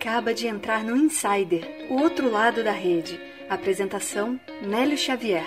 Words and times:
acaba 0.00 0.32
de 0.32 0.46
entrar 0.46 0.82
no 0.82 0.96
Insider, 0.96 1.86
o 1.90 2.00
outro 2.00 2.30
lado 2.30 2.64
da 2.64 2.72
rede. 2.72 3.20
Apresentação: 3.50 4.40
Nélio 4.66 4.96
Xavier. 4.96 5.44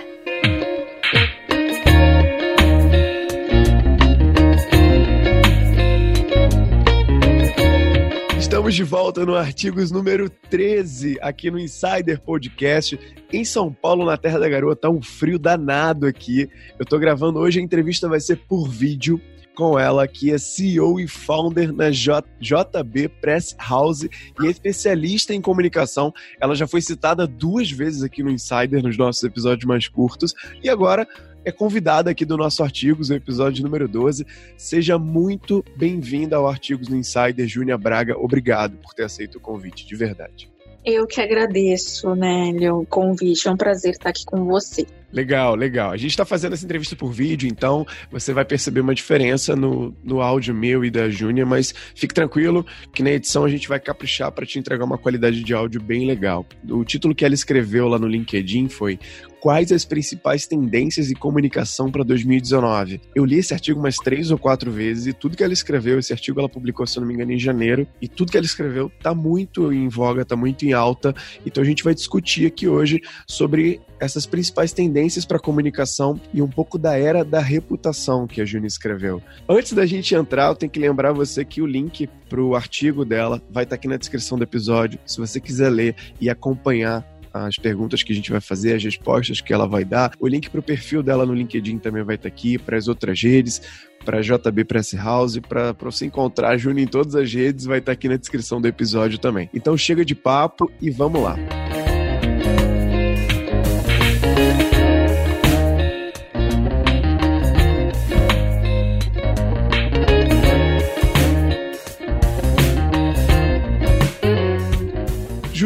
Estamos 8.38 8.76
de 8.76 8.84
volta 8.84 9.26
no 9.26 9.34
Artigos 9.34 9.90
número 9.90 10.30
13, 10.30 11.18
aqui 11.20 11.50
no 11.50 11.58
Insider 11.58 12.22
Podcast. 12.22 13.00
Em 13.32 13.44
São 13.44 13.74
Paulo, 13.74 14.06
na 14.06 14.18
Terra 14.18 14.38
da 14.38 14.48
Garoa, 14.48 14.76
tá 14.76 14.88
um 14.88 15.02
frio 15.02 15.40
danado 15.40 16.06
aqui. 16.06 16.48
Eu 16.78 16.86
tô 16.86 17.00
gravando 17.00 17.40
hoje, 17.40 17.60
a 17.60 17.64
entrevista 17.64 18.08
vai 18.08 18.20
ser 18.20 18.36
por 18.36 18.70
vídeo 18.70 19.20
com 19.56 19.78
ela, 19.78 20.08
que 20.08 20.32
é 20.32 20.38
CEO 20.38 21.00
e 21.00 21.08
founder 21.08 21.74
na 21.74 21.92
J 21.92 22.24
JB 22.40 23.10
Press 23.22 23.56
House 23.60 24.04
e 24.04 24.48
é 24.48 24.50
especialista 24.50 25.34
em 25.34 25.42
comunicação. 25.42 26.14
Ela 26.40 26.56
já 26.56 26.68
foi 26.68 26.82
citada 26.82 27.26
duas 27.28 27.72
vezes 27.72 28.04
aqui 28.04 28.24
no 28.24 28.32
Insider, 28.32 28.82
nos 28.84 28.98
nossos 28.98 29.24
episódios 29.24 29.66
mais 29.66 29.88
curtos, 29.88 30.34
e 30.62 30.70
agora 30.70 31.08
é 31.46 31.52
convidada 31.52 32.10
aqui 32.10 32.24
do 32.24 32.38
nosso 32.38 32.64
Artigos, 32.64 33.10
o 33.10 33.14
episódio 33.14 33.64
número 33.64 33.88
12. 33.88 34.26
Seja 34.58 34.98
muito 34.98 35.64
bem-vinda 35.76 36.38
ao 36.38 36.48
Artigos 36.48 36.88
no 36.88 36.96
Insider, 36.96 37.48
Júnia 37.48 37.78
Braga. 37.78 38.18
Obrigado 38.18 38.78
por 38.78 38.94
ter 38.94 39.04
aceito 39.04 39.38
o 39.38 39.42
convite, 39.42 39.86
de 39.86 39.96
verdade. 39.96 40.53
Eu 40.86 41.08
que 41.08 41.22
agradeço, 41.22 42.14
Nélio, 42.14 42.82
o 42.82 42.86
convite. 42.86 43.48
É 43.48 43.52
um 43.52 43.58
prazer 43.58 43.92
estar 43.92 44.10
aqui 44.10 44.26
com 44.26 44.46
você. 44.46 44.86
Legal, 45.14 45.56
legal. 45.56 45.92
A 45.92 45.98
gente 45.98 46.10
está 46.10 46.26
fazendo 46.26 46.54
essa 46.54 46.66
entrevista 46.66 46.96
por 46.96 47.12
vídeo, 47.12 47.48
então 47.48 47.86
você 48.12 48.34
vai 48.34 48.44
perceber 48.44 48.82
uma 48.82 48.96
diferença 48.96 49.56
no, 49.56 49.96
no 50.04 50.22
áudio 50.22 50.56
meu 50.56 50.84
e 50.84 50.90
da 50.90 51.08
Júnia, 51.08 51.46
mas 51.46 51.74
fique 51.94 52.14
tranquilo 52.14 52.66
que 52.92 53.04
na 53.04 53.12
edição 53.12 53.46
a 53.46 53.50
gente 53.50 53.68
vai 53.68 53.80
caprichar 53.80 54.32
para 54.32 54.46
te 54.46 54.58
entregar 54.58 54.84
uma 54.84 54.98
qualidade 54.98 55.44
de 55.44 55.54
áudio 55.54 55.80
bem 55.80 56.08
legal. 56.08 56.46
O 56.68 56.84
título 56.84 57.14
que 57.14 57.24
ela 57.24 57.36
escreveu 57.36 57.88
lá 57.88 58.00
no 58.00 58.08
LinkedIn 58.08 58.70
foi 58.70 59.00
quais 59.44 59.74
as 59.74 59.84
principais 59.84 60.48
tendências 60.48 61.08
de 61.08 61.16
comunicação 61.16 61.92
para 61.92 62.02
2019. 62.02 63.02
Eu 63.14 63.26
li 63.26 63.40
esse 63.40 63.54
artigo 63.54 63.78
umas 63.78 63.98
três 63.98 64.32
ou 64.32 64.38
quatro 64.38 64.72
vezes 64.72 65.06
e 65.08 65.12
tudo 65.12 65.36
que 65.36 65.44
ela 65.44 65.52
escreveu, 65.52 66.00
esse 66.00 66.14
artigo 66.14 66.40
ela 66.40 66.48
publicou, 66.48 66.88
se 66.88 66.98
não 66.98 67.06
me 67.06 67.14
engano, 67.14 67.34
em 67.34 67.38
janeiro, 67.38 67.86
e 68.02 68.08
tudo 68.08 68.32
que 68.32 68.38
ela 68.38 68.46
escreveu 68.46 68.90
tá 69.02 69.14
muito 69.14 69.74
em 69.74 69.90
voga, 69.90 70.24
tá 70.24 70.38
muito 70.38 70.66
em 70.66 70.72
alta. 70.72 71.14
Então 71.46 71.62
a 71.62 71.66
gente 71.66 71.84
vai 71.84 71.94
discutir 71.94 72.46
aqui 72.46 72.70
hoje 72.70 73.02
sobre 73.28 73.82
essas 74.00 74.26
principais 74.26 74.72
tendências 74.72 75.26
para 75.26 75.38
comunicação 75.38 76.22
e 76.34 76.42
um 76.42 76.48
pouco 76.48 76.78
da 76.78 76.98
era 76.98 77.26
da 77.26 77.42
reputação 77.42 78.26
que 78.26 78.40
a 78.40 78.46
Juni 78.46 78.68
escreveu. 78.68 79.22
Antes 79.48 79.74
da 79.74 79.86
gente 79.86 80.16
entrar, 80.16 80.48
eu 80.48 80.56
tenho 80.56 80.72
que 80.72 80.80
lembrar 80.80 81.12
você 81.12 81.44
que 81.44 81.62
o 81.62 81.66
link 81.66 82.10
para 82.30 82.42
o 82.42 82.56
artigo 82.56 83.04
dela 83.04 83.42
vai 83.52 83.66
estar 83.66 83.76
tá 83.76 83.80
aqui 83.80 83.90
na 83.90 83.98
descrição 83.98 84.38
do 84.38 84.44
episódio. 84.46 84.98
Se 85.06 85.18
você 85.18 85.38
quiser 85.42 85.70
ler 85.70 85.96
e 86.22 86.30
acompanhar 86.30 87.13
as 87.34 87.58
perguntas 87.58 88.04
que 88.04 88.12
a 88.14 88.16
gente 88.16 88.32
vai 88.32 88.40
fazer, 88.40 88.76
as 88.76 88.84
respostas 88.84 89.42
que 89.42 89.52
ela 89.52 89.68
vai 89.68 89.84
dar. 89.84 90.12
O 90.20 90.28
link 90.28 90.50
para 90.50 90.60
o 90.60 90.64
perfil 90.64 91.02
dela 91.02 91.26
no 91.26 91.34
LinkedIn 91.34 91.80
também 91.80 92.04
vai 92.04 92.16
estar 92.16 92.30
tá 92.30 92.34
aqui, 92.34 92.58
para 92.58 92.78
as 92.78 92.88
outras 92.88 93.22
redes, 93.22 93.62
para 94.06 94.22
JB 94.22 94.66
Press 94.66 94.94
House, 94.94 95.40
para 95.40 95.72
você 95.80 96.06
encontrar 96.06 96.50
a 96.50 96.58
Júnior 96.58 96.86
em 96.86 96.88
todas 96.88 97.16
as 97.16 97.34
redes, 97.34 97.66
vai 97.66 97.80
estar 97.80 97.92
tá 97.92 97.94
aqui 97.94 98.08
na 98.08 98.18
descrição 98.18 98.62
do 98.62 98.68
episódio 98.68 99.18
também. 99.18 99.50
Então 99.54 99.76
chega 99.78 100.06
de 100.06 100.14
papo 100.14 100.72
e 100.82 100.90
vamos 100.90 101.22
lá. 101.22 101.36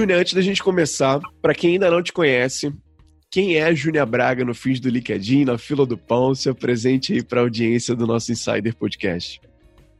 Júnior, 0.08 0.22
antes 0.22 0.34
da 0.34 0.42
gente 0.42 0.64
começar, 0.64 1.20
para 1.42 1.54
quem 1.54 1.74
ainda 1.74 1.92
não 1.92 2.02
te 2.02 2.14
conhece, 2.14 2.74
quem 3.30 3.58
é 3.58 3.64
a 3.64 3.74
Júnia 3.74 4.06
Braga 4.06 4.46
no 4.46 4.56
Fins 4.56 4.80
do 4.80 4.88
LinkedIn, 4.88 5.44
na 5.44 5.58
fila 5.58 5.86
do 5.86 5.98
pão? 5.98 6.34
Se 6.34 6.48
apresente 6.48 7.12
aí 7.12 7.22
para 7.22 7.42
a 7.42 7.44
audiência 7.44 7.94
do 7.94 8.08
nosso 8.08 8.32
Insider 8.32 8.74
Podcast. 8.74 9.42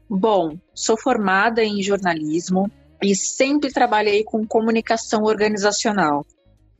Bom, 0.08 0.58
sou 0.74 0.98
formada 0.98 1.62
em 1.62 1.82
jornalismo 1.82 2.70
e 3.02 3.14
sempre 3.14 3.70
trabalhei 3.70 4.24
com 4.24 4.46
comunicação 4.46 5.24
organizacional, 5.24 6.24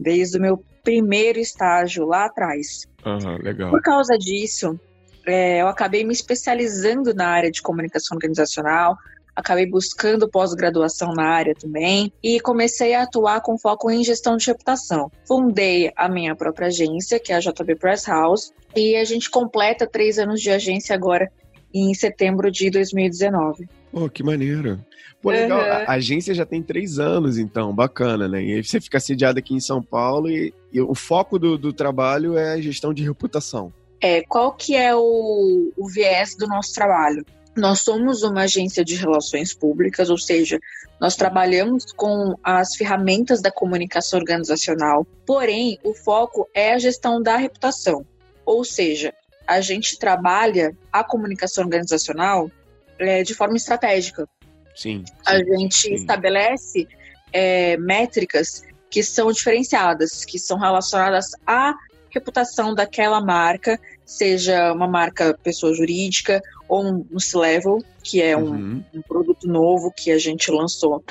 desde 0.00 0.38
o 0.38 0.40
meu 0.40 0.64
primeiro 0.82 1.38
estágio 1.38 2.06
lá 2.06 2.24
atrás. 2.24 2.86
Uhum, 3.04 3.36
legal. 3.42 3.70
Por 3.70 3.82
causa 3.82 4.16
disso, 4.16 4.80
é, 5.26 5.60
eu 5.60 5.68
acabei 5.68 6.02
me 6.02 6.14
especializando 6.14 7.12
na 7.12 7.28
área 7.28 7.50
de 7.50 7.60
comunicação 7.60 8.16
organizacional, 8.16 8.96
acabei 9.38 9.66
buscando 9.66 10.28
pós-graduação 10.28 11.12
na 11.12 11.22
área 11.22 11.54
também 11.54 12.12
e 12.20 12.40
comecei 12.40 12.92
a 12.92 13.04
atuar 13.04 13.40
com 13.40 13.56
foco 13.56 13.88
em 13.88 14.02
gestão 14.02 14.36
de 14.36 14.46
reputação. 14.48 15.10
Fundei 15.24 15.92
a 15.94 16.08
minha 16.08 16.34
própria 16.34 16.66
agência, 16.66 17.20
que 17.20 17.32
é 17.32 17.36
a 17.36 17.40
JB 17.40 17.76
Press 17.76 18.08
House, 18.08 18.52
e 18.74 18.96
a 18.96 19.04
gente 19.04 19.30
completa 19.30 19.86
três 19.86 20.18
anos 20.18 20.40
de 20.40 20.50
agência 20.50 20.92
agora 20.92 21.30
em 21.72 21.94
setembro 21.94 22.50
de 22.50 22.68
2019. 22.68 23.68
Pô, 23.92 24.08
que 24.08 24.24
maneiro. 24.24 24.84
Pô, 25.22 25.30
legal. 25.30 25.60
Uhum. 25.60 25.84
A 25.86 25.92
agência 25.92 26.34
já 26.34 26.44
tem 26.44 26.60
três 26.60 26.98
anos, 26.98 27.38
então, 27.38 27.72
bacana, 27.72 28.26
né? 28.26 28.42
E 28.42 28.62
você 28.62 28.80
fica 28.80 28.98
sediado 28.98 29.38
aqui 29.38 29.54
em 29.54 29.60
São 29.60 29.80
Paulo 29.80 30.28
e, 30.28 30.52
e 30.72 30.80
o 30.80 30.94
foco 30.96 31.38
do, 31.38 31.56
do, 31.56 31.72
trabalho 31.72 32.36
é 32.36 32.54
a 32.54 32.60
gestão 32.60 32.92
de 32.92 33.04
reputação. 33.04 33.72
É, 34.00 34.22
qual 34.22 34.52
que 34.52 34.74
é 34.74 34.94
o, 34.94 35.72
o 35.76 35.88
viés 35.88 36.36
do 36.36 36.46
nosso 36.46 36.72
trabalho? 36.74 37.24
Nós 37.58 37.82
somos 37.82 38.22
uma 38.22 38.42
agência 38.42 38.84
de 38.84 38.94
relações 38.94 39.52
públicas, 39.52 40.08
ou 40.10 40.16
seja, 40.16 40.60
nós 41.00 41.16
trabalhamos 41.16 41.92
com 41.92 42.36
as 42.42 42.76
ferramentas 42.76 43.42
da 43.42 43.50
comunicação 43.50 44.20
organizacional, 44.20 45.04
porém, 45.26 45.76
o 45.82 45.92
foco 45.92 46.48
é 46.54 46.74
a 46.74 46.78
gestão 46.78 47.20
da 47.20 47.36
reputação. 47.36 48.06
Ou 48.46 48.64
seja, 48.64 49.12
a 49.44 49.60
gente 49.60 49.98
trabalha 49.98 50.76
a 50.92 51.02
comunicação 51.02 51.64
organizacional 51.64 52.48
é, 52.96 53.24
de 53.24 53.34
forma 53.34 53.56
estratégica. 53.56 54.28
Sim. 54.74 55.04
sim 55.04 55.12
a 55.26 55.38
gente 55.38 55.74
sim. 55.74 55.94
estabelece 55.94 56.86
é, 57.32 57.76
métricas 57.76 58.62
que 58.88 59.02
são 59.02 59.32
diferenciadas, 59.32 60.24
que 60.24 60.38
são 60.38 60.58
relacionadas 60.58 61.32
à 61.44 61.74
reputação 62.10 62.74
daquela 62.74 63.20
marca, 63.20 63.78
seja 64.04 64.72
uma 64.72 64.86
marca 64.86 65.36
pessoa 65.42 65.74
jurídica 65.74 66.40
ou 66.68 67.06
um 67.10 67.18
C-Level, 67.18 67.78
que 68.02 68.20
é 68.20 68.36
um, 68.36 68.50
uhum. 68.50 68.84
um, 68.94 69.02
produto 69.02 69.48
novo 69.48 69.92
que 69.96 70.10
a 70.10 70.18
gente 70.18 70.50
lançou 70.50 71.02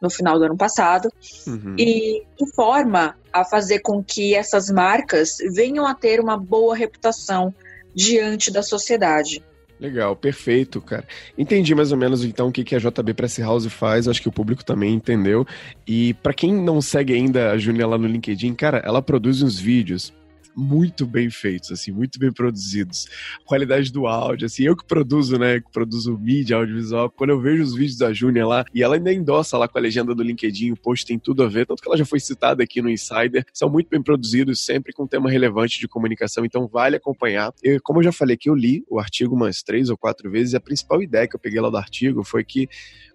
no 0.00 0.10
final 0.10 0.38
do 0.38 0.44
ano 0.44 0.56
passado, 0.56 1.08
uhum. 1.46 1.74
e 1.78 2.22
de 2.38 2.54
forma 2.54 3.16
a 3.32 3.44
fazer 3.44 3.80
com 3.80 4.04
que 4.04 4.34
essas 4.34 4.70
marcas 4.70 5.38
venham 5.54 5.86
a 5.86 5.94
ter 5.94 6.20
uma 6.20 6.36
boa 6.36 6.76
reputação 6.76 7.54
diante 7.94 8.50
da 8.50 8.62
sociedade. 8.62 9.42
Legal, 9.78 10.16
perfeito, 10.16 10.80
cara. 10.80 11.06
Entendi 11.36 11.74
mais 11.74 11.92
ou 11.92 11.98
menos 11.98 12.24
então 12.24 12.48
o 12.48 12.52
que 12.52 12.74
a 12.74 12.78
JB 12.78 13.14
Press 13.14 13.38
House 13.38 13.66
faz, 13.66 14.08
acho 14.08 14.22
que 14.22 14.28
o 14.28 14.32
público 14.32 14.64
também 14.64 14.94
entendeu. 14.94 15.46
E 15.86 16.14
para 16.14 16.32
quem 16.32 16.52
não 16.52 16.80
segue 16.80 17.14
ainda 17.14 17.50
a 17.50 17.58
Júlia 17.58 17.86
lá 17.86 17.98
no 17.98 18.06
LinkedIn, 18.06 18.54
cara, 18.54 18.82
ela 18.84 19.02
produz 19.02 19.42
uns 19.42 19.58
vídeos 19.58 20.12
muito 20.56 21.04
bem 21.04 21.28
feitos, 21.28 21.70
assim, 21.70 21.92
muito 21.92 22.18
bem 22.18 22.32
produzidos. 22.32 23.06
Qualidade 23.44 23.92
do 23.92 24.06
áudio, 24.06 24.46
assim, 24.46 24.64
eu 24.64 24.74
que 24.74 24.86
produzo, 24.86 25.38
né, 25.38 25.60
que 25.60 25.70
produzo 25.70 26.16
mídia 26.18 26.56
audiovisual, 26.56 27.10
quando 27.10 27.30
eu 27.30 27.40
vejo 27.40 27.62
os 27.62 27.74
vídeos 27.74 27.98
da 27.98 28.12
Júnia 28.12 28.46
lá, 28.46 28.64
e 28.74 28.82
ela 28.82 28.94
ainda 28.94 29.12
endossa 29.12 29.58
lá 29.58 29.68
com 29.68 29.76
a 29.76 29.80
legenda 29.80 30.14
do 30.14 30.22
LinkedIn, 30.22 30.72
o 30.72 30.76
post 30.76 31.04
tem 31.04 31.18
tudo 31.18 31.42
a 31.42 31.48
ver, 31.48 31.66
tanto 31.66 31.82
que 31.82 31.88
ela 31.88 31.96
já 31.96 32.06
foi 32.06 32.18
citada 32.18 32.62
aqui 32.62 32.80
no 32.80 32.88
Insider, 32.88 33.44
são 33.52 33.68
muito 33.68 33.88
bem 33.88 34.02
produzidos, 34.02 34.64
sempre 34.64 34.92
com 34.92 35.06
tema 35.06 35.30
relevante 35.30 35.78
de 35.78 35.86
comunicação, 35.86 36.44
então 36.44 36.66
vale 36.66 36.96
acompanhar. 36.96 37.52
E 37.62 37.78
como 37.80 37.98
eu 37.98 38.04
já 38.04 38.12
falei 38.12 38.36
que 38.36 38.48
eu 38.48 38.54
li 38.54 38.82
o 38.88 38.98
artigo 38.98 39.34
umas 39.34 39.62
três 39.62 39.90
ou 39.90 39.96
quatro 39.96 40.30
vezes, 40.30 40.54
e 40.54 40.56
a 40.56 40.60
principal 40.60 41.02
ideia 41.02 41.28
que 41.28 41.36
eu 41.36 41.40
peguei 41.40 41.60
lá 41.60 41.68
do 41.68 41.76
artigo 41.76 42.24
foi 42.24 42.42
que 42.42 42.68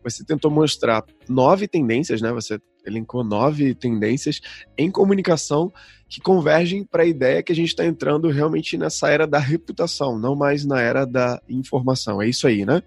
você 0.03 0.23
tentou 0.23 0.51
mostrar 0.51 1.03
nove 1.27 1.67
tendências, 1.67 2.21
né, 2.21 2.31
você 2.31 2.59
elencou 2.85 3.23
nove 3.23 3.73
tendências 3.73 4.41
em 4.77 4.89
comunicação 4.89 5.71
que 6.09 6.19
convergem 6.19 6.83
para 6.83 7.03
a 7.03 7.05
ideia 7.05 7.41
que 7.41 7.51
a 7.51 7.55
gente 7.55 7.69
está 7.69 7.85
entrando 7.85 8.29
realmente 8.29 8.77
nessa 8.77 9.09
era 9.09 9.25
da 9.25 9.39
reputação, 9.39 10.19
não 10.19 10.35
mais 10.35 10.65
na 10.65 10.81
era 10.81 11.05
da 11.05 11.41
informação. 11.47 12.21
É 12.21 12.27
isso 12.27 12.45
aí, 12.47 12.65
né? 12.65 12.81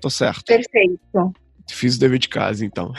Tô 0.00 0.10
certo. 0.10 0.44
Perfeito. 0.44 1.32
Fiz 1.70 1.96
o 1.96 2.00
dever 2.00 2.18
de 2.18 2.28
casa, 2.28 2.64
então. 2.64 2.92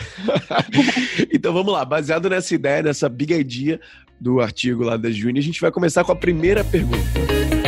então 1.31 1.53
vamos 1.53 1.71
lá, 1.71 1.85
baseado 1.85 2.29
nessa 2.29 2.53
ideia, 2.53 2.83
nessa 2.83 3.07
big 3.07 3.33
idea 3.33 3.79
do 4.19 4.39
artigo 4.41 4.83
lá 4.83 4.97
da 4.97 5.09
Juni, 5.09 5.39
a 5.39 5.43
gente 5.43 5.61
vai 5.61 5.71
começar 5.71 6.03
com 6.03 6.11
a 6.11 6.15
primeira 6.15 6.63
pergunta. 6.63 7.58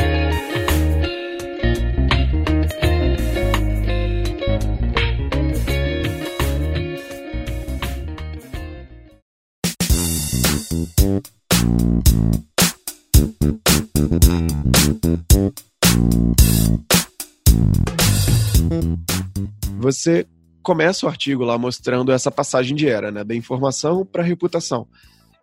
Você 19.80 20.28
começa 20.62 21.06
o 21.06 21.10
artigo 21.10 21.44
lá 21.44 21.58
mostrando 21.58 22.12
essa 22.12 22.30
passagem 22.30 22.76
de 22.76 22.88
era, 22.88 23.12
né? 23.12 23.24
Da 23.24 23.36
informação 23.36 24.06
para 24.06 24.22
a 24.22 24.26
reputação. 24.26 24.88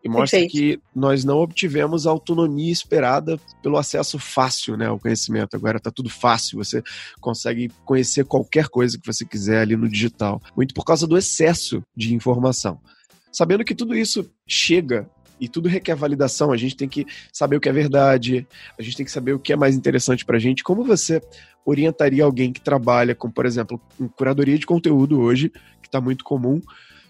E 0.03 0.09
mostra 0.09 0.39
Perfeito. 0.39 0.53
que 0.53 0.81
nós 0.95 1.25
não 1.25 1.39
obtivemos 1.39 2.07
a 2.07 2.11
autonomia 2.11 2.71
esperada 2.71 3.37
pelo 3.61 3.77
acesso 3.77 4.17
fácil 4.17 4.77
né, 4.77 4.87
ao 4.87 4.99
conhecimento. 4.99 5.57
Agora 5.57 5.79
está 5.79 5.91
tudo 5.91 6.09
fácil, 6.09 6.59
você 6.59 6.81
consegue 7.21 7.69
conhecer 7.85 8.25
qualquer 8.25 8.69
coisa 8.69 8.97
que 8.97 9.07
você 9.07 9.25
quiser 9.25 9.63
ali 9.63 9.77
no 9.77 9.89
digital. 9.89 10.41
Muito 10.57 10.73
por 10.73 10.85
causa 10.85 11.05
do 11.05 11.19
excesso 11.19 11.83
de 11.97 12.15
informação. 12.15 12.81
Sabendo 13.33 13.65
que 13.65 13.75
tudo 13.75 13.95
isso 13.95 14.31
chega 14.47 15.11
e 15.40 15.49
tudo 15.49 15.69
requer 15.69 15.94
validação, 15.94 16.52
a 16.52 16.56
gente 16.56 16.76
tem 16.76 16.88
que 16.88 17.06
saber 17.32 17.56
o 17.56 17.61
que 17.61 17.69
é 17.69 17.73
verdade, 17.73 18.46
a 18.79 18.82
gente 18.82 18.96
tem 18.96 19.06
que 19.06 19.12
saber 19.12 19.32
o 19.32 19.38
que 19.38 19.52
é 19.52 19.56
mais 19.56 19.76
interessante 19.76 20.25
para 20.25 20.37
a 20.37 20.40
gente. 20.40 20.62
Como 20.62 20.85
você 20.85 21.20
orientaria 21.64 22.25
alguém 22.25 22.52
que 22.52 22.61
trabalha 22.61 23.14
com, 23.14 23.31
por 23.31 23.46
exemplo, 23.46 23.81
curadoria 24.17 24.58
de 24.58 24.67
conteúdo 24.67 25.20
hoje, 25.20 25.50
que 25.82 25.88
está 25.88 26.00
muito 26.00 26.25
comum, 26.25 26.61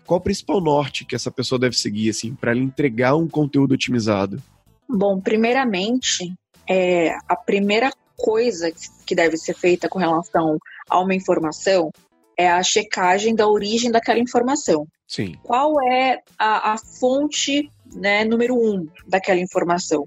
qual 0.04 0.19
o 0.19 0.22
principal 0.22 0.60
norte 0.60 1.04
que 1.04 1.14
essa 1.14 1.30
pessoa 1.30 1.58
deve 1.58 1.76
seguir, 1.76 2.10
assim, 2.10 2.34
para 2.34 2.52
ela 2.52 2.60
entregar 2.60 3.14
um 3.14 3.28
conteúdo 3.28 3.72
otimizado? 3.72 4.42
Bom, 4.88 5.20
primeiramente, 5.20 6.32
é, 6.66 7.14
a 7.28 7.36
primeira 7.36 7.90
coisa 8.16 8.72
que 9.06 9.14
deve 9.14 9.36
ser 9.36 9.54
feita 9.54 9.88
com 9.88 9.98
relação 9.98 10.58
a 10.88 10.98
uma 10.98 11.14
informação 11.14 11.90
é 12.36 12.50
a 12.50 12.62
checagem 12.62 13.34
da 13.34 13.46
origem 13.46 13.90
daquela 13.90 14.19
informação. 14.19 14.86
Sim. 15.06 15.36
Qual 15.42 15.80
é 15.82 16.22
a, 16.38 16.72
a 16.72 16.78
fonte 16.78 17.70
né, 17.94 18.25
número 18.25 18.55
um 18.55 18.87
daquela 19.06 19.40
informação? 19.40 20.05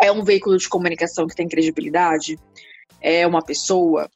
É 0.00 0.10
um 0.10 0.24
veículo 0.24 0.56
de 0.56 0.68
comunicação 0.68 1.26
que 1.26 1.36
tem 1.36 1.48
credibilidade? 1.48 2.38
É 3.00 3.26
uma 3.26 3.42
pessoa? 3.42 4.10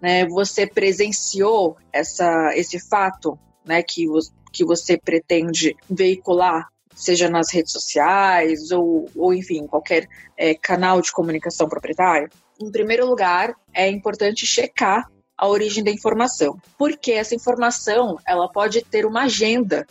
Né, 0.00 0.26
você 0.26 0.66
presenciou 0.66 1.76
essa, 1.92 2.56
esse 2.56 2.78
fato 2.88 3.38
né, 3.64 3.82
que, 3.82 4.06
que 4.52 4.64
você 4.64 4.96
pretende 4.96 5.76
veicular, 5.88 6.68
seja 6.94 7.28
nas 7.28 7.52
redes 7.52 7.72
sociais 7.72 8.70
ou, 8.70 9.08
ou 9.14 9.34
enfim, 9.34 9.66
qualquer 9.66 10.08
é, 10.36 10.54
canal 10.54 11.02
de 11.02 11.12
comunicação 11.12 11.68
proprietário? 11.68 12.30
Em 12.58 12.70
primeiro 12.70 13.06
lugar, 13.06 13.54
é 13.74 13.88
importante 13.88 14.46
checar 14.46 15.06
a 15.36 15.48
origem 15.48 15.82
da 15.82 15.90
informação, 15.90 16.60
porque 16.76 17.12
essa 17.12 17.34
informação 17.34 18.18
ela 18.26 18.46
pode 18.46 18.82
ter 18.84 19.06
uma 19.06 19.22
agenda, 19.22 19.86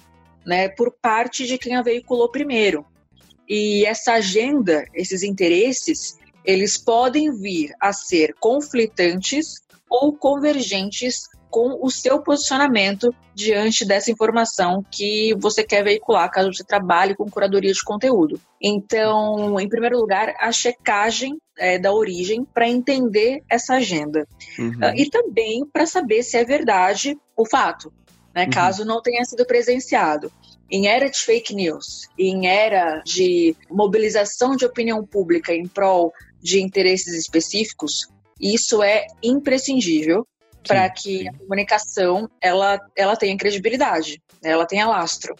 né, 0.45 0.69
por 0.69 0.91
parte 1.01 1.45
de 1.45 1.57
quem 1.57 1.75
a 1.75 1.81
veiculou 1.81 2.29
primeiro. 2.29 2.85
E 3.47 3.85
essa 3.85 4.13
agenda, 4.13 4.85
esses 4.93 5.23
interesses, 5.23 6.17
eles 6.45 6.77
podem 6.77 7.31
vir 7.31 7.73
a 7.79 7.91
ser 7.91 8.35
conflitantes 8.39 9.61
ou 9.89 10.13
convergentes 10.13 11.27
com 11.49 11.79
o 11.83 11.89
seu 11.89 12.21
posicionamento 12.21 13.13
diante 13.33 13.83
dessa 13.83 14.11
informação 14.11 14.85
que 14.91 15.33
você 15.39 15.63
quer 15.63 15.83
veicular, 15.83 16.29
caso 16.29 16.53
você 16.53 16.63
trabalhe 16.63 17.15
com 17.15 17.29
curadoria 17.29 17.73
de 17.73 17.83
conteúdo. 17.83 18.39
Então, 18.61 19.59
em 19.59 19.67
primeiro 19.67 19.97
lugar, 19.97 20.35
a 20.39 20.51
checagem 20.51 21.37
é, 21.57 21.79
da 21.79 21.91
origem 21.91 22.45
para 22.45 22.69
entender 22.69 23.41
essa 23.49 23.75
agenda. 23.75 24.27
Uhum. 24.57 24.69
Uh, 24.69 24.95
e 24.95 25.09
também 25.09 25.65
para 25.65 25.85
saber 25.85 26.23
se 26.23 26.37
é 26.37 26.45
verdade 26.45 27.17
o 27.35 27.45
fato, 27.45 27.91
né, 28.33 28.45
uhum. 28.45 28.49
caso 28.49 28.85
não 28.85 29.01
tenha 29.01 29.23
sido 29.25 29.45
presenciado. 29.45 30.31
Em 30.71 30.87
era 30.87 31.09
de 31.09 31.17
fake 31.17 31.53
news, 31.53 32.07
em 32.17 32.47
era 32.47 32.99
de 32.99 33.55
mobilização 33.69 34.55
de 34.55 34.65
opinião 34.65 35.03
pública 35.05 35.53
em 35.53 35.67
prol 35.67 36.13
de 36.41 36.61
interesses 36.61 37.15
específicos, 37.15 38.07
isso 38.39 38.81
é 38.81 39.07
imprescindível 39.21 40.25
para 40.65 40.89
que 40.89 41.27
a 41.27 41.33
comunicação 41.33 42.29
ela, 42.41 42.79
ela 42.95 43.15
tenha 43.15 43.35
credibilidade, 43.35 44.21
né? 44.41 44.51
ela 44.51 44.65
tenha 44.65 44.87
lastro. 44.87 45.35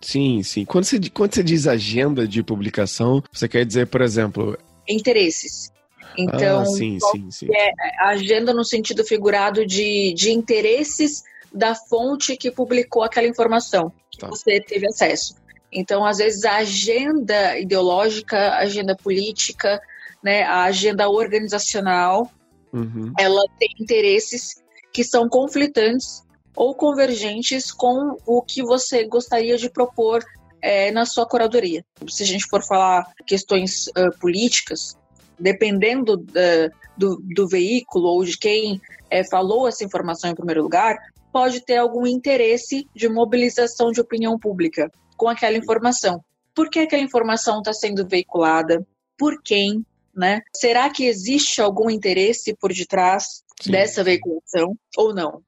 Sim, 0.00 0.42
sim. 0.42 0.64
Quando 0.64 0.84
você, 0.84 1.00
quando 1.12 1.34
você 1.34 1.42
diz 1.42 1.66
agenda 1.66 2.28
de 2.28 2.42
publicação, 2.42 3.22
você 3.32 3.48
quer 3.48 3.64
dizer, 3.64 3.86
por 3.86 4.02
exemplo. 4.02 4.58
Interesses. 4.86 5.72
Então, 6.16 6.60
ah, 6.60 6.66
sim, 6.66 6.98
sim, 7.10 7.30
sim. 7.30 7.48
É 7.50 7.72
agenda 8.00 8.52
no 8.52 8.64
sentido 8.64 9.02
figurado 9.02 9.66
de, 9.66 10.12
de 10.12 10.30
interesses 10.30 11.22
da 11.54 11.74
fonte 11.74 12.36
que 12.36 12.50
publicou 12.50 13.02
aquela 13.02 13.28
informação 13.28 13.92
tá. 14.18 14.26
que 14.28 14.36
você 14.36 14.60
teve 14.60 14.86
acesso. 14.86 15.36
Então, 15.72 16.04
às 16.04 16.18
vezes, 16.18 16.44
a 16.44 16.56
agenda 16.56 17.58
ideológica, 17.58 18.36
a 18.36 18.58
agenda 18.58 18.96
política, 18.96 19.80
né, 20.22 20.42
a 20.42 20.64
agenda 20.64 21.08
organizacional, 21.08 22.30
uhum. 22.72 23.12
ela 23.18 23.42
tem 23.58 23.68
interesses 23.78 24.62
que 24.92 25.02
são 25.02 25.28
conflitantes 25.28 26.22
ou 26.56 26.74
convergentes 26.74 27.72
com 27.72 28.16
o 28.24 28.40
que 28.40 28.62
você 28.62 29.04
gostaria 29.04 29.56
de 29.56 29.68
propor 29.68 30.24
é, 30.62 30.90
na 30.92 31.04
sua 31.04 31.26
curadoria. 31.26 31.84
Se 32.08 32.22
a 32.22 32.26
gente 32.26 32.46
for 32.46 32.62
falar 32.62 33.12
questões 33.26 33.88
uh, 33.88 34.16
políticas, 34.20 34.96
dependendo 35.38 36.14
uh, 36.14 36.70
do, 36.96 37.20
do, 37.34 37.48
veículo 37.48 38.06
ou 38.06 38.24
de 38.24 38.38
quem 38.38 38.76
uh, 38.76 39.30
falou 39.30 39.66
essa 39.66 39.84
informação 39.84 40.30
em 40.30 40.34
primeiro 40.34 40.62
lugar, 40.62 40.96
pode 41.34 41.64
ter 41.64 41.78
algum 41.78 42.06
interesse 42.06 42.88
de 42.94 43.08
mobilização 43.08 43.90
de 43.90 44.00
opinião 44.00 44.38
pública 44.38 44.88
com 45.16 45.28
aquela 45.28 45.56
informação. 45.56 46.24
Por 46.54 46.70
que 46.70 46.78
aquela 46.78 47.02
informação 47.02 47.58
está 47.58 47.72
sendo 47.72 48.06
veiculada? 48.06 48.86
Por 49.18 49.42
quem? 49.42 49.84
Né? 50.14 50.42
Será 50.54 50.88
que 50.88 51.04
existe 51.04 51.60
algum 51.60 51.90
interesse 51.90 52.54
por 52.54 52.72
detrás 52.72 53.42
Sim. 53.60 53.72
dessa 53.72 54.04
veiculação 54.04 54.78
ou 54.96 55.12
não? 55.12 55.42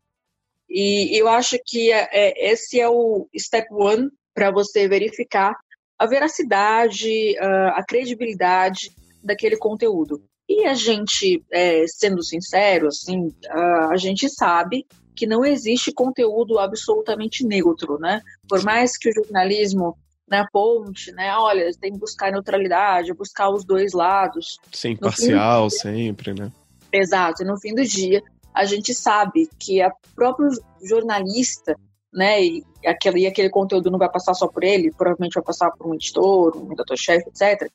E 0.68 1.16
eu 1.16 1.28
acho 1.28 1.56
que 1.64 1.92
é, 1.92 2.08
é 2.10 2.52
esse 2.52 2.80
é 2.80 2.88
o 2.88 3.28
step 3.38 3.68
one 3.70 4.10
para 4.34 4.50
você 4.50 4.88
verificar 4.88 5.54
a 5.96 6.04
veracidade, 6.04 7.38
a 7.38 7.84
credibilidade 7.86 8.90
daquele 9.22 9.56
conteúdo. 9.56 10.20
E 10.48 10.66
a 10.66 10.74
gente, 10.74 11.44
é, 11.52 11.86
sendo 11.86 12.24
sincero, 12.24 12.88
assim, 12.88 13.32
a 13.48 13.96
gente 13.96 14.28
sabe 14.28 14.84
que 15.16 15.26
não 15.26 15.44
existe 15.44 15.90
conteúdo 15.92 16.58
absolutamente 16.58 17.44
neutro, 17.44 17.98
né? 17.98 18.20
Por 18.46 18.62
mais 18.62 18.96
que 18.98 19.08
o 19.08 19.12
jornalismo 19.12 19.96
na 20.28 20.42
né, 20.42 20.48
ponte, 20.52 21.12
né? 21.12 21.34
Olha, 21.36 21.70
tem 21.80 21.92
que 21.92 21.98
buscar 21.98 22.32
neutralidade, 22.32 23.14
buscar 23.14 23.48
os 23.48 23.64
dois 23.64 23.92
lados. 23.92 24.58
Ser 24.72 24.90
imparcial 24.90 25.68
dia, 25.68 25.78
sempre, 25.78 26.34
né? 26.34 26.52
Exato. 26.92 27.42
E 27.42 27.46
no 27.46 27.58
fim 27.58 27.74
do 27.74 27.84
dia, 27.84 28.22
a 28.52 28.64
gente 28.64 28.92
sabe 28.92 29.48
que 29.58 29.80
a 29.80 29.90
próprio 30.14 30.48
jornalista, 30.82 31.76
né? 32.12 32.44
E 32.44 32.64
aquele, 32.84 33.20
e 33.20 33.26
aquele 33.26 33.50
conteúdo 33.50 33.90
não 33.90 33.98
vai 33.98 34.10
passar 34.10 34.34
só 34.34 34.48
por 34.48 34.64
ele, 34.64 34.92
provavelmente 34.92 35.34
vai 35.34 35.44
passar 35.44 35.70
por 35.70 35.86
um 35.86 35.94
editor, 35.94 36.56
um 36.56 36.68
redator-chefe, 36.68 37.28
etc. 37.28 37.70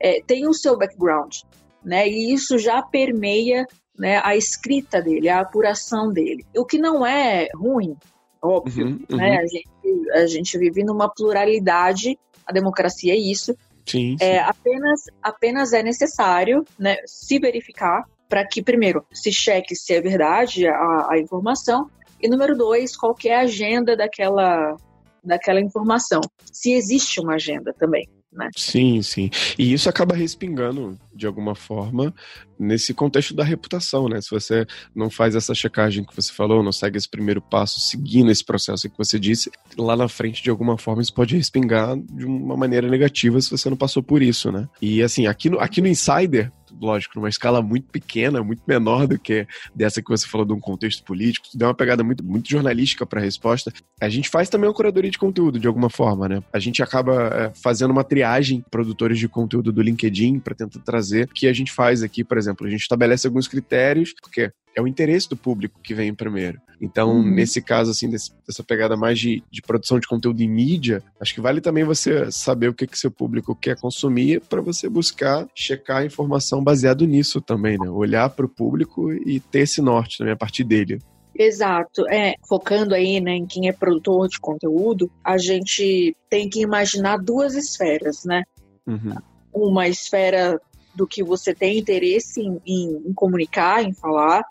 É, 0.00 0.20
tem 0.26 0.48
o 0.48 0.52
seu 0.52 0.76
background, 0.76 1.36
né? 1.84 2.08
E 2.08 2.32
isso 2.32 2.58
já 2.58 2.82
permeia 2.82 3.64
né, 3.98 4.20
a 4.24 4.36
escrita 4.36 5.00
dele, 5.00 5.28
a 5.28 5.40
apuração 5.40 6.10
dele. 6.10 6.44
O 6.56 6.64
que 6.64 6.78
não 6.78 7.04
é 7.06 7.48
ruim, 7.54 7.96
óbvio, 8.40 8.86
uhum, 8.86 9.06
uhum. 9.10 9.16
né? 9.16 9.38
A 9.38 9.46
gente, 9.46 10.10
a 10.14 10.26
gente 10.26 10.58
vive 10.58 10.84
numa 10.84 11.08
pluralidade, 11.08 12.18
a 12.46 12.52
democracia 12.52 13.12
é 13.12 13.16
isso. 13.16 13.56
Sim, 13.86 14.16
é, 14.20 14.24
sim. 14.24 14.30
É, 14.30 14.38
apenas, 14.40 15.00
apenas 15.22 15.72
é 15.72 15.82
necessário 15.82 16.64
né, 16.78 16.96
se 17.06 17.38
verificar 17.38 18.04
para 18.28 18.46
que, 18.46 18.62
primeiro, 18.62 19.04
se 19.12 19.30
cheque 19.32 19.76
se 19.76 19.92
é 19.92 20.00
verdade 20.00 20.66
a, 20.66 21.08
a 21.10 21.18
informação, 21.18 21.90
e 22.20 22.28
número 22.28 22.56
dois, 22.56 22.96
qual 22.96 23.14
é 23.24 23.34
a 23.34 23.40
agenda 23.40 23.96
daquela, 23.96 24.76
daquela 25.22 25.60
informação. 25.60 26.20
Se 26.50 26.72
existe 26.72 27.20
uma 27.20 27.34
agenda 27.34 27.74
também 27.74 28.08
né? 28.32 28.48
Sim, 28.56 29.02
sim. 29.02 29.30
E 29.58 29.72
isso 29.72 29.88
acaba 29.88 30.14
respingando, 30.14 30.98
de 31.14 31.26
alguma 31.26 31.54
forma, 31.54 32.14
nesse 32.58 32.94
contexto 32.94 33.34
da 33.34 33.44
reputação, 33.44 34.08
né? 34.08 34.20
Se 34.20 34.30
você 34.30 34.66
não 34.94 35.10
faz 35.10 35.34
essa 35.34 35.54
checagem 35.54 36.04
que 36.04 36.14
você 36.16 36.32
falou, 36.32 36.62
não 36.62 36.72
segue 36.72 36.96
esse 36.96 37.08
primeiro 37.08 37.42
passo 37.42 37.80
seguindo 37.80 38.30
esse 38.30 38.44
processo 38.44 38.88
que 38.88 38.96
você 38.96 39.18
disse, 39.18 39.50
lá 39.76 39.96
na 39.96 40.08
frente, 40.08 40.42
de 40.42 40.48
alguma 40.50 40.78
forma, 40.78 41.02
isso 41.02 41.12
pode 41.12 41.36
respingar 41.36 41.96
de 41.96 42.24
uma 42.24 42.56
maneira 42.56 42.88
negativa 42.88 43.40
se 43.40 43.50
você 43.50 43.68
não 43.68 43.76
passou 43.76 44.02
por 44.02 44.22
isso, 44.22 44.50
né? 44.50 44.68
E 44.80 45.02
assim, 45.02 45.26
aqui 45.26 45.50
no, 45.50 45.58
aqui 45.60 45.80
no 45.80 45.88
Insider, 45.88 46.50
lógico, 46.84 47.14
numa 47.16 47.28
escala 47.28 47.62
muito 47.62 47.88
pequena, 47.90 48.42
muito 48.42 48.62
menor 48.66 49.06
do 49.06 49.18
que 49.18 49.46
dessa 49.74 50.02
que 50.02 50.10
você 50.10 50.26
falou 50.26 50.46
de 50.46 50.52
um 50.52 50.60
contexto 50.60 51.02
político, 51.04 51.46
deu 51.54 51.68
uma 51.68 51.74
pegada 51.74 52.02
muito, 52.02 52.24
muito 52.24 52.48
jornalística 52.48 53.06
para 53.06 53.20
a 53.20 53.22
resposta. 53.22 53.72
A 54.00 54.08
gente 54.08 54.28
faz 54.28 54.48
também 54.48 54.68
uma 54.68 54.74
curadoria 54.74 55.10
de 55.10 55.18
conteúdo, 55.18 55.58
de 55.58 55.66
alguma 55.66 55.88
forma, 55.88 56.28
né? 56.28 56.42
A 56.52 56.58
gente 56.58 56.82
acaba 56.82 57.28
é, 57.28 57.52
fazendo 57.54 57.90
uma 57.90 58.04
triagem 58.04 58.64
produtores 58.70 59.18
de 59.18 59.28
conteúdo 59.28 59.72
do 59.72 59.82
LinkedIn 59.82 60.38
para 60.38 60.54
tentar 60.54 60.80
trazer 60.80 61.24
o 61.24 61.28
que 61.28 61.46
a 61.46 61.52
gente 61.52 61.72
faz 61.72 62.02
aqui, 62.02 62.24
por 62.24 62.38
exemplo. 62.38 62.66
A 62.66 62.70
gente 62.70 62.82
estabelece 62.82 63.26
alguns 63.26 63.48
critérios, 63.48 64.14
porque 64.20 64.50
é 64.74 64.82
o 64.82 64.88
interesse 64.88 65.28
do 65.28 65.36
público 65.36 65.80
que 65.82 65.94
vem 65.94 66.14
primeiro. 66.14 66.60
Então, 66.80 67.16
uhum. 67.16 67.30
nesse 67.30 67.62
caso, 67.62 67.92
assim, 67.92 68.10
desse, 68.10 68.32
dessa 68.46 68.64
pegada 68.64 68.96
mais 68.96 69.18
de, 69.18 69.42
de, 69.50 69.62
produção 69.62 70.00
de 70.00 70.08
conteúdo 70.08 70.42
em 70.42 70.48
mídia, 70.48 71.00
acho 71.20 71.32
que 71.32 71.40
vale 71.40 71.60
também 71.60 71.84
você 71.84 72.30
saber 72.32 72.68
o 72.68 72.74
que, 72.74 72.88
que 72.88 72.98
seu 72.98 73.10
público 73.10 73.54
quer 73.54 73.78
consumir 73.78 74.40
para 74.40 74.60
você 74.60 74.88
buscar 74.88 75.46
checar 75.54 75.98
a 75.98 76.04
informação 76.04 76.62
baseado 76.62 77.06
nisso 77.06 77.40
também, 77.40 77.78
né? 77.78 77.88
Olhar 77.88 78.28
para 78.30 78.46
o 78.46 78.48
público 78.48 79.12
e 79.12 79.38
ter 79.38 79.60
esse 79.60 79.80
norte 79.80 80.18
também 80.18 80.32
a 80.32 80.36
partir 80.36 80.64
dele. 80.64 80.98
Exato. 81.34 82.06
É, 82.10 82.34
focando 82.46 82.94
aí 82.94 83.20
né, 83.20 83.36
em 83.36 83.46
quem 83.46 83.68
é 83.68 83.72
produtor 83.72 84.28
de 84.28 84.40
conteúdo, 84.40 85.10
a 85.24 85.38
gente 85.38 86.16
tem 86.28 86.48
que 86.48 86.60
imaginar 86.60 87.18
duas 87.18 87.54
esferas, 87.54 88.24
né? 88.24 88.42
Uhum. 88.86 89.14
Uma 89.52 89.86
esfera 89.88 90.60
do 90.94 91.06
que 91.06 91.22
você 91.22 91.54
tem 91.54 91.78
interesse 91.78 92.40
em, 92.40 92.60
em, 92.66 93.02
em 93.06 93.12
comunicar, 93.14 93.82
em 93.82 93.94
falar, 93.94 94.42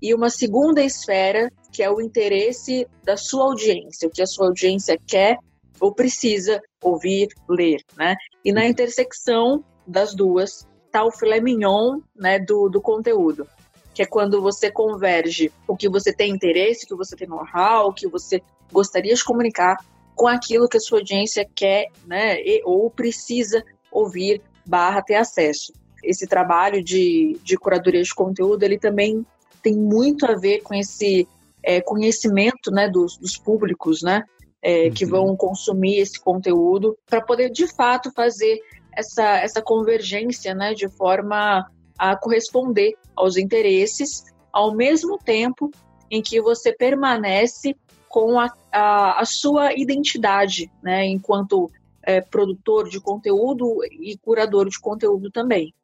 e 0.00 0.14
uma 0.14 0.30
segunda 0.30 0.82
esfera 0.82 1.50
que 1.72 1.82
é 1.82 1.90
o 1.90 2.00
interesse 2.00 2.86
da 3.04 3.16
sua 3.16 3.44
audiência, 3.44 4.08
o 4.08 4.10
que 4.10 4.22
a 4.22 4.26
sua 4.26 4.46
audiência 4.46 4.98
quer 5.06 5.38
ou 5.80 5.92
precisa 5.92 6.60
ouvir, 6.82 7.28
ler, 7.48 7.82
né? 7.96 8.16
E 8.44 8.52
na 8.52 8.66
intersecção 8.66 9.62
das 9.86 10.14
duas 10.14 10.66
está 10.86 11.04
o 11.04 11.10
filé 11.10 11.40
mignon, 11.40 12.00
né, 12.14 12.38
do, 12.38 12.70
do 12.70 12.80
conteúdo, 12.80 13.46
que 13.92 14.02
é 14.02 14.06
quando 14.06 14.40
você 14.40 14.70
converge 14.70 15.52
o 15.68 15.76
que 15.76 15.88
você 15.88 16.12
tem 16.12 16.30
interesse, 16.30 16.84
o 16.84 16.88
que 16.88 16.94
você 16.94 17.14
tem 17.14 17.28
know-how, 17.28 17.88
o 17.88 17.92
que 17.92 18.08
você 18.08 18.42
gostaria 18.72 19.14
de 19.14 19.24
comunicar 19.24 19.76
com 20.14 20.26
aquilo 20.26 20.68
que 20.68 20.78
a 20.78 20.80
sua 20.80 20.98
audiência 20.98 21.46
quer, 21.54 21.88
né, 22.06 22.40
e, 22.40 22.62
ou 22.64 22.90
precisa 22.90 23.62
ouvir, 23.90 24.40
barra 24.64 25.02
ter 25.02 25.16
acesso. 25.16 25.72
Esse 26.02 26.26
trabalho 26.26 26.82
de, 26.82 27.38
de 27.42 27.56
curadoria 27.58 28.02
de 28.02 28.14
conteúdo, 28.14 28.62
ele 28.62 28.78
também 28.78 29.26
tem 29.66 29.76
muito 29.76 30.24
a 30.24 30.36
ver 30.36 30.60
com 30.60 30.74
esse 30.74 31.26
é, 31.60 31.80
conhecimento, 31.80 32.70
né, 32.70 32.88
dos, 32.88 33.18
dos 33.18 33.36
públicos, 33.36 34.00
né, 34.00 34.22
é, 34.62 34.84
uhum. 34.84 34.92
que 34.92 35.04
vão 35.04 35.36
consumir 35.36 35.98
esse 35.98 36.20
conteúdo, 36.20 36.96
para 37.04 37.20
poder 37.20 37.50
de 37.50 37.66
fato 37.66 38.12
fazer 38.12 38.60
essa, 38.92 39.24
essa 39.38 39.60
convergência 39.60 40.54
né, 40.54 40.72
de 40.72 40.88
forma 40.88 41.68
a 41.98 42.14
corresponder 42.14 42.94
aos 43.16 43.36
interesses, 43.36 44.22
ao 44.52 44.72
mesmo 44.72 45.18
tempo 45.18 45.68
em 46.08 46.22
que 46.22 46.40
você 46.40 46.72
permanece 46.72 47.74
com 48.08 48.38
a, 48.38 48.48
a, 48.70 49.20
a 49.20 49.24
sua 49.24 49.74
identidade, 49.74 50.70
né, 50.80 51.04
enquanto 51.06 51.68
é, 52.04 52.20
produtor 52.20 52.88
de 52.88 53.00
conteúdo 53.00 53.80
e 53.90 54.16
curador 54.18 54.68
de 54.68 54.78
conteúdo 54.78 55.28
também. 55.28 55.74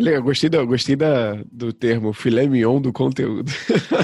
Legal, 0.00 0.22
gostei, 0.22 0.48
da, 0.48 0.64
gostei 0.64 0.94
da, 0.94 1.42
do 1.50 1.72
termo 1.72 2.12
filé 2.12 2.46
mignon 2.46 2.80
do 2.80 2.92
conteúdo. 2.92 3.50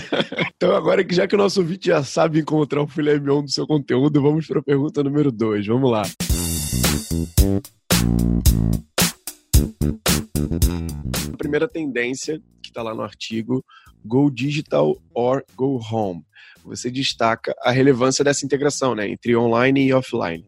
então, 0.57 0.75
agora 0.75 1.05
que 1.05 1.15
já 1.15 1.29
que 1.29 1.37
o 1.37 1.39
nosso 1.39 1.61
ouvinte 1.61 1.87
já 1.87 2.03
sabe 2.03 2.41
encontrar 2.41 2.83
o 2.83 2.87
filé 2.89 3.17
mignon 3.17 3.45
do 3.45 3.51
seu 3.51 3.65
conteúdo, 3.65 4.21
vamos 4.21 4.45
para 4.45 4.59
a 4.59 4.63
pergunta 4.63 5.05
número 5.05 5.31
2. 5.31 5.69
Vamos 5.69 5.91
lá. 5.93 6.03
A 11.33 11.37
primeira 11.37 11.69
tendência 11.69 12.41
que 12.61 12.71
está 12.71 12.83
lá 12.83 12.93
no 12.93 13.03
artigo 13.03 13.65
Go 14.05 14.31
Digital 14.31 14.97
or 15.15 15.45
Go 15.55 15.81
Home. 15.93 16.25
Você 16.65 16.91
destaca 16.91 17.55
a 17.63 17.71
relevância 17.71 18.25
dessa 18.25 18.45
integração 18.45 18.97
né, 18.97 19.09
entre 19.09 19.37
online 19.37 19.87
e 19.87 19.93
offline 19.93 20.45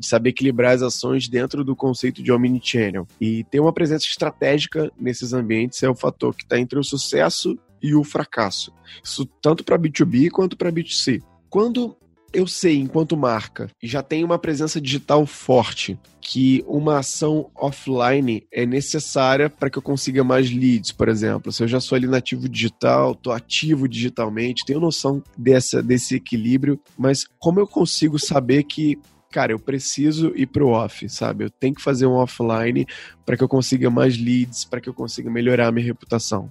de 0.00 0.06
saber 0.06 0.30
equilibrar 0.30 0.72
as 0.72 0.82
ações 0.82 1.28
dentro 1.28 1.62
do 1.62 1.76
conceito 1.76 2.22
de 2.22 2.32
omnichannel. 2.32 3.06
E 3.20 3.44
ter 3.44 3.60
uma 3.60 3.72
presença 3.72 4.06
estratégica 4.06 4.90
nesses 4.98 5.32
ambientes 5.32 5.82
é 5.82 5.88
o 5.88 5.94
fator 5.94 6.34
que 6.34 6.42
está 6.42 6.58
entre 6.58 6.78
o 6.78 6.84
sucesso 6.84 7.56
e 7.82 7.94
o 7.94 8.02
fracasso. 8.02 8.72
Isso 9.04 9.26
tanto 9.40 9.62
para 9.62 9.78
B2B 9.78 10.30
quanto 10.30 10.56
para 10.56 10.72
B2C. 10.72 11.22
Quando 11.48 11.96
eu 12.32 12.46
sei, 12.46 12.76
enquanto 12.76 13.16
marca, 13.16 13.68
já 13.82 14.02
tem 14.02 14.22
uma 14.22 14.38
presença 14.38 14.80
digital 14.80 15.26
forte, 15.26 15.98
que 16.20 16.64
uma 16.66 16.98
ação 16.98 17.50
offline 17.56 18.46
é 18.52 18.64
necessária 18.64 19.50
para 19.50 19.68
que 19.68 19.78
eu 19.78 19.82
consiga 19.82 20.22
mais 20.22 20.48
leads, 20.48 20.92
por 20.92 21.08
exemplo. 21.08 21.50
Se 21.50 21.64
eu 21.64 21.68
já 21.68 21.80
sou 21.80 21.96
ali 21.96 22.06
nativo 22.06 22.48
digital, 22.48 23.12
estou 23.12 23.32
ativo 23.32 23.88
digitalmente, 23.88 24.64
tenho 24.64 24.78
noção 24.78 25.22
dessa, 25.36 25.82
desse 25.82 26.14
equilíbrio, 26.14 26.78
mas 26.96 27.24
como 27.38 27.58
eu 27.58 27.66
consigo 27.66 28.16
saber 28.16 28.62
que 28.62 28.96
cara, 29.30 29.52
eu 29.52 29.58
preciso 29.58 30.32
ir 30.34 30.46
pro 30.46 30.68
off, 30.68 31.08
sabe? 31.08 31.44
Eu 31.44 31.50
tenho 31.50 31.74
que 31.74 31.82
fazer 31.82 32.06
um 32.06 32.14
offline 32.14 32.86
para 33.24 33.36
que 33.36 33.44
eu 33.44 33.48
consiga 33.48 33.88
mais 33.88 34.18
leads, 34.18 34.64
para 34.64 34.80
que 34.80 34.88
eu 34.88 34.94
consiga 34.94 35.30
melhorar 35.30 35.68
a 35.68 35.72
minha 35.72 35.86
reputação. 35.86 36.50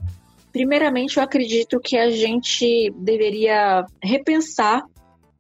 Primeiramente, 0.52 1.18
eu 1.18 1.24
acredito 1.24 1.80
que 1.80 1.98
a 1.98 2.10
gente 2.10 2.92
deveria 2.98 3.86
repensar 4.02 4.84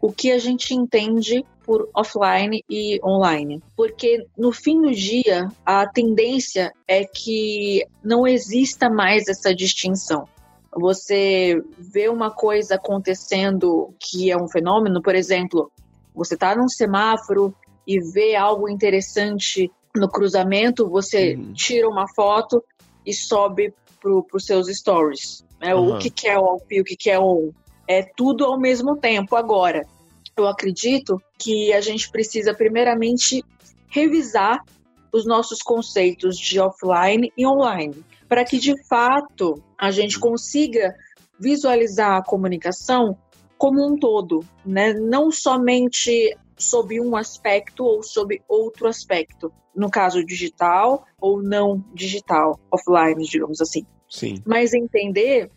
o 0.01 0.11
que 0.11 0.31
a 0.31 0.37
gente 0.37 0.73
entende 0.73 1.43
por 1.65 1.89
offline 1.93 2.63
e 2.69 2.99
online. 3.03 3.61
Porque 3.75 4.25
no 4.37 4.51
fim 4.51 4.81
do 4.81 4.91
dia, 4.91 5.49
a 5.65 5.87
tendência 5.87 6.71
é 6.87 7.03
que 7.03 7.85
não 8.03 8.25
exista 8.27 8.89
mais 8.89 9.27
essa 9.27 9.53
distinção. 9.53 10.27
Você 10.75 11.61
vê 11.77 12.07
uma 12.07 12.31
coisa 12.31 12.75
acontecendo 12.75 13.93
que 13.99 14.31
é 14.31 14.37
um 14.37 14.47
fenômeno, 14.47 15.01
por 15.01 15.15
exemplo, 15.15 15.71
você 16.19 16.33
está 16.33 16.53
num 16.53 16.67
semáforo 16.67 17.55
e 17.87 17.97
vê 17.99 18.35
algo 18.35 18.67
interessante 18.67 19.71
no 19.95 20.09
cruzamento, 20.09 20.89
você 20.89 21.35
uhum. 21.35 21.53
tira 21.53 21.87
uma 21.87 22.07
foto 22.13 22.61
e 23.05 23.13
sobe 23.13 23.73
para 24.01 24.11
os 24.11 24.45
seus 24.45 24.67
stories. 24.67 25.45
Né? 25.61 25.73
Uhum. 25.73 25.95
O 25.95 25.97
que, 25.97 26.09
que 26.09 26.27
é 26.27 26.37
o 26.37 26.43
off, 26.43 26.81
o 26.81 26.83
que, 26.83 26.95
que 26.95 27.09
é 27.09 27.17
o 27.17 27.53
É 27.87 28.03
tudo 28.15 28.45
ao 28.45 28.59
mesmo 28.59 28.97
tempo 28.97 29.35
agora. 29.35 29.87
Eu 30.35 30.45
acredito 30.45 31.21
que 31.37 31.71
a 31.73 31.81
gente 31.81 32.11
precisa, 32.11 32.53
primeiramente, 32.53 33.43
revisar 33.87 34.63
os 35.11 35.25
nossos 35.25 35.59
conceitos 35.59 36.37
de 36.37 36.59
offline 36.59 37.31
e 37.35 37.47
online, 37.47 38.03
para 38.27 38.45
que 38.45 38.59
de 38.59 38.75
fato 38.87 39.63
a 39.77 39.89
gente 39.89 40.19
consiga 40.19 40.93
visualizar 41.39 42.17
a 42.17 42.23
comunicação 42.23 43.17
como 43.59 43.85
um 43.85 43.97
todo, 43.97 44.43
né? 44.65 44.93
Não 44.93 45.29
somente 45.29 46.35
sob 46.57 46.99
um 46.99 47.15
aspecto 47.15 47.83
ou 47.83 48.01
sob 48.01 48.41
outro 48.47 48.87
aspecto. 48.87 49.51
No 49.75 49.91
caso 49.91 50.25
digital 50.25 51.05
ou 51.19 51.43
não 51.43 51.83
digital, 51.93 52.57
offline, 52.71 53.21
digamos 53.25 53.59
assim. 53.61 53.85
Sim. 54.09 54.41
Mas 54.45 54.73
entender 54.73 55.51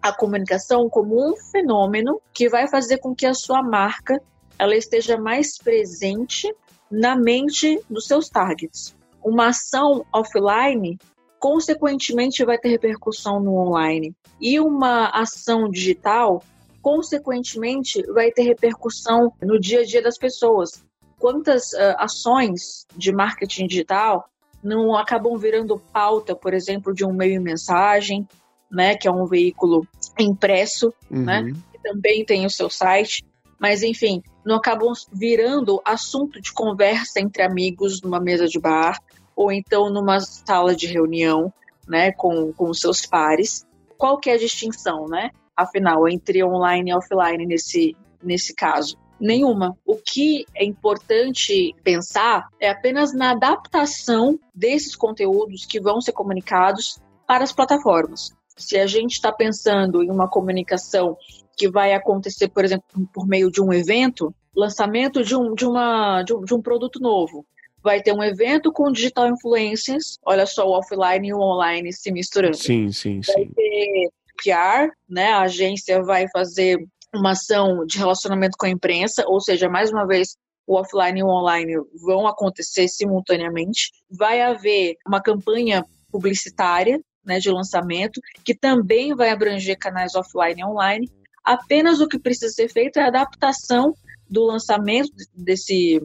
a 0.00 0.12
comunicação 0.12 0.90
como 0.90 1.16
um 1.18 1.36
fenômeno 1.36 2.20
que 2.34 2.50
vai 2.50 2.68
fazer 2.68 2.98
com 2.98 3.14
que 3.14 3.26
a 3.26 3.34
sua 3.34 3.62
marca 3.62 4.22
ela 4.58 4.76
esteja 4.76 5.16
mais 5.16 5.56
presente 5.56 6.54
na 6.90 7.16
mente 7.16 7.80
dos 7.88 8.06
seus 8.06 8.28
targets. 8.28 8.94
Uma 9.24 9.48
ação 9.48 10.04
offline, 10.12 10.98
consequentemente, 11.40 12.44
vai 12.44 12.58
ter 12.58 12.68
repercussão 12.68 13.40
no 13.40 13.54
online. 13.56 14.14
E 14.38 14.60
uma 14.60 15.08
ação 15.08 15.70
digital 15.70 16.42
consequentemente, 16.88 18.02
vai 18.14 18.30
ter 18.30 18.44
repercussão 18.44 19.30
no 19.42 19.60
dia 19.60 19.80
a 19.80 19.84
dia 19.84 20.00
das 20.00 20.16
pessoas. 20.16 20.82
Quantas 21.18 21.74
uh, 21.74 21.96
ações 21.98 22.86
de 22.96 23.12
marketing 23.12 23.66
digital 23.66 24.26
não 24.62 24.96
acabam 24.96 25.36
virando 25.36 25.78
pauta, 25.92 26.34
por 26.34 26.54
exemplo, 26.54 26.94
de 26.94 27.04
um 27.04 27.12
meio 27.12 27.42
mensagem, 27.42 28.26
né, 28.70 28.96
que 28.96 29.06
é 29.06 29.10
um 29.10 29.26
veículo 29.26 29.86
impresso, 30.18 30.90
uhum. 31.10 31.24
né, 31.24 31.52
que 31.70 31.78
também 31.82 32.24
tem 32.24 32.46
o 32.46 32.50
seu 32.50 32.70
site, 32.70 33.22
mas 33.60 33.82
enfim, 33.82 34.22
não 34.42 34.56
acabam 34.56 34.90
virando 35.12 35.82
assunto 35.84 36.40
de 36.40 36.54
conversa 36.54 37.20
entre 37.20 37.42
amigos 37.42 38.00
numa 38.00 38.18
mesa 38.18 38.46
de 38.46 38.58
bar 38.58 38.98
ou 39.36 39.52
então 39.52 39.90
numa 39.90 40.20
sala 40.20 40.74
de 40.74 40.86
reunião, 40.86 41.52
né, 41.86 42.12
com, 42.12 42.50
com 42.54 42.72
seus 42.72 43.04
pares. 43.04 43.66
Qual 43.98 44.16
que 44.16 44.30
é 44.30 44.34
a 44.34 44.38
distinção, 44.38 45.06
né? 45.06 45.30
Afinal, 45.58 46.08
entre 46.08 46.42
online 46.44 46.90
e 46.90 46.94
offline 46.94 47.44
nesse, 47.44 47.96
nesse 48.22 48.54
caso? 48.54 48.96
Nenhuma. 49.20 49.76
O 49.84 49.96
que 49.96 50.46
é 50.54 50.64
importante 50.64 51.74
pensar 51.82 52.46
é 52.60 52.70
apenas 52.70 53.12
na 53.12 53.32
adaptação 53.32 54.38
desses 54.54 54.94
conteúdos 54.94 55.66
que 55.66 55.80
vão 55.80 56.00
ser 56.00 56.12
comunicados 56.12 57.00
para 57.26 57.42
as 57.42 57.52
plataformas. 57.52 58.30
Se 58.56 58.78
a 58.78 58.86
gente 58.86 59.12
está 59.12 59.32
pensando 59.32 60.02
em 60.02 60.10
uma 60.10 60.28
comunicação 60.28 61.16
que 61.56 61.68
vai 61.68 61.92
acontecer, 61.92 62.48
por 62.48 62.64
exemplo, 62.64 62.84
por 63.12 63.26
meio 63.26 63.50
de 63.50 63.60
um 63.60 63.72
evento, 63.72 64.32
lançamento 64.54 65.24
de 65.24 65.34
um, 65.34 65.54
de 65.54 65.66
uma, 65.66 66.22
de 66.22 66.32
um, 66.32 66.44
de 66.44 66.54
um 66.54 66.62
produto 66.62 67.00
novo, 67.00 67.44
vai 67.82 68.00
ter 68.00 68.12
um 68.12 68.22
evento 68.22 68.72
com 68.72 68.92
digital 68.92 69.28
influencers, 69.28 70.18
olha 70.24 70.46
só 70.46 70.68
o 70.68 70.78
offline 70.78 71.28
e 71.28 71.32
o 71.32 71.40
online 71.40 71.92
se 71.92 72.12
misturando. 72.12 72.56
Sim, 72.56 72.92
sim, 72.92 73.20
sim. 73.22 73.32
Vai 73.32 73.46
ter 73.46 74.10
PR, 74.42 74.90
né? 75.08 75.32
A 75.32 75.42
agência 75.42 76.02
vai 76.02 76.26
fazer 76.32 76.78
uma 77.14 77.32
ação 77.32 77.84
de 77.86 77.98
relacionamento 77.98 78.56
com 78.58 78.66
a 78.66 78.70
imprensa, 78.70 79.24
ou 79.26 79.40
seja, 79.40 79.68
mais 79.68 79.90
uma 79.90 80.06
vez, 80.06 80.36
o 80.66 80.78
offline 80.78 81.20
e 81.20 81.22
o 81.22 81.28
online 81.28 81.74
vão 82.04 82.26
acontecer 82.26 82.88
simultaneamente. 82.88 83.90
Vai 84.10 84.42
haver 84.42 84.96
uma 85.06 85.20
campanha 85.20 85.84
publicitária 86.10 87.00
né, 87.24 87.38
de 87.38 87.50
lançamento, 87.50 88.20
que 88.44 88.54
também 88.54 89.14
vai 89.14 89.30
abranger 89.30 89.78
canais 89.78 90.14
offline 90.14 90.60
e 90.60 90.64
online. 90.64 91.10
Apenas 91.44 92.00
o 92.00 92.08
que 92.08 92.18
precisa 92.18 92.52
ser 92.52 92.68
feito 92.68 92.98
é 92.98 93.02
a 93.04 93.08
adaptação 93.08 93.94
do 94.28 94.44
lançamento 94.44 95.10
desse, 95.34 96.02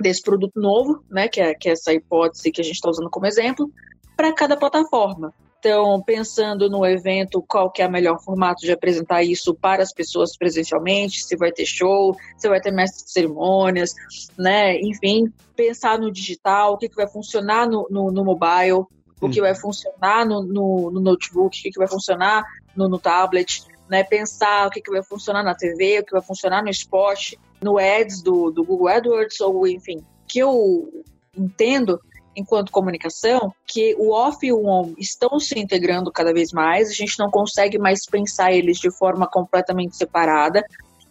desse 0.00 0.22
produto 0.22 0.58
novo, 0.58 1.04
né, 1.10 1.28
que, 1.28 1.40
é, 1.40 1.54
que 1.54 1.68
é 1.68 1.72
essa 1.72 1.92
hipótese 1.92 2.50
que 2.50 2.60
a 2.60 2.64
gente 2.64 2.76
está 2.76 2.88
usando 2.88 3.10
como 3.10 3.26
exemplo, 3.26 3.70
para 4.16 4.32
cada 4.32 4.56
plataforma. 4.56 5.34
Então, 5.64 6.02
pensando 6.02 6.68
no 6.68 6.84
evento, 6.84 7.40
qual 7.40 7.70
que 7.70 7.80
é 7.80 7.86
o 7.86 7.90
melhor 7.90 8.20
formato 8.20 8.62
de 8.62 8.72
apresentar 8.72 9.22
isso 9.22 9.54
para 9.54 9.80
as 9.80 9.92
pessoas 9.92 10.36
presencialmente, 10.36 11.22
se 11.22 11.36
vai 11.36 11.52
ter 11.52 11.64
show, 11.64 12.16
se 12.36 12.48
vai 12.48 12.60
ter 12.60 12.72
mestre 12.72 13.04
de 13.04 13.12
cerimônias, 13.12 13.94
né? 14.36 14.76
Enfim, 14.80 15.32
pensar 15.54 16.00
no 16.00 16.10
digital, 16.10 16.72
o 16.72 16.78
que, 16.78 16.88
que 16.88 16.96
vai 16.96 17.06
funcionar 17.06 17.68
no, 17.68 17.86
no, 17.88 18.10
no 18.10 18.24
mobile, 18.24 18.86
o 19.20 19.30
que 19.30 19.38
uhum. 19.38 19.46
vai 19.46 19.54
funcionar 19.54 20.26
no, 20.26 20.42
no, 20.42 20.90
no, 20.90 21.00
notebook, 21.00 21.56
o 21.56 21.62
que, 21.62 21.70
que 21.70 21.78
vai 21.78 21.86
funcionar 21.86 22.42
no, 22.74 22.88
no 22.88 22.98
tablet, 22.98 23.62
né? 23.88 24.02
Pensar 24.02 24.66
o 24.66 24.70
que, 24.70 24.80
que 24.80 24.90
vai 24.90 25.04
funcionar 25.04 25.44
na 25.44 25.54
TV, 25.54 26.00
o 26.00 26.04
que 26.04 26.10
vai 26.10 26.22
funcionar 26.22 26.60
no 26.64 26.70
esporte, 26.70 27.38
no 27.62 27.78
ads 27.78 28.20
do, 28.20 28.50
do 28.50 28.64
Google 28.64 28.88
AdWords, 28.88 29.40
ou 29.40 29.64
enfim, 29.68 30.04
que 30.26 30.40
eu 30.40 31.04
entendo 31.36 32.00
enquanto 32.36 32.72
comunicação, 32.72 33.52
que 33.66 33.94
o 33.98 34.12
off 34.12 34.44
e 34.46 34.52
o 34.52 34.66
on 34.66 34.94
estão 34.98 35.38
se 35.38 35.58
integrando 35.58 36.10
cada 36.10 36.32
vez 36.32 36.52
mais, 36.52 36.88
a 36.88 36.94
gente 36.94 37.18
não 37.18 37.30
consegue 37.30 37.78
mais 37.78 38.06
pensar 38.06 38.52
eles 38.52 38.78
de 38.78 38.90
forma 38.90 39.26
completamente 39.26 39.96
separada. 39.96 40.64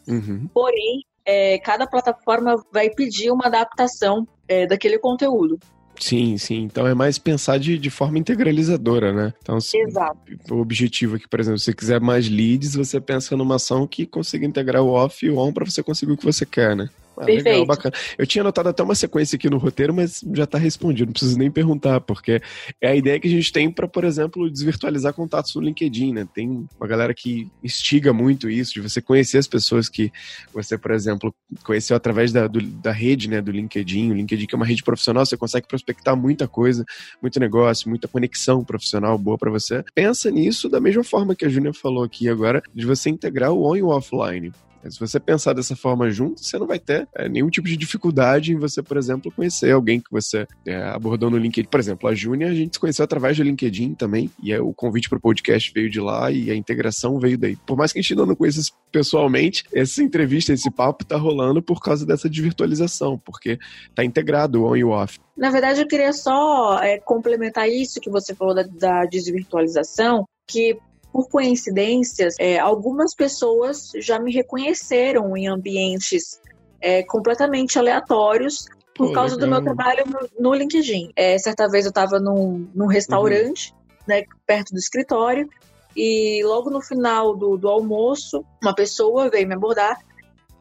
Uhum. 0.08 0.48
Porém, 0.54 1.06
é, 1.26 1.60
cada 1.60 1.86
plataforma 1.88 2.64
vai 2.72 2.90
pedir 2.90 3.32
uma 3.32 3.46
adaptação 3.48 4.28
é, 4.48 4.66
daquele 4.66 4.98
conteúdo. 4.98 5.60
Sim, 6.00 6.36
sim. 6.38 6.64
Então 6.64 6.88
é 6.88 6.96
mais 6.96 7.20
pensar 7.20 7.60
de, 7.60 7.78
de 7.78 7.90
forma 7.92 8.18
integralizadora, 8.18 9.14
né? 9.14 9.34
Então, 9.42 9.60
se, 9.60 9.78
Exato. 9.78 10.18
O 10.50 10.56
objetivo 10.56 11.16
aqui, 11.16 11.28
por 11.28 11.40
exemplo, 11.40 11.60
se 11.60 11.66
você 11.66 11.74
quiser 11.74 12.02
mais 12.02 12.28
leads, 12.28 12.74
você 12.74 13.00
pensa 13.00 13.38
numa 13.38 13.56
ação 13.56 13.86
que 13.86 14.08
consiga 14.08 14.46
integrar 14.46 14.82
o 14.82 14.90
off 14.90 15.24
e 15.24 15.30
o 15.30 15.38
on 15.38 15.54
para 15.54 15.66
você 15.66 15.84
conseguir 15.84 16.14
o 16.14 16.18
que 16.18 16.26
você 16.26 16.44
quer, 16.44 16.76
né? 16.76 16.90
Ah, 17.22 17.26
legal, 17.26 17.66
bacana. 17.66 17.96
Eu 18.18 18.26
tinha 18.26 18.42
anotado 18.42 18.70
até 18.70 18.82
uma 18.82 18.96
sequência 18.96 19.36
aqui 19.36 19.50
no 19.50 19.58
roteiro, 19.58 19.94
mas 19.94 20.24
já 20.34 20.44
está 20.44 20.58
respondido, 20.58 21.08
não 21.08 21.14
preciso 21.14 21.38
nem 21.38 21.52
perguntar, 21.52 22.02
porque 22.02 22.42
é 22.82 22.90
a 22.90 22.96
ideia 22.96 23.20
que 23.20 23.28
a 23.28 23.32
gente 23.32 23.52
tem 23.52 23.70
para, 23.72 23.88
por 23.88 24.04
exemplo, 24.04 24.50
desvirtualizar 24.50 25.14
contatos 25.14 25.54
no 25.56 25.62
LinkedIn, 25.62 26.14
né? 26.14 26.28
Tem 26.34 26.68
uma 26.80 26.88
galera 26.88 27.14
que 27.14 27.48
instiga 27.64 28.12
muito 28.12 28.50
isso, 28.50 28.74
de 28.74 28.82
você 28.82 29.02
conhecer 29.02 29.38
as 29.38 29.48
pessoas 29.48 29.88
que 29.88 30.12
você, 30.54 30.78
por 30.78 30.92
exemplo, 30.92 31.34
conheceu 31.64 31.96
através 31.96 32.32
da, 32.32 32.48
do, 32.48 32.62
da 32.62 32.92
rede, 32.92 33.30
né, 33.30 33.42
do 33.42 33.52
LinkedIn. 33.52 34.12
O 34.12 34.16
LinkedIn 34.16 34.46
que 34.46 34.56
é 34.56 34.58
uma 34.58 34.66
rede 34.66 34.84
profissional, 34.84 35.26
você 35.26 35.38
consegue 35.38 35.68
prospectar 35.68 36.16
muita 36.16 36.48
coisa, 36.48 36.86
muito 37.22 37.40
negócio, 37.40 37.90
muita 37.90 38.08
conexão 38.08 38.64
profissional 38.64 39.18
boa 39.18 39.38
para 39.38 39.52
você. 39.52 39.84
Pensa 39.94 40.32
nisso 40.32 40.70
da 40.70 40.80
mesma 40.80 41.04
forma 41.04 41.36
que 41.36 41.46
a 41.46 41.50
Júnia 41.50 41.74
falou 41.74 42.04
aqui 42.04 42.28
agora, 42.28 42.62
de 42.74 42.86
você 42.86 43.10
integrar 43.10 43.52
o 43.52 43.64
on 43.64 43.76
e 43.76 43.84
o 43.84 43.88
offline. 43.88 44.52
Se 44.90 45.00
você 45.00 45.20
pensar 45.20 45.54
dessa 45.54 45.76
forma 45.76 46.10
junto, 46.10 46.44
você 46.44 46.58
não 46.58 46.68
vai 46.68 46.80
ter 46.80 47.08
é, 47.16 47.30
nenhum 47.30 47.50
tipo 47.50 47.68
de 47.68 47.78
dificuldade 47.78 48.52
em 48.52 48.58
você, 48.58 48.82
por 48.82 48.98
exemplo, 48.98 49.32
conhecer 49.32 49.72
alguém 49.72 50.00
que 50.00 50.12
você 50.12 50.48
é, 50.66 50.84
abordou 50.84 51.30
no 51.30 51.38
LinkedIn. 51.38 51.70
Por 51.70 51.80
exemplo, 51.80 52.10
a 52.10 52.16
Júnia 52.16 52.48
a 52.48 52.54
gente 52.54 52.76
se 52.76 52.80
conheceu 52.80 53.04
através 53.04 53.38
do 53.38 53.44
LinkedIn 53.44 53.94
também, 53.94 54.30
e 54.42 54.56
o 54.58 54.74
convite 54.74 55.10
para 55.10 55.18
o 55.18 55.22
podcast 55.22 55.72
veio 55.74 55.90
de 55.90 56.00
lá 56.00 56.32
e 56.32 56.50
a 56.50 56.56
integração 56.56 57.20
veio 57.20 57.38
daí. 57.38 57.56
Por 57.56 57.78
mais 57.78 57.92
que 57.92 58.00
a 58.00 58.02
gente 58.02 58.16
não 58.16 58.36
conheça 58.36 58.72
pessoalmente, 58.92 59.64
essa 59.74 60.02
entrevista, 60.04 60.54
esse 60.54 60.70
papo 60.70 61.06
tá 61.06 61.18
rolando 61.18 61.62
por 61.62 61.82
causa 61.82 62.06
dessa 62.06 62.30
de 62.30 62.42
virtualização, 62.42 63.18
porque 63.18 63.60
tá 63.96 64.04
integrado 64.04 64.62
o 64.62 64.72
on 64.72 64.76
e 64.76 64.84
o 64.84 64.90
off. 64.90 65.20
Na 65.38 65.50
verdade, 65.50 65.82
eu 65.82 65.88
queria 65.88 66.14
só 66.14 66.80
é, 66.80 67.00
complementar 67.00 67.70
isso 67.70 68.00
que 68.00 68.10
você 68.10 68.36
falou 68.36 68.54
da, 68.54 68.64
da 68.64 69.06
desvirtualização, 69.06 70.26
que 70.48 70.78
por 71.12 71.28
coincidências, 71.30 72.36
é, 72.40 72.58
algumas 72.58 73.14
pessoas 73.14 73.92
já 73.96 74.20
me 74.20 74.34
reconheceram 74.34 75.36
em 75.36 75.48
ambientes 75.48 76.40
é, 76.80 77.04
completamente 77.04 77.78
aleatórios 77.78 78.66
por 78.96 79.08
Pô, 79.08 79.14
causa 79.14 79.36
legal. 79.36 79.50
do 79.50 79.52
meu 79.52 79.64
trabalho 79.64 80.04
no, 80.08 80.50
no 80.50 80.56
LinkedIn. 80.56 81.12
É, 81.16 81.38
certa 81.38 81.68
vez 81.68 81.86
eu 81.86 81.90
estava 81.90 82.20
num, 82.20 82.70
num 82.74 82.88
restaurante, 82.88 83.74
uhum. 83.74 83.98
né, 84.08 84.24
perto 84.46 84.72
do 84.72 84.80
escritório, 84.80 85.50
e 85.96 86.42
logo 86.44 86.70
no 86.70 86.82
final 86.82 87.36
do, 87.36 87.58
do 87.58 87.68
almoço, 87.68 88.46
uma 88.62 88.74
pessoa 88.74 89.30
veio 89.30 89.48
me 89.48 89.56
abordar 89.56 90.00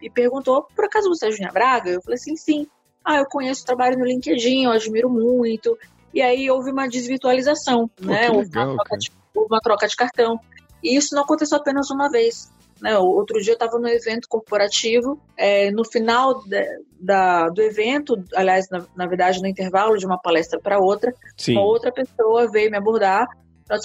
e 0.03 0.11
perguntou: 0.11 0.67
por 0.75 0.85
acaso 0.85 1.09
você 1.09 1.29
é 1.29 1.31
Juninha 1.31 1.53
Braga? 1.53 1.91
Eu 1.91 2.03
falei 2.03 2.17
assim: 2.17 2.37
sim. 2.37 2.67
Ah, 3.05 3.17
eu 3.17 3.27
conheço 3.27 3.63
o 3.63 3.67
trabalho 3.67 3.99
no 3.99 4.05
LinkedIn, 4.05 4.65
eu 4.65 4.73
admiro 4.73 5.09
muito. 5.09 5.79
E 6.13 6.21
aí 6.21 6.51
houve 6.51 6.71
uma 6.71 6.89
desvirtualização, 6.89 7.89
Pô, 7.89 8.05
né? 8.05 8.29
Legal, 8.29 8.69
uma, 8.69 8.75
troca 8.75 8.99
de, 8.99 9.11
uma 9.35 9.61
troca 9.61 9.87
de 9.87 9.97
cartão. 9.97 10.39
E 10.83 10.97
isso 10.97 11.15
não 11.15 11.23
aconteceu 11.23 11.59
apenas 11.59 11.91
uma 11.91 12.09
vez. 12.09 12.51
Né? 12.81 12.97
Outro 12.99 13.41
dia 13.41 13.53
eu 13.53 13.55
estava 13.55 13.79
no 13.79 13.89
evento 13.89 14.27
corporativo, 14.29 15.21
é, 15.37 15.71
no 15.71 15.85
final 15.85 16.43
de, 16.45 16.65
da, 16.99 17.49
do 17.49 17.61
evento, 17.61 18.23
aliás, 18.35 18.69
na, 18.71 18.87
na, 18.97 19.07
verdade, 19.07 19.41
no 19.41 19.47
intervalo 19.47 19.99
de 19.99 20.07
uma 20.07 20.19
palestra 20.19 20.59
para 20.59 20.79
outra, 20.79 21.15
Sim. 21.37 21.53
uma 21.53 21.63
outra 21.63 21.93
pessoa 21.93 22.51
veio 22.51 22.71
me 22.71 22.79
abordar, 22.79 23.29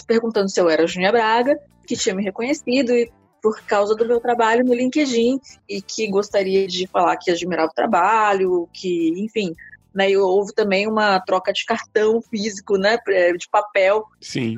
perguntando 0.08 0.49
se 0.49 0.60
eu 0.60 0.69
era 0.69 0.88
Júnia 0.88 1.12
Braga, 1.12 1.60
que 1.86 1.95
tinha 1.95 2.15
me 2.15 2.23
reconhecido 2.23 2.91
e 2.93 3.12
por 3.41 3.62
causa 3.62 3.93
do 3.93 4.08
meu 4.08 4.19
trabalho 4.19 4.65
no 4.65 4.73
LinkedIn 4.73 5.39
e 5.69 5.79
que 5.79 6.08
gostaria 6.08 6.65
de 6.65 6.88
falar 6.88 7.15
que 7.17 7.29
admirava 7.29 7.69
o 7.69 7.75
trabalho, 7.75 8.67
que, 8.73 9.13
enfim, 9.17 9.53
né, 9.95 10.12
e 10.12 10.17
houve 10.17 10.53
também 10.53 10.88
uma 10.88 11.19
troca 11.21 11.53
de 11.53 11.63
cartão 11.63 12.21
físico, 12.21 12.77
né, 12.77 12.97
de 13.38 13.47
papel, 13.49 14.03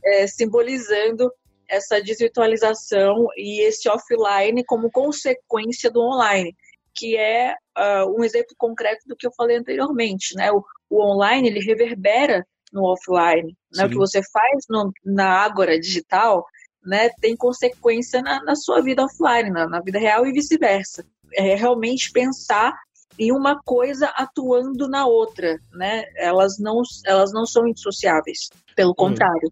é, 0.03 0.25
simbolizando 0.25 1.31
essa 1.69 2.01
desvirtualização 2.01 3.27
e 3.35 3.61
esse 3.61 3.87
offline 3.87 4.63
como 4.65 4.89
consequência 4.89 5.91
do 5.91 6.01
online, 6.01 6.55
que 6.95 7.15
é 7.15 7.53
uh, 7.77 8.09
um 8.17 8.23
exemplo 8.23 8.55
concreto 8.57 9.07
do 9.07 9.15
que 9.15 9.27
eu 9.27 9.31
falei 9.35 9.57
anteriormente, 9.57 10.33
né? 10.35 10.51
O, 10.51 10.63
o 10.89 11.01
online 11.01 11.49
ele 11.49 11.59
reverbera 11.59 12.45
no 12.71 12.85
offline, 12.85 13.55
né? 13.75 13.85
O 13.85 13.89
que 13.89 13.95
você 13.95 14.21
faz 14.31 14.63
no, 14.69 14.91
na 15.05 15.43
agora 15.43 15.79
digital, 15.79 16.45
né? 16.83 17.09
Tem 17.21 17.35
consequência 17.35 18.21
na, 18.21 18.41
na 18.43 18.55
sua 18.55 18.81
vida 18.81 19.03
offline, 19.03 19.51
na, 19.51 19.67
na 19.67 19.81
vida 19.81 19.99
real 19.99 20.25
e 20.25 20.31
vice-versa. 20.31 21.05
É 21.33 21.53
realmente 21.55 22.11
pensar 22.11 22.73
em 23.17 23.31
uma 23.31 23.59
coisa 23.63 24.07
atuando 24.15 24.87
na 24.87 25.05
outra, 25.05 25.57
né? 25.73 26.03
Elas 26.15 26.57
não, 26.59 26.81
elas 27.05 27.31
não 27.33 27.45
são 27.45 27.67
indissociáveis, 27.67 28.49
pelo 28.75 28.93
contrário. 28.93 29.51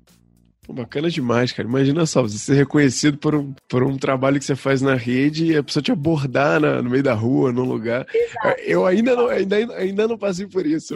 Pô, 0.66 0.74
bacana 0.74 1.10
demais, 1.10 1.52
cara. 1.52 1.68
Imagina 1.68 2.06
só, 2.08 2.24
você 2.24 2.40
ser 2.40 2.56
reconhecido 2.56 3.18
por 3.18 3.36
um, 3.36 3.54
por 3.70 3.84
um 3.84 3.98
trabalho 3.98 4.40
que 4.40 4.46
você 4.46 4.56
faz 4.56 4.82
na 4.82 4.96
rede 4.96 5.52
e 5.52 5.58
a 5.58 5.64
pessoa 5.64 5.84
te 5.84 5.92
abordar 5.92 6.60
na, 6.60 6.82
no 6.82 6.90
meio 6.90 7.04
da 7.04 7.14
rua, 7.14 7.52
num 7.52 7.66
lugar. 7.66 8.06
Exato. 8.12 8.62
Eu 8.62 8.86
ainda 8.86 9.16
não, 9.16 9.28
ainda, 9.28 9.56
ainda 9.76 10.08
não 10.08 10.18
passei 10.18 10.48
por 10.48 10.66
isso. 10.66 10.96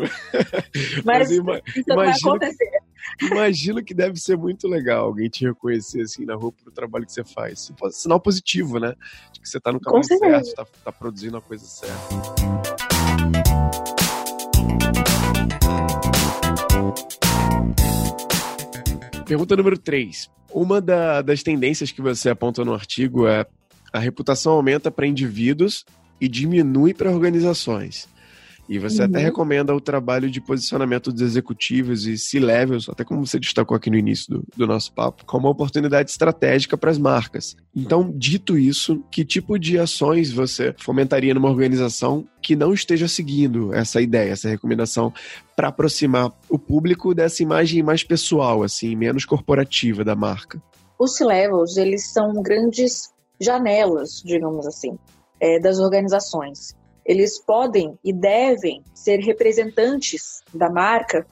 Mas, 1.05 1.29
Mas 1.29 1.31
ima, 1.31 1.61
isso 1.67 1.83
imagino, 1.87 1.95
vai 1.95 2.09
acontecer. 2.09 2.69
Imagino 3.21 3.83
que 3.83 3.93
deve 3.93 4.19
ser 4.19 4.37
muito 4.37 4.67
legal 4.67 5.05
alguém 5.05 5.29
te 5.29 5.45
reconhecer 5.45 6.01
assim 6.01 6.25
na 6.25 6.35
rua 6.35 6.51
pro 6.51 6.71
trabalho 6.71 7.05
que 7.05 7.11
você 7.11 7.23
faz. 7.23 7.71
Sinal 7.91 8.19
positivo, 8.19 8.79
né? 8.79 8.95
De 9.33 9.39
que 9.39 9.47
você 9.47 9.59
tá 9.59 9.71
no 9.71 9.79
caminho 9.79 10.03
certo, 10.03 10.55
tá, 10.55 10.65
tá 10.85 10.91
produzindo 10.91 11.37
a 11.37 11.41
coisa 11.41 11.65
certa. 11.65 12.58
Pergunta 19.29 19.55
número 19.55 19.77
3. 19.77 20.27
Uma 20.51 20.81
da, 20.81 21.21
das 21.21 21.43
tendências 21.43 21.91
que 21.91 22.01
você 22.01 22.31
aponta 22.31 22.65
no 22.65 22.73
artigo 22.73 23.27
é 23.27 23.45
a 23.93 23.99
reputação 23.99 24.53
aumenta 24.53 24.89
para 24.89 25.05
indivíduos 25.05 25.85
e 26.19 26.27
diminui 26.27 26.95
para 26.95 27.11
organizações. 27.11 28.09
E 28.69 28.77
você 28.77 29.01
uhum. 29.01 29.09
até 29.09 29.17
recomenda 29.17 29.75
o 29.75 29.81
trabalho 29.81 30.29
de 30.29 30.39
posicionamento 30.39 31.11
dos 31.11 31.23
executivos 31.23 32.05
e 32.05 32.19
C-levels, 32.19 32.87
até 32.87 33.03
como 33.03 33.25
você 33.25 33.39
destacou 33.39 33.75
aqui 33.75 33.89
no 33.89 33.97
início 33.97 34.31
do, 34.31 34.45
do 34.55 34.67
nosso 34.67 34.93
papo, 34.93 35.25
como 35.25 35.47
uma 35.47 35.51
oportunidade 35.51 36.11
estratégica 36.11 36.77
para 36.77 36.91
as 36.91 36.99
marcas. 36.99 37.57
Então, 37.75 38.13
dito 38.15 38.59
isso, 38.59 39.03
que 39.09 39.25
tipo 39.25 39.57
de 39.57 39.79
ações 39.79 40.31
você 40.31 40.75
fomentaria 40.77 41.33
numa 41.33 41.49
organização 41.49 42.27
que 42.43 42.55
não 42.55 42.71
esteja 42.71 43.07
seguindo 43.07 43.73
essa 43.73 43.99
ideia, 43.99 44.33
essa 44.33 44.47
recomendação, 44.47 45.11
para 45.55 45.69
aproximar 45.69 46.31
o 46.47 46.59
público 46.59 47.15
dessa 47.15 47.41
imagem 47.41 47.81
mais 47.81 48.03
pessoal, 48.03 48.61
assim, 48.61 48.95
menos 48.95 49.25
corporativa 49.25 50.03
da 50.03 50.15
marca? 50.15 50.61
Os 50.99 51.15
C-levels, 51.15 51.75
eles 51.75 52.11
são 52.11 52.39
grandes 52.43 53.09
janelas, 53.41 54.21
digamos 54.23 54.67
assim, 54.67 54.95
é, 55.39 55.59
das 55.59 55.79
organizações 55.79 56.77
eles 57.09 57.39
podem 57.39 57.97
e 58.03 58.13
devem 58.13 58.83
ser 58.93 59.17
representantes 59.17 60.43
da 60.53 60.69
marca 60.69 61.25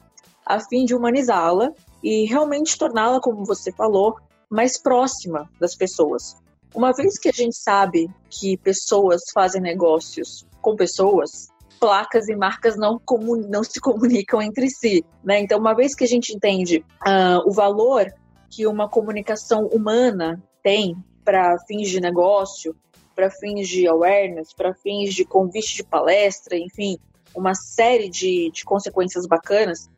a 0.44 0.58
fim 0.58 0.84
de 0.84 0.92
humanizá-la 0.92 1.70
e 2.02 2.24
realmente 2.24 2.76
torná-la, 2.76 3.20
como 3.20 3.44
você 3.44 3.70
falou, 3.70 4.16
mais 4.50 4.76
próxima 4.76 5.48
das 5.60 5.76
pessoas. 5.76 6.36
Uma 6.74 6.92
vez 6.92 7.16
que 7.16 7.28
a 7.28 7.32
gente 7.32 7.56
sabe 7.56 8.10
que 8.28 8.56
pessoas 8.56 9.22
fazem 9.32 9.60
negócios 9.60 10.44
com 10.60 10.74
pessoas, 10.74 11.48
placas 11.78 12.28
e 12.28 12.34
marcas 12.34 12.76
não, 12.76 13.00
não 13.48 13.62
se 13.62 13.78
comunicam 13.78 14.42
entre 14.42 14.68
si. 14.68 15.04
Né? 15.22 15.38
Então, 15.38 15.60
uma 15.60 15.74
vez 15.74 15.94
que 15.94 16.02
a 16.02 16.08
gente 16.08 16.34
entende 16.34 16.84
uh, 17.06 17.48
o 17.48 17.52
valor 17.52 18.12
que 18.50 18.66
uma 18.66 18.88
comunicação 18.88 19.66
humana 19.66 20.42
tem 20.60 20.96
para 21.24 21.56
fins 21.68 21.88
de 21.88 22.00
negócio, 22.00 22.74
para 23.18 23.32
fins 23.32 23.66
de 23.66 23.84
awareness, 23.88 24.52
para 24.52 24.72
fins 24.72 25.12
de 25.12 25.24
convite 25.24 25.74
de 25.74 25.82
palestra, 25.82 26.56
enfim, 26.56 26.96
uma 27.34 27.52
série 27.52 28.08
de, 28.08 28.48
de 28.52 28.64
consequências 28.64 29.26
bacanas, 29.26 29.90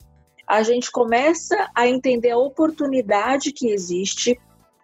a 0.46 0.62
gente 0.62 0.90
começa 0.90 1.70
a 1.74 1.86
entender 1.86 2.30
a 2.30 2.38
oportunidade 2.38 3.52
que 3.52 3.68
existe 3.68 4.40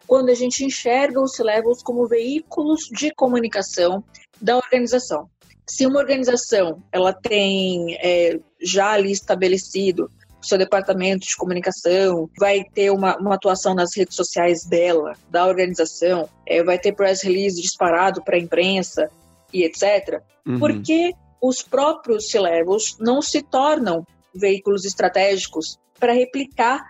quando 0.07 0.29
a 0.29 0.35
gente 0.35 0.63
enxerga 0.63 1.19
os 1.19 1.35
C-Levels 1.35 1.83
como 1.83 2.07
veículos 2.07 2.91
de 2.93 3.11
comunicação 3.15 4.05
da 4.39 4.59
organização. 4.59 5.31
Se 5.67 5.87
uma 5.87 5.99
organização 5.99 6.83
ela 6.93 7.15
tem 7.15 7.97
é, 8.03 8.39
já 8.61 8.93
ali 8.93 9.13
estabelecido 9.13 10.11
seu 10.41 10.59
departamento 10.59 11.27
de 11.27 11.37
comunicação, 11.37 12.29
vai 12.39 12.65
ter 12.65 12.91
uma, 12.91 13.17
uma 13.17 13.35
atuação 13.35 13.75
nas 13.75 13.97
redes 13.97 14.17
sociais 14.17 14.65
dela, 14.65 15.13
da 15.31 15.47
organização, 15.47 16.29
é, 16.47 16.63
vai 16.63 16.79
ter 16.79 16.93
press 16.93 17.23
release 17.23 17.61
disparado 17.61 18.23
para 18.23 18.37
a 18.37 18.41
imprensa 18.41 19.11
e 19.53 19.65
etc. 19.65 20.23
Uhum. 20.47 20.59
Por 20.59 20.83
que 20.83 21.13
os 21.41 21.63
próprios 21.63 22.31
C-Levels 22.31 22.97
não 22.99 23.21
se 23.21 23.43
tornam 23.43 24.05
veículos 24.35 24.85
estratégicos 24.85 25.79
para 25.99 26.13
replicar, 26.13 26.85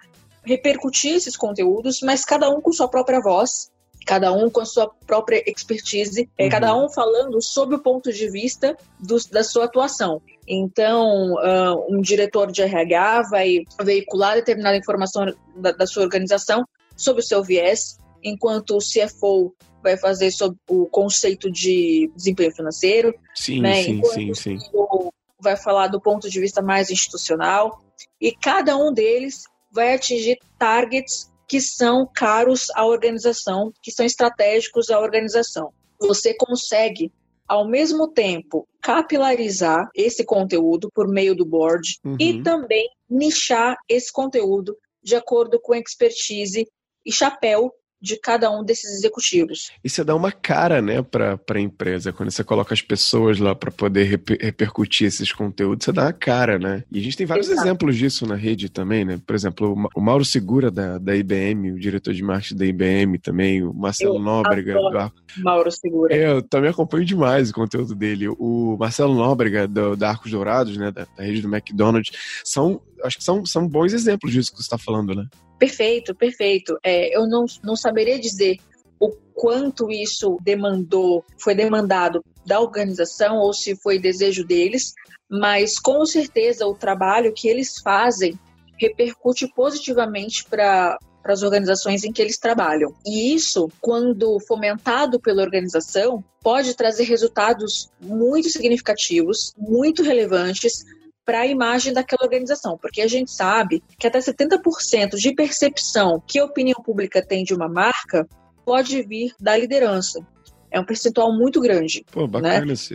repercutir 0.44 1.14
esses 1.14 1.36
conteúdos, 1.36 2.00
mas 2.02 2.24
cada 2.24 2.48
um 2.50 2.60
com 2.60 2.72
sua 2.72 2.88
própria 2.88 3.20
voz, 3.20 3.70
cada 4.06 4.32
um 4.32 4.48
com 4.48 4.60
a 4.60 4.64
sua 4.64 4.88
própria 5.06 5.42
expertise, 5.46 6.30
é, 6.38 6.44
uhum. 6.44 6.50
cada 6.50 6.74
um 6.76 6.88
falando 6.88 7.42
sob 7.42 7.74
o 7.74 7.78
ponto 7.78 8.12
de 8.12 8.30
vista 8.30 8.76
do, 8.98 9.16
da 9.30 9.42
sua 9.42 9.64
atuação. 9.64 10.22
Então, 10.46 11.34
uh, 11.34 11.86
um 11.92 12.00
diretor 12.00 12.50
de 12.52 12.62
RH 12.62 13.22
vai 13.22 13.64
veicular 13.82 14.36
determinada 14.36 14.76
informação 14.76 15.26
da, 15.56 15.72
da 15.72 15.86
sua 15.86 16.04
organização 16.04 16.64
sobre 16.96 17.20
o 17.20 17.26
seu 17.26 17.42
viés, 17.42 17.98
enquanto 18.22 18.76
o 18.76 18.78
CFO 18.78 19.52
vai 19.82 19.96
fazer 19.96 20.30
sobre 20.30 20.58
o 20.70 20.86
conceito 20.86 21.50
de 21.50 22.10
desempenho 22.14 22.54
financeiro. 22.54 23.12
Sim, 23.34 23.60
né? 23.60 23.82
sim, 23.82 24.02
sim, 24.04 24.34
sim. 24.34 24.58
O 24.72 25.10
vai 25.38 25.56
falar 25.56 25.88
do 25.88 26.00
ponto 26.00 26.28
de 26.28 26.40
vista 26.40 26.62
mais 26.62 26.90
institucional. 26.90 27.82
E 28.20 28.32
cada 28.32 28.76
um 28.76 28.92
deles 28.92 29.44
vai 29.70 29.94
atingir 29.94 30.38
targets 30.58 31.30
que 31.48 31.60
são 31.60 32.08
caros 32.14 32.68
à 32.74 32.84
organização, 32.84 33.72
que 33.82 33.90
são 33.90 34.04
estratégicos 34.04 34.90
à 34.90 35.00
organização. 35.00 35.72
Você 36.00 36.34
consegue, 36.34 37.12
ao 37.46 37.68
mesmo 37.68 38.08
tempo, 38.08 38.66
capilarizar 38.80 39.88
esse 39.94 40.24
conteúdo 40.24 40.90
por 40.92 41.08
meio 41.08 41.34
do 41.34 41.44
board 41.44 41.98
uhum. 42.04 42.16
e 42.18 42.42
também 42.42 42.88
nichar 43.08 43.76
esse 43.88 44.12
conteúdo 44.12 44.76
de 45.02 45.14
acordo 45.14 45.60
com 45.60 45.74
expertise 45.74 46.66
e 47.04 47.12
chapéu 47.12 47.72
de 48.06 48.16
cada 48.16 48.50
um 48.50 48.64
desses 48.64 48.98
executivos. 48.98 49.72
E 49.82 49.90
você 49.90 50.04
dá 50.04 50.14
uma 50.14 50.30
cara, 50.30 50.80
né, 50.80 51.02
para 51.02 51.38
a 51.48 51.60
empresa. 51.60 52.12
Quando 52.12 52.30
você 52.30 52.44
coloca 52.44 52.72
as 52.72 52.80
pessoas 52.80 53.38
lá 53.38 53.54
para 53.54 53.70
poder 53.70 54.04
reper 54.04 54.38
repercutir 54.40 55.08
esses 55.08 55.32
conteúdos, 55.32 55.84
você 55.84 55.92
dá 55.92 56.04
uma 56.04 56.12
cara, 56.12 56.58
né? 56.58 56.84
E 56.92 57.00
a 57.00 57.02
gente 57.02 57.16
tem 57.16 57.26
vários 57.26 57.48
Exato. 57.48 57.66
exemplos 57.66 57.96
disso 57.96 58.26
na 58.26 58.36
rede 58.36 58.68
também, 58.68 59.04
né? 59.04 59.18
Por 59.26 59.34
exemplo, 59.34 59.76
o 59.94 60.00
Mauro 60.00 60.24
Segura 60.24 60.70
da, 60.70 60.98
da 60.98 61.16
IBM, 61.16 61.72
o 61.72 61.80
diretor 61.80 62.14
de 62.14 62.22
marketing 62.22 62.56
da 62.56 62.66
IBM 62.66 63.18
também, 63.18 63.62
o 63.64 63.74
Marcelo 63.74 64.16
Eu 64.16 64.22
Nóbrega. 64.22 64.74
Do... 64.74 65.12
Mauro 65.42 65.70
Segura. 65.70 66.14
É, 66.14 66.30
eu 66.30 66.42
também 66.42 66.70
acompanho 66.70 67.04
demais 67.04 67.50
o 67.50 67.54
conteúdo 67.54 67.94
dele. 67.94 68.28
O 68.28 68.76
Marcelo 68.78 69.14
Nóbrega 69.14 69.66
do, 69.66 69.96
da 69.96 70.10
Arcos 70.10 70.30
Dourados, 70.30 70.76
né, 70.76 70.92
da, 70.92 71.06
da 71.16 71.24
rede 71.24 71.42
do 71.42 71.48
McDonald's, 71.52 72.12
são 72.44 72.80
acho 73.02 73.18
que 73.18 73.24
são, 73.24 73.44
são 73.44 73.66
bons 73.68 73.92
exemplos 73.92 74.32
disso 74.32 74.50
que 74.50 74.58
você 74.58 74.64
está 74.64 74.78
falando, 74.78 75.14
né? 75.14 75.26
Perfeito, 75.58 76.14
perfeito. 76.14 76.78
É, 76.82 77.16
eu 77.16 77.26
não, 77.26 77.46
não 77.62 77.76
saberia 77.76 78.18
dizer 78.18 78.58
o 79.00 79.10
quanto 79.34 79.90
isso 79.90 80.38
demandou, 80.42 81.24
foi 81.38 81.54
demandado 81.54 82.24
da 82.44 82.60
organização 82.60 83.38
ou 83.38 83.52
se 83.52 83.76
foi 83.76 83.98
desejo 83.98 84.44
deles, 84.44 84.94
mas 85.28 85.78
com 85.78 86.04
certeza 86.06 86.66
o 86.66 86.74
trabalho 86.74 87.32
que 87.34 87.48
eles 87.48 87.78
fazem 87.78 88.38
repercute 88.78 89.46
positivamente 89.54 90.44
para 90.44 90.98
para 91.26 91.32
as 91.32 91.42
organizações 91.42 92.04
em 92.04 92.12
que 92.12 92.22
eles 92.22 92.38
trabalham. 92.38 92.94
E 93.04 93.34
isso, 93.34 93.68
quando 93.80 94.38
fomentado 94.46 95.18
pela 95.18 95.42
organização, 95.42 96.22
pode 96.40 96.72
trazer 96.76 97.02
resultados 97.02 97.90
muito 98.00 98.48
significativos, 98.48 99.52
muito 99.58 100.04
relevantes 100.04 100.84
para 101.26 101.40
a 101.40 101.46
imagem 101.46 101.92
daquela 101.92 102.22
organização, 102.22 102.78
porque 102.78 103.02
a 103.02 103.08
gente 103.08 103.32
sabe 103.32 103.82
que 103.98 104.06
até 104.06 104.20
70% 104.20 105.16
de 105.16 105.34
percepção 105.34 106.22
que 106.24 106.38
a 106.38 106.44
opinião 106.44 106.80
pública 106.80 107.20
tem 107.20 107.42
de 107.42 107.52
uma 107.52 107.68
marca 107.68 108.26
pode 108.64 109.02
vir 109.02 109.34
da 109.38 109.56
liderança. 109.56 110.24
É 110.70 110.78
um 110.78 110.84
percentual 110.84 111.32
muito 111.32 111.60
grande. 111.60 112.04
Pô, 112.12 112.22
né? 112.22 112.26
bacana 112.28 112.66
né? 112.66 112.72
isso. 112.72 112.94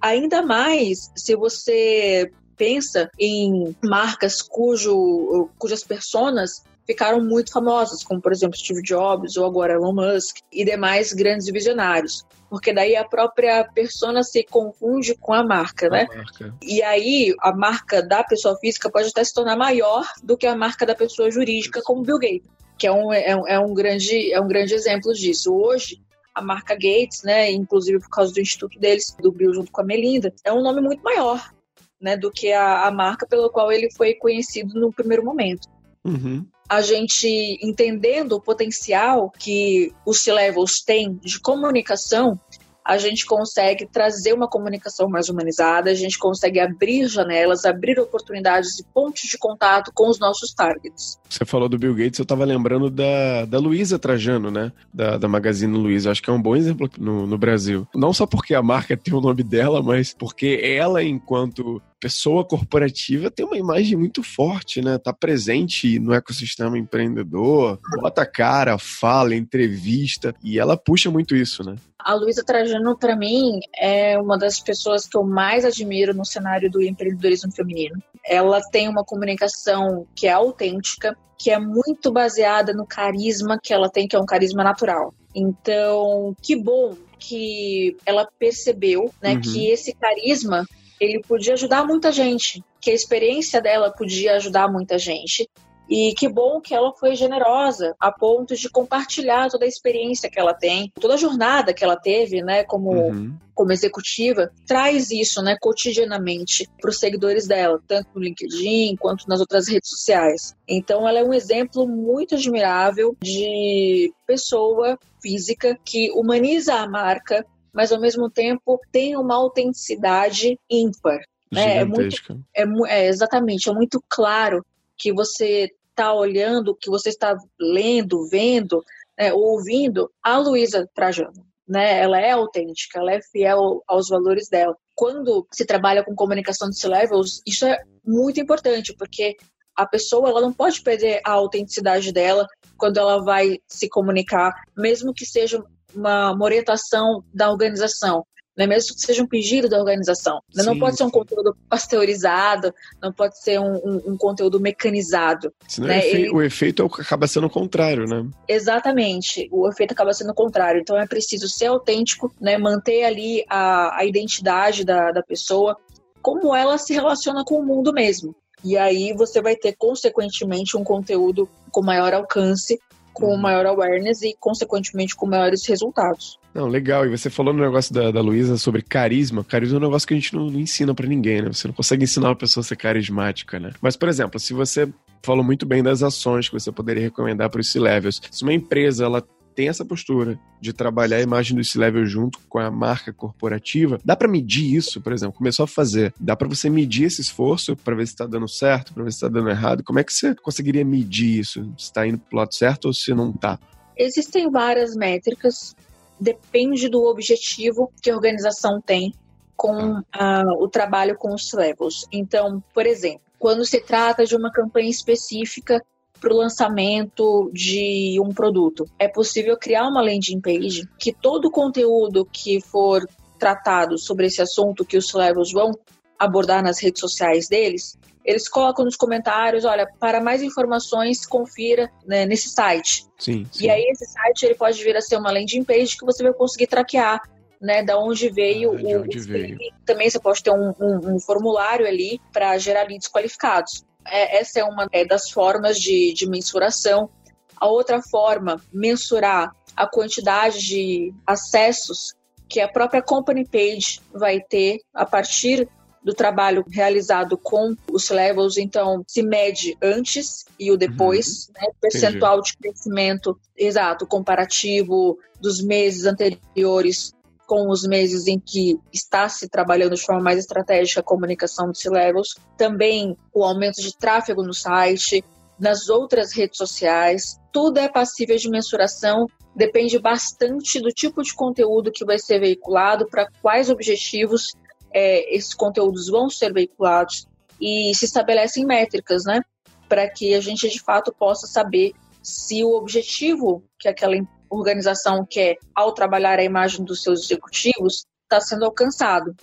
Ainda 0.00 0.42
mais 0.42 1.10
se 1.14 1.36
você 1.36 2.30
pensa 2.56 3.10
em 3.18 3.76
marcas 3.84 4.40
cujo, 4.40 5.50
cujas 5.58 5.84
personas 5.84 6.62
ficaram 6.86 7.22
muito 7.22 7.52
famosas, 7.52 8.02
como 8.04 8.20
por 8.20 8.32
exemplo 8.32 8.56
Steve 8.56 8.82
Jobs 8.82 9.36
ou 9.36 9.46
agora 9.46 9.74
Elon 9.74 9.94
Musk 9.94 10.36
e 10.52 10.64
demais 10.64 11.12
grandes 11.12 11.46
visionários. 11.50 12.24
Porque 12.54 12.72
daí 12.72 12.94
a 12.94 13.04
própria 13.04 13.64
persona 13.64 14.22
se 14.22 14.44
confunde 14.44 15.16
com 15.16 15.32
a 15.32 15.42
marca, 15.42 15.88
né? 15.88 16.06
A 16.08 16.16
marca. 16.16 16.54
E 16.62 16.80
aí 16.84 17.34
a 17.40 17.52
marca 17.52 18.00
da 18.00 18.22
pessoa 18.22 18.56
física 18.60 18.88
pode 18.88 19.08
até 19.08 19.24
se 19.24 19.34
tornar 19.34 19.56
maior 19.56 20.06
do 20.22 20.36
que 20.36 20.46
a 20.46 20.54
marca 20.54 20.86
da 20.86 20.94
pessoa 20.94 21.32
jurídica, 21.32 21.82
como 21.82 22.04
Bill 22.04 22.20
Gates, 22.20 22.48
que 22.78 22.86
é 22.86 22.92
um, 22.92 23.12
é 23.12 23.36
um, 23.36 23.48
é 23.48 23.58
um, 23.58 23.74
grande, 23.74 24.32
é 24.32 24.40
um 24.40 24.46
grande 24.46 24.72
exemplo 24.72 25.12
disso. 25.12 25.52
Hoje, 25.52 26.00
a 26.32 26.40
marca 26.40 26.74
Gates, 26.74 27.24
né, 27.24 27.50
inclusive 27.50 27.98
por 27.98 28.08
causa 28.08 28.32
do 28.32 28.40
instituto 28.40 28.78
deles, 28.78 29.16
do 29.18 29.32
Bill 29.32 29.52
junto 29.52 29.72
com 29.72 29.80
a 29.80 29.84
Melinda, 29.84 30.32
é 30.44 30.52
um 30.52 30.62
nome 30.62 30.80
muito 30.80 31.02
maior 31.02 31.52
né, 32.00 32.16
do 32.16 32.30
que 32.30 32.52
a, 32.52 32.86
a 32.86 32.92
marca 32.92 33.26
pelo 33.26 33.50
qual 33.50 33.72
ele 33.72 33.90
foi 33.96 34.14
conhecido 34.14 34.78
no 34.78 34.92
primeiro 34.92 35.24
momento. 35.24 35.68
Uhum. 36.04 36.46
A 36.68 36.80
gente 36.82 37.26
entendendo 37.62 38.32
o 38.32 38.40
potencial 38.40 39.30
que 39.30 39.92
os 40.04 40.22
C-levels 40.22 40.82
têm 40.84 41.14
de 41.16 41.40
comunicação, 41.40 42.38
a 42.84 42.98
gente 42.98 43.24
consegue 43.24 43.86
trazer 43.86 44.34
uma 44.34 44.46
comunicação 44.46 45.08
mais 45.08 45.28
humanizada, 45.28 45.90
a 45.90 45.94
gente 45.94 46.18
consegue 46.18 46.60
abrir 46.60 47.08
janelas, 47.08 47.64
abrir 47.64 47.98
oportunidades 47.98 48.78
e 48.78 48.84
pontos 48.84 49.22
de 49.22 49.38
contato 49.38 49.90
com 49.94 50.08
os 50.08 50.18
nossos 50.18 50.52
targets. 50.52 51.18
Você 51.28 51.44
falou 51.44 51.68
do 51.68 51.78
Bill 51.78 51.94
Gates, 51.94 52.18
eu 52.18 52.24
estava 52.24 52.44
lembrando 52.44 52.90
da, 52.90 53.46
da 53.46 53.58
Luísa 53.58 53.98
Trajano, 53.98 54.50
né? 54.50 54.70
Da, 54.92 55.16
da 55.16 55.26
Magazine 55.26 55.76
Luiza. 55.76 56.10
Acho 56.10 56.22
que 56.22 56.28
é 56.28 56.32
um 56.32 56.42
bom 56.42 56.54
exemplo 56.54 56.90
no, 56.98 57.26
no 57.26 57.38
Brasil. 57.38 57.88
Não 57.94 58.12
só 58.12 58.26
porque 58.26 58.54
a 58.54 58.62
marca 58.62 58.96
tem 58.98 59.14
o 59.14 59.20
nome 59.20 59.42
dela, 59.42 59.82
mas 59.82 60.12
porque 60.12 60.60
ela, 60.62 61.02
enquanto 61.02 61.80
pessoa 61.98 62.44
corporativa 62.44 63.30
tem 63.30 63.46
uma 63.46 63.56
imagem 63.56 63.96
muito 63.96 64.22
forte, 64.22 64.82
né? 64.82 64.98
Tá 64.98 65.10
presente 65.10 65.98
no 65.98 66.12
ecossistema 66.12 66.78
empreendedor, 66.78 67.80
bota 67.96 68.26
cara, 68.26 68.76
fala, 68.76 69.34
entrevista, 69.34 70.34
e 70.44 70.58
ela 70.58 70.76
puxa 70.76 71.10
muito 71.10 71.34
isso, 71.34 71.64
né? 71.64 71.76
A 72.04 72.12
Luísa 72.12 72.44
Trajano, 72.44 72.98
para 72.98 73.16
mim, 73.16 73.60
é 73.74 74.20
uma 74.20 74.36
das 74.36 74.60
pessoas 74.60 75.08
que 75.08 75.16
eu 75.16 75.24
mais 75.24 75.64
admiro 75.64 76.12
no 76.12 76.24
cenário 76.24 76.70
do 76.70 76.82
empreendedorismo 76.82 77.50
feminino. 77.50 77.96
Ela 78.22 78.60
tem 78.60 78.90
uma 78.90 79.02
comunicação 79.02 80.06
que 80.14 80.26
é 80.26 80.32
autêntica, 80.32 81.16
que 81.38 81.50
é 81.50 81.58
muito 81.58 82.12
baseada 82.12 82.74
no 82.74 82.86
carisma 82.86 83.58
que 83.58 83.72
ela 83.72 83.88
tem, 83.88 84.06
que 84.06 84.14
é 84.14 84.18
um 84.20 84.26
carisma 84.26 84.62
natural. 84.62 85.14
Então, 85.34 86.36
que 86.42 86.54
bom 86.54 86.94
que 87.18 87.96
ela 88.04 88.28
percebeu, 88.38 89.10
né, 89.22 89.32
uhum. 89.32 89.40
que 89.40 89.70
esse 89.70 89.94
carisma 89.94 90.66
ele 91.00 91.22
podia 91.22 91.54
ajudar 91.54 91.86
muita 91.86 92.12
gente, 92.12 92.62
que 92.82 92.90
a 92.90 92.94
experiência 92.94 93.62
dela 93.62 93.90
podia 93.90 94.36
ajudar 94.36 94.70
muita 94.70 94.98
gente. 94.98 95.48
E 95.88 96.14
que 96.14 96.28
bom 96.28 96.60
que 96.60 96.74
ela 96.74 96.92
foi 96.94 97.14
generosa 97.14 97.94
a 98.00 98.10
ponto 98.10 98.56
de 98.56 98.68
compartilhar 98.70 99.50
toda 99.50 99.64
a 99.64 99.68
experiência 99.68 100.30
que 100.30 100.40
ela 100.40 100.54
tem, 100.54 100.90
toda 100.98 101.14
a 101.14 101.18
jornada 101.18 101.74
que 101.74 101.84
ela 101.84 101.96
teve, 101.96 102.42
né, 102.42 102.64
como, 102.64 102.90
uhum. 102.90 103.36
como 103.54 103.72
executiva, 103.72 104.50
traz 104.66 105.10
isso, 105.10 105.42
né, 105.42 105.56
cotidianamente 105.60 106.68
para 106.80 106.90
os 106.90 106.98
seguidores 106.98 107.46
dela, 107.46 107.80
tanto 107.86 108.08
no 108.14 108.22
LinkedIn 108.22 108.96
quanto 108.96 109.28
nas 109.28 109.40
outras 109.40 109.68
redes 109.68 109.90
sociais. 109.90 110.54
Então, 110.66 111.06
ela 111.06 111.18
é 111.18 111.24
um 111.24 111.34
exemplo 111.34 111.86
muito 111.86 112.34
admirável 112.34 113.14
de 113.22 114.12
pessoa 114.26 114.98
física 115.20 115.78
que 115.84 116.10
humaniza 116.12 116.74
a 116.74 116.88
marca, 116.88 117.44
mas 117.72 117.92
ao 117.92 118.00
mesmo 118.00 118.30
tempo 118.30 118.80
tem 118.90 119.16
uma 119.16 119.34
autenticidade 119.34 120.58
ímpar. 120.70 121.20
Né? 121.52 121.78
É, 121.78 121.84
muito, 121.84 122.16
é, 122.54 122.64
é, 122.88 123.06
exatamente, 123.06 123.68
é 123.68 123.72
muito 123.72 124.02
claro 124.08 124.64
que 124.96 125.12
você 125.12 125.70
está 125.90 126.12
olhando, 126.12 126.76
que 126.76 126.90
você 126.90 127.08
está 127.08 127.36
lendo, 127.58 128.28
vendo, 128.28 128.82
né, 129.18 129.32
ouvindo 129.32 130.10
a 130.22 130.38
Luísa 130.38 130.88
Trajano. 130.94 131.46
Né? 131.66 132.00
Ela 132.00 132.20
é 132.20 132.32
autêntica, 132.32 132.98
ela 132.98 133.12
é 133.12 133.20
fiel 133.22 133.82
aos 133.86 134.08
valores 134.08 134.48
dela. 134.48 134.76
Quando 134.94 135.46
se 135.52 135.64
trabalha 135.64 136.04
com 136.04 136.14
comunicação 136.14 136.68
de 136.68 136.78
C-levels, 136.78 137.40
isso 137.46 137.64
é 137.64 137.82
muito 138.04 138.40
importante, 138.40 138.94
porque 138.96 139.36
a 139.74 139.86
pessoa 139.86 140.28
ela 140.28 140.40
não 140.40 140.52
pode 140.52 140.82
perder 140.82 141.20
a 141.24 141.32
autenticidade 141.32 142.12
dela 142.12 142.46
quando 142.76 142.98
ela 142.98 143.22
vai 143.22 143.58
se 143.66 143.88
comunicar, 143.88 144.52
mesmo 144.76 145.14
que 145.14 145.24
seja 145.24 145.62
uma, 145.94 146.32
uma 146.32 146.44
orientação 146.44 147.24
da 147.32 147.50
organização. 147.50 148.24
Né? 148.56 148.66
mesmo 148.66 148.94
que 148.94 149.00
seja 149.00 149.22
um 149.22 149.26
pedido 149.26 149.68
da 149.68 149.78
organização. 149.78 150.40
Né? 150.54 150.62
Sim, 150.62 150.68
não 150.68 150.78
pode 150.78 150.96
ser 150.96 151.04
um 151.04 151.10
conteúdo 151.10 151.56
pasteurizado, 151.68 152.72
não 153.02 153.12
pode 153.12 153.38
ser 153.40 153.58
um, 153.60 153.74
um, 153.76 154.12
um 154.12 154.16
conteúdo 154.16 154.60
mecanizado. 154.60 155.52
Senão 155.68 155.88
né? 155.88 156.06
Ele... 156.06 156.30
o 156.30 156.42
efeito 156.42 156.82
é 156.82 157.02
acaba 157.02 157.26
sendo 157.26 157.46
o 157.46 157.50
contrário, 157.50 158.06
né? 158.06 158.28
Exatamente, 158.48 159.48
o 159.50 159.68
efeito 159.68 159.92
acaba 159.92 160.12
sendo 160.12 160.30
o 160.30 160.34
contrário. 160.34 160.80
Então 160.80 160.98
é 160.98 161.06
preciso 161.06 161.48
ser 161.48 161.66
autêntico, 161.66 162.32
né? 162.40 162.56
manter 162.58 163.04
ali 163.04 163.44
a, 163.48 163.98
a 163.98 164.04
identidade 164.04 164.84
da, 164.84 165.10
da 165.10 165.22
pessoa, 165.22 165.76
como 166.22 166.54
ela 166.54 166.78
se 166.78 166.92
relaciona 166.92 167.44
com 167.44 167.58
o 167.58 167.64
mundo 167.64 167.92
mesmo. 167.92 168.34
E 168.64 168.78
aí 168.78 169.12
você 169.12 169.42
vai 169.42 169.54
ter, 169.54 169.74
consequentemente, 169.76 170.74
um 170.74 170.82
conteúdo 170.82 171.46
com 171.70 171.82
maior 171.82 172.14
alcance, 172.14 172.80
com 173.12 173.26
uhum. 173.26 173.36
maior 173.36 173.66
awareness 173.66 174.22
e, 174.22 174.34
consequentemente, 174.40 175.14
com 175.14 175.26
maiores 175.26 175.66
resultados. 175.66 176.38
Não, 176.54 176.68
legal. 176.68 177.04
E 177.04 177.10
você 177.10 177.28
falou 177.28 177.52
no 177.52 177.62
negócio 177.62 177.92
da, 177.92 178.10
da 178.10 178.20
Luísa 178.20 178.56
sobre 178.56 178.80
carisma. 178.80 179.42
Carisma 179.42 179.76
é 179.76 179.80
um 179.80 179.82
negócio 179.82 180.06
que 180.06 180.14
a 180.14 180.16
gente 180.16 180.34
não, 180.34 180.48
não 180.48 180.60
ensina 180.60 180.94
para 180.94 181.06
ninguém, 181.06 181.42
né? 181.42 181.52
Você 181.52 181.66
não 181.66 181.74
consegue 181.74 182.04
ensinar 182.04 182.28
uma 182.28 182.36
pessoa 182.36 182.62
a 182.62 182.64
ser 182.64 182.76
carismática, 182.76 183.58
né? 183.58 183.72
Mas, 183.82 183.96
por 183.96 184.08
exemplo, 184.08 184.38
se 184.38 184.52
você 184.52 184.88
falou 185.24 185.42
muito 185.42 185.66
bem 185.66 185.82
das 185.82 186.02
ações 186.02 186.48
que 186.48 186.54
você 186.54 186.70
poderia 186.70 187.02
recomendar 187.02 187.50
para 187.50 187.60
os 187.60 187.72
C-Levels. 187.72 188.20
Se 188.30 188.42
uma 188.42 188.52
empresa 188.52 189.04
ela 189.04 189.26
tem 189.54 189.68
essa 189.68 189.84
postura 189.84 190.38
de 190.60 190.72
trabalhar 190.72 191.18
a 191.18 191.22
imagem 191.22 191.56
do 191.56 191.64
C-Level 191.64 192.04
junto 192.06 192.40
com 192.48 192.58
a 192.58 192.70
marca 192.70 193.12
corporativa, 193.12 193.98
dá 194.04 194.16
para 194.16 194.28
medir 194.28 194.74
isso, 194.74 195.00
por 195.00 195.12
exemplo, 195.12 195.36
começou 195.36 195.64
a 195.64 195.68
fazer, 195.68 196.12
dá 196.18 196.34
para 196.34 196.48
você 196.48 196.68
medir 196.68 197.04
esse 197.04 197.20
esforço 197.20 197.76
para 197.76 197.94
ver 197.94 198.06
se 198.06 198.14
está 198.14 198.26
dando 198.26 198.48
certo, 198.48 198.92
para 198.92 199.04
ver 199.04 199.12
se 199.12 199.16
está 199.16 199.28
dando 199.28 199.48
errado. 199.48 199.82
Como 199.84 199.98
é 199.98 200.04
que 200.04 200.12
você 200.12 200.34
conseguiria 200.34 200.84
medir 200.84 201.38
isso? 201.38 201.62
Se 201.78 201.84
está 201.84 202.06
indo 202.06 202.18
pro 202.18 202.38
lado 202.38 202.54
certo 202.54 202.86
ou 202.86 202.92
se 202.92 203.14
não 203.14 203.30
está? 203.30 203.58
Existem 203.96 204.50
várias 204.50 204.96
métricas, 204.96 205.74
depende 206.18 206.88
do 206.88 207.04
objetivo 207.04 207.92
que 208.00 208.10
a 208.10 208.14
organização 208.14 208.80
tem 208.80 209.12
com 209.56 209.98
uh, 209.98 210.62
o 210.62 210.68
trabalho 210.68 211.16
com 211.16 211.34
os 211.34 211.52
levels. 211.52 212.06
Então, 212.12 212.62
por 212.72 212.86
exemplo, 212.86 213.22
quando 213.38 213.64
se 213.64 213.80
trata 213.80 214.24
de 214.24 214.34
uma 214.34 214.50
campanha 214.50 214.90
específica 214.90 215.82
para 216.24 216.32
o 216.32 216.38
lançamento 216.38 217.50
de 217.52 218.18
um 218.18 218.32
produto. 218.32 218.86
É 218.98 219.06
possível 219.06 219.58
criar 219.58 219.86
uma 219.86 220.00
landing 220.00 220.40
page 220.40 220.88
que 220.98 221.12
todo 221.12 221.48
o 221.48 221.50
conteúdo 221.50 222.24
que 222.24 222.62
for 222.62 223.06
tratado 223.38 223.98
sobre 223.98 224.26
esse 224.26 224.40
assunto 224.40 224.86
que 224.86 224.96
os 224.96 225.12
levels 225.12 225.52
vão 225.52 225.72
abordar 226.18 226.62
nas 226.62 226.80
redes 226.80 227.00
sociais 227.00 227.46
deles, 227.46 227.98
eles 228.24 228.48
colocam 228.48 228.84
nos 228.84 228.96
comentários, 228.96 229.64
olha, 229.64 229.86
para 230.00 230.20
mais 230.20 230.42
informações, 230.42 231.26
confira 231.26 231.90
né, 232.06 232.24
nesse 232.24 232.48
site. 232.48 233.04
Sim, 233.18 233.46
sim. 233.52 233.64
E 233.64 233.70
aí 233.70 233.82
esse 233.90 234.06
site 234.06 234.44
ele 234.44 234.54
pode 234.54 234.82
vir 234.82 234.96
a 234.96 235.00
ser 235.00 235.16
uma 235.16 235.30
landing 235.30 235.64
page 235.64 235.96
que 235.98 236.06
você 236.06 236.22
vai 236.22 236.32
conseguir 236.32 236.66
traquear 236.66 237.20
né, 237.60 237.82
da 237.82 237.98
onde 237.98 238.30
veio 238.30 238.72
ah, 238.72 238.76
de 238.76 238.96
onde 238.96 239.18
o 239.18 239.22
veio. 239.22 239.58
Também 239.84 240.08
você 240.08 240.18
pode 240.18 240.42
ter 240.42 240.50
um, 240.50 240.72
um, 240.80 241.14
um 241.14 241.20
formulário 241.20 241.86
ali 241.86 242.20
para 242.32 242.56
gerar 242.58 242.88
leads 242.88 243.08
qualificados. 243.08 243.84
É, 244.06 244.38
essa 244.38 244.60
é 244.60 244.64
uma 244.64 244.88
é, 244.92 245.04
das 245.04 245.30
formas 245.30 245.78
de, 245.78 246.12
de 246.12 246.28
mensuração. 246.28 247.08
A 247.56 247.66
outra 247.66 248.02
forma, 248.02 248.60
mensurar 248.72 249.54
a 249.76 249.86
quantidade 249.86 250.58
de 250.60 251.12
acessos 251.26 252.14
que 252.48 252.60
a 252.60 252.68
própria 252.68 253.02
company 253.02 253.46
page 253.46 254.00
vai 254.12 254.40
ter 254.40 254.80
a 254.92 255.06
partir 255.06 255.68
do 256.04 256.12
trabalho 256.12 256.64
realizado 256.70 257.38
com 257.38 257.74
os 257.90 258.10
levels, 258.10 258.58
então 258.58 259.02
se 259.08 259.22
mede 259.22 259.76
antes 259.82 260.44
e 260.60 260.70
o 260.70 260.76
depois, 260.76 261.48
uhum. 261.48 261.54
né? 261.62 261.72
percentual 261.80 262.38
Entendi. 262.38 262.50
de 262.50 262.58
crescimento 262.58 263.40
exato, 263.56 264.06
comparativo 264.06 265.18
dos 265.40 265.62
meses 265.62 266.04
anteriores 266.04 267.14
com 267.46 267.68
os 267.68 267.86
meses 267.86 268.26
em 268.26 268.38
que 268.38 268.78
está 268.92 269.28
se 269.28 269.48
trabalhando 269.48 269.94
de 269.94 270.02
forma 270.02 270.22
mais 270.22 270.38
estratégica 270.38 271.00
a 271.00 271.04
comunicação 271.04 271.68
dos 271.68 271.80
C-Levels, 271.80 272.34
também 272.56 273.16
o 273.32 273.44
aumento 273.44 273.80
de 273.82 273.96
tráfego 273.96 274.42
no 274.42 274.54
site, 274.54 275.22
nas 275.58 275.88
outras 275.88 276.32
redes 276.32 276.56
sociais, 276.56 277.38
tudo 277.52 277.78
é 277.78 277.88
passível 277.88 278.36
de 278.36 278.48
mensuração, 278.48 279.26
depende 279.54 279.98
bastante 279.98 280.80
do 280.80 280.88
tipo 280.88 281.22
de 281.22 281.34
conteúdo 281.34 281.92
que 281.92 282.04
vai 282.04 282.18
ser 282.18 282.40
veiculado, 282.40 283.06
para 283.06 283.28
quais 283.40 283.70
objetivos 283.70 284.54
é, 284.94 285.34
esses 285.34 285.52
conteúdos 285.52 286.08
vão 286.08 286.30
ser 286.30 286.52
veiculados 286.52 287.26
e 287.60 287.92
se 287.94 288.04
estabelecem 288.04 288.64
métricas, 288.64 289.24
né? 289.24 289.42
Para 289.88 290.08
que 290.08 290.34
a 290.34 290.40
gente 290.40 290.68
de 290.68 290.80
fato 290.80 291.12
possa 291.12 291.46
saber 291.46 291.92
se 292.22 292.64
o 292.64 292.74
objetivo 292.74 293.64
que 293.78 293.88
aquela 293.88 294.16
organização 294.48 295.26
quer 295.28 295.56
ao 295.74 295.92
trabalhar 295.92 296.38
a 296.38 296.44
imagem 296.44 296.84
dos 296.84 297.02
seus 297.02 297.24
executivos 297.24 298.06
está 298.22 298.40
sendo 298.40 298.64
alcançado. 298.64 299.34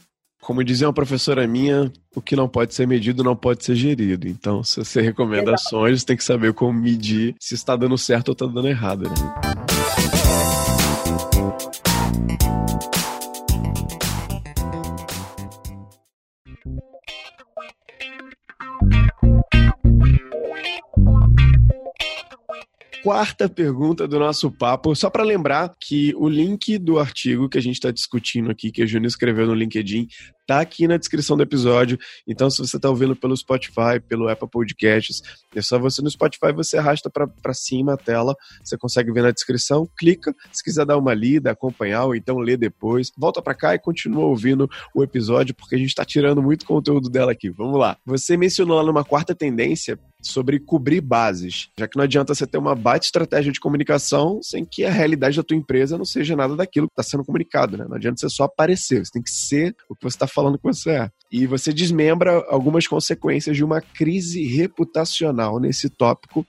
Como 0.42 0.64
dizia 0.64 0.88
uma 0.88 0.94
professora 0.94 1.48
minha, 1.48 1.92
o 2.16 2.22
que 2.22 2.36
não 2.36 2.50
pode 2.50 2.74
ser 2.74 2.88
medido 2.88 3.24
não 3.24 3.36
pode 3.36 3.64
ser 3.64 3.76
gerido. 3.76 4.28
Então, 4.28 4.64
se 4.64 4.84
você 4.84 5.00
recomenda 5.00 5.54
ações, 5.54 6.04
tem 6.04 6.18
que 6.18 6.24
saber 6.24 6.54
como 6.54 6.74
medir 6.74 7.36
se 7.40 7.54
está 7.54 7.76
dando 7.76 7.96
certo 7.98 8.30
ou 8.30 8.34
está 8.34 8.48
dando 8.48 8.68
errado. 8.68 9.04
Né? 9.04 9.61
Quarta 23.04 23.50
pergunta 23.50 24.08
do 24.08 24.20
nosso 24.20 24.52
papo, 24.52 24.96
só 24.96 25.10
para 25.10 25.24
lembrar 25.24 25.74
que 25.80 26.14
o 26.16 26.30
link 26.30 26.78
do 26.78 27.00
artigo 27.00 27.50
que 27.50 27.58
a 27.58 27.62
gente 27.62 27.76
está 27.76 27.92
discutindo 27.92 28.52
aqui, 28.52 28.72
que 28.72 28.84
a 28.84 28.86
Júnior 28.86 29.08
escreveu 29.08 29.48
no 29.48 29.54
LinkedIn, 29.54 30.08
tá 30.46 30.60
aqui 30.60 30.88
na 30.88 30.98
descrição 30.98 31.36
do 31.36 31.44
episódio. 31.44 31.98
Então, 32.28 32.50
se 32.50 32.60
você 32.60 32.76
está 32.76 32.90
ouvindo 32.90 33.16
pelo 33.16 33.36
Spotify, 33.36 34.00
pelo 34.08 34.28
Apple 34.28 34.50
Podcasts, 34.50 35.22
é 35.56 35.62
só 35.62 35.80
você 35.80 36.02
no 36.02 36.12
Spotify, 36.12 36.52
você 36.54 36.78
arrasta 36.78 37.10
para 37.10 37.54
cima 37.54 37.94
a 37.94 37.98
tela, 37.98 38.36
você 38.64 38.78
consegue 38.78 39.12
ver 39.12 39.24
na 39.24 39.32
descrição, 39.32 39.90
clica, 39.98 40.36
se 40.52 40.64
quiser 40.64 40.86
dar 40.86 40.98
uma 40.98 41.14
lida, 41.14 41.52
acompanhar 41.52 42.06
ou 42.06 42.16
então 42.16 42.38
ler 42.38 42.58
depois, 42.58 43.12
volta 43.18 43.42
para 43.42 43.56
cá 43.56 43.74
e 43.74 43.80
continua 43.80 44.26
ouvindo 44.26 44.70
o 44.94 45.04
episódio, 45.04 45.56
porque 45.56 45.76
a 45.76 45.78
gente 45.78 45.90
está 45.90 46.06
tirando 46.06 46.42
muito 46.42 46.66
conteúdo 46.66 47.10
dela 47.10 47.32
aqui. 47.32 47.50
Vamos 47.50 47.80
lá. 47.80 47.98
Você 48.06 48.38
mencionou 48.38 48.78
lá 48.78 48.84
numa 48.84 49.04
quarta 49.04 49.34
tendência 49.34 49.98
sobre 50.22 50.60
cobrir 50.60 51.02
bases, 51.02 51.70
já 51.78 51.88
que 51.88 51.98
não 51.98 52.04
adianta 52.04 52.34
você 52.34 52.46
ter 52.46 52.58
uma 52.58 52.76
baita 52.76 53.06
estratégia 53.06 53.52
de 53.52 53.60
comunicação 53.60 54.40
sem 54.42 54.64
que 54.64 54.86
a 54.86 54.92
realidade 54.92 55.38
da 55.38 55.44
tua 55.44 55.58
empresa 55.58 55.98
não 55.98 56.06
seja 56.06 56.36
nada 56.36 56.56
daquilo 56.56 56.88
que 56.88 56.94
está 56.94 57.04
sendo 57.04 57.26
comunicado, 57.26 57.78
né? 57.78 57.86
Não 57.88 57.96
adianta 57.96 58.20
você 58.20 58.30
só 58.30 58.44
aparecer, 58.44 59.06
você 59.06 59.12
tem 59.12 59.22
que 59.22 59.32
ser 59.32 59.76
o 59.90 59.96
que 59.96 60.04
você 60.04 60.16
está 60.16 60.28
falando 60.28 60.58
que 60.58 60.64
você 60.64 60.92
é. 60.92 61.12
E 61.32 61.48
você 61.48 61.74
desmembra 61.74 62.46
algumas 62.50 62.88
consequências 62.88 63.56
de 63.56 63.64
uma 63.64 63.82
crise 63.82 64.44
reputacional 64.44 65.60
nesse 65.60 65.90
tópico 65.90 66.46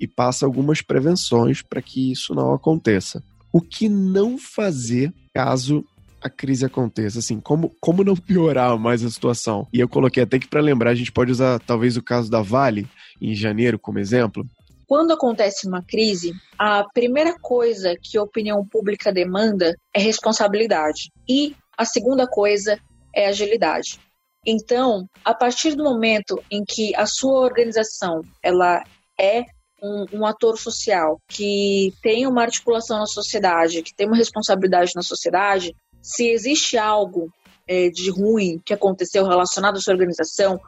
e 0.00 0.06
passa 0.06 0.44
algumas 0.44 0.82
prevenções 0.82 1.62
para 1.62 1.80
que 1.80 2.10
isso 2.10 2.34
não 2.34 2.52
aconteça. 2.52 3.22
O 3.52 3.60
que 3.60 3.88
não 3.88 4.38
fazer 4.38 5.12
caso 5.32 5.84
a 6.22 6.30
crise 6.30 6.64
aconteça? 6.64 7.18
Assim, 7.18 7.40
como, 7.40 7.74
como 7.80 8.04
não 8.04 8.14
piorar 8.14 8.78
mais 8.78 9.04
a 9.04 9.10
situação? 9.10 9.66
E 9.72 9.80
eu 9.80 9.88
coloquei 9.88 10.22
até 10.22 10.38
que 10.38 10.48
para 10.48 10.60
lembrar, 10.60 10.90
a 10.90 10.94
gente 10.94 11.12
pode 11.12 11.32
usar 11.32 11.58
talvez 11.60 11.96
o 11.96 12.02
caso 12.02 12.30
da 12.30 12.40
Vale, 12.40 12.88
em 13.20 13.34
janeiro, 13.34 13.78
como 13.78 13.98
exemplo. 13.98 14.46
Quando 14.86 15.12
acontece 15.12 15.66
uma 15.66 15.82
crise, 15.82 16.32
a 16.58 16.84
primeira 16.92 17.38
coisa 17.38 17.94
que 18.00 18.18
a 18.18 18.22
opinião 18.22 18.64
pública 18.64 19.12
demanda 19.12 19.74
é 19.94 19.98
responsabilidade. 19.98 21.10
E 21.28 21.56
a 21.76 21.84
segunda 21.84 22.26
coisa 22.26 22.78
é 23.14 23.26
agilidade. 23.26 23.98
Então, 24.46 25.08
a 25.24 25.32
partir 25.32 25.74
do 25.74 25.84
momento 25.84 26.42
em 26.50 26.64
que 26.64 26.94
a 26.96 27.06
sua 27.06 27.40
organização 27.40 28.22
ela 28.42 28.82
é 29.18 29.44
um, 29.80 30.06
um, 30.12 30.26
ator 30.26 30.58
social 30.58 31.20
que 31.28 31.92
tem 32.02 32.26
uma 32.26 32.42
articulação 32.42 32.98
na 32.98 33.06
sociedade, 33.06 33.82
que 33.82 33.94
tem 33.94 34.06
uma 34.06 34.16
responsabilidade 34.16 34.92
na 34.94 35.02
sociedade, 35.02 35.74
se 36.02 36.28
existe 36.28 36.76
algo 36.76 37.32
é, 37.66 37.88
de 37.88 38.10
ruim 38.10 38.60
que 38.64 38.74
aconteceu 38.74 39.26
relacionado 39.26 39.76
à 39.76 39.80
sua 39.80 39.94
organização, 39.94 40.60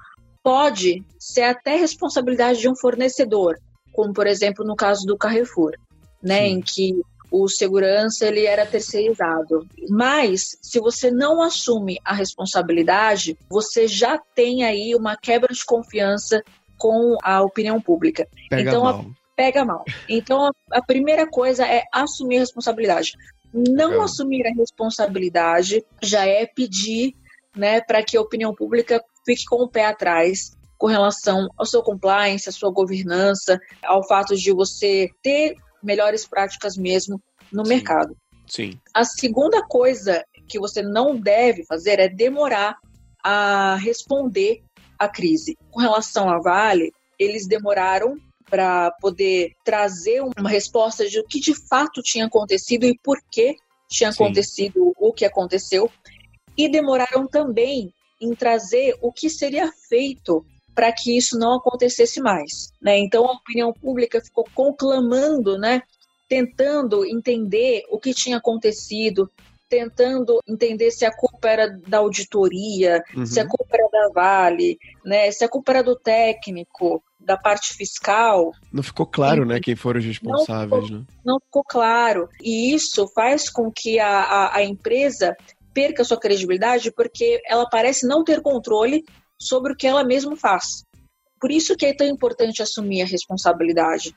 pode 0.43 1.05
ser 1.19 1.43
até 1.43 1.77
responsabilidade 1.77 2.61
de 2.61 2.69
um 2.69 2.77
fornecedor, 2.77 3.59
como 3.93 4.13
por 4.13 4.27
exemplo 4.27 4.65
no 4.65 4.77
caso 4.77 5.05
do 5.07 5.17
Carrefour, 5.17 5.73
né, 6.23 6.43
Sim. 6.43 6.47
em 6.47 6.61
que 6.61 7.03
o 7.31 7.49
segurança 7.49 8.27
ele 8.27 8.47
era 8.47 8.65
terceirizado. 8.65 9.67
Mas 9.91 10.57
se 10.63 10.79
você 10.79 11.11
não 11.11 11.43
assume 11.43 11.99
a 12.05 12.15
responsabilidade, 12.15 13.37
você 13.51 13.89
já 13.89 14.17
tem 14.37 14.63
aí 14.63 14.95
uma 14.95 15.17
quebra 15.17 15.53
de 15.53 15.65
confiança 15.65 16.41
com 16.79 17.17
a 17.25 17.43
opinião 17.43 17.81
pública. 17.81 18.29
Pega 18.49 18.71
então, 18.71 18.85
mal. 18.85 19.01
A, 19.01 19.05
pega 19.35 19.65
mal. 19.65 19.85
Então 20.09 20.47
a, 20.47 20.53
a, 20.71 20.83
primeira 20.83 21.27
coisa 21.27 21.67
é 21.67 21.83
assumir 21.93 22.37
a 22.37 22.41
responsabilidade. 22.41 23.15
Não 23.55 23.95
é. 23.95 24.05
assumir 24.05 24.47
a 24.47 24.55
responsabilidade 24.55 25.85
já 26.03 26.27
é 26.27 26.45
pedir, 26.45 27.15
né, 27.57 27.81
para 27.81 28.03
que 28.03 28.17
a 28.17 28.21
opinião 28.21 28.53
pública 28.53 29.03
fique 29.25 29.45
com 29.45 29.63
o 29.63 29.69
pé 29.69 29.87
atrás 29.87 30.57
com 30.77 30.89
relação 30.89 31.49
ao 31.57 31.65
seu 31.65 31.83
compliance, 31.83 32.49
à 32.49 32.53
sua 32.53 32.71
governança, 32.71 33.59
ao 33.85 34.07
fato 34.07 34.37
de 34.37 34.53
você 34.53 35.09
ter 35.23 35.55
melhores 35.83 36.27
práticas 36.27 36.77
mesmo 36.77 37.23
no 37.53 37.65
Sim. 37.65 37.75
mercado. 37.75 38.17
Sim. 38.47 38.79
A 38.93 39.05
segunda 39.05 39.63
coisa 39.63 40.25
que 40.49 40.59
você 40.59 40.83
não 40.83 41.17
deve 41.17 41.65
fazer 41.65 41.99
é 42.01 42.09
demorar 42.09 42.77
a 43.23 43.77
responder 43.77 44.63
à 44.99 45.09
crise. 45.09 45.57
Com 45.71 45.81
relação 45.81 46.29
à 46.29 46.39
Vale, 46.39 46.93
eles 47.19 47.47
demoraram 47.47 48.17
para 48.55 48.93
poder 49.01 49.51
trazer 49.65 50.23
uma 50.23 50.49
resposta 50.49 51.09
de 51.09 51.19
o 51.19 51.25
que 51.25 51.41
de 51.41 51.53
fato 51.69 52.01
tinha 52.01 52.27
acontecido 52.27 52.85
e 52.85 52.97
por 52.97 53.21
que 53.29 53.57
tinha 53.89 54.13
Sim. 54.13 54.23
acontecido 54.23 54.93
o 54.97 55.13
que 55.13 55.25
aconteceu. 55.25 55.91
E 56.57 56.69
demoraram 56.69 57.27
também 57.27 57.93
em 58.21 58.33
trazer 58.33 58.97
o 59.03 59.13
que 59.13 59.29
seria 59.29 59.73
feito 59.89 60.47
para 60.73 60.93
que 60.93 61.17
isso 61.17 61.37
não 61.37 61.55
acontecesse 61.55 62.21
mais. 62.21 62.73
Né? 62.81 62.97
Então 63.01 63.27
a 63.27 63.33
opinião 63.33 63.73
pública 63.73 64.21
ficou 64.21 64.45
conclamando, 64.55 65.59
né? 65.59 65.83
tentando 66.29 67.05
entender 67.05 67.83
o 67.91 67.99
que 67.99 68.15
tinha 68.15 68.37
acontecido, 68.37 69.29
tentando 69.69 70.39
entender 70.47 70.93
se 70.93 71.05
a 71.05 71.13
culpa 71.13 71.49
era 71.49 71.69
da 71.89 71.99
auditoria, 71.99 73.03
uhum. 73.17 73.27
se 73.27 73.41
a 73.41 73.49
culpa 73.49 73.77
era 73.77 73.89
da 73.91 74.09
Vale, 74.15 74.79
né, 75.05 75.33
se 75.33 75.45
a 75.45 75.49
culpa 75.49 75.73
era 75.73 75.83
do 75.83 75.97
técnico, 75.97 77.03
da 77.25 77.37
parte 77.37 77.75
fiscal. 77.75 78.53
Não 78.73 78.83
ficou 78.83 79.07
claro, 79.07 79.45
né, 79.45 79.61
quem 79.61 79.75
foram 79.75 80.01
os 80.01 80.07
responsáveis, 80.07 80.71
não 80.71 80.83
ficou, 80.83 80.99
né? 80.99 81.05
Não 81.25 81.41
ficou 81.41 81.65
claro. 81.65 82.29
E 82.41 82.75
isso 82.75 83.07
faz 83.15 83.51
com 83.51 83.71
que 83.71 83.99
a, 83.99 84.09
a, 84.09 84.57
a 84.57 84.65
empresa 84.65 85.37
perca 85.73 86.05
sua 86.05 86.21
credibilidade 86.21 86.93
porque 86.93 87.43
ela 87.47 87.69
parece 87.69 88.07
não 88.07 88.23
ter 88.23 88.41
controle 88.41 89.05
sobre 89.39 89.73
o 89.73 89.77
que 89.77 89.87
ela 89.87 90.05
mesma 90.05 90.37
faz. 90.37 90.85
Por 91.41 91.51
isso 91.51 91.77
que 91.77 91.87
é 91.87 91.95
tão 91.95 92.07
importante 92.07 92.63
assumir 92.63 93.03
a 93.03 93.07
responsabilidade 93.07 94.15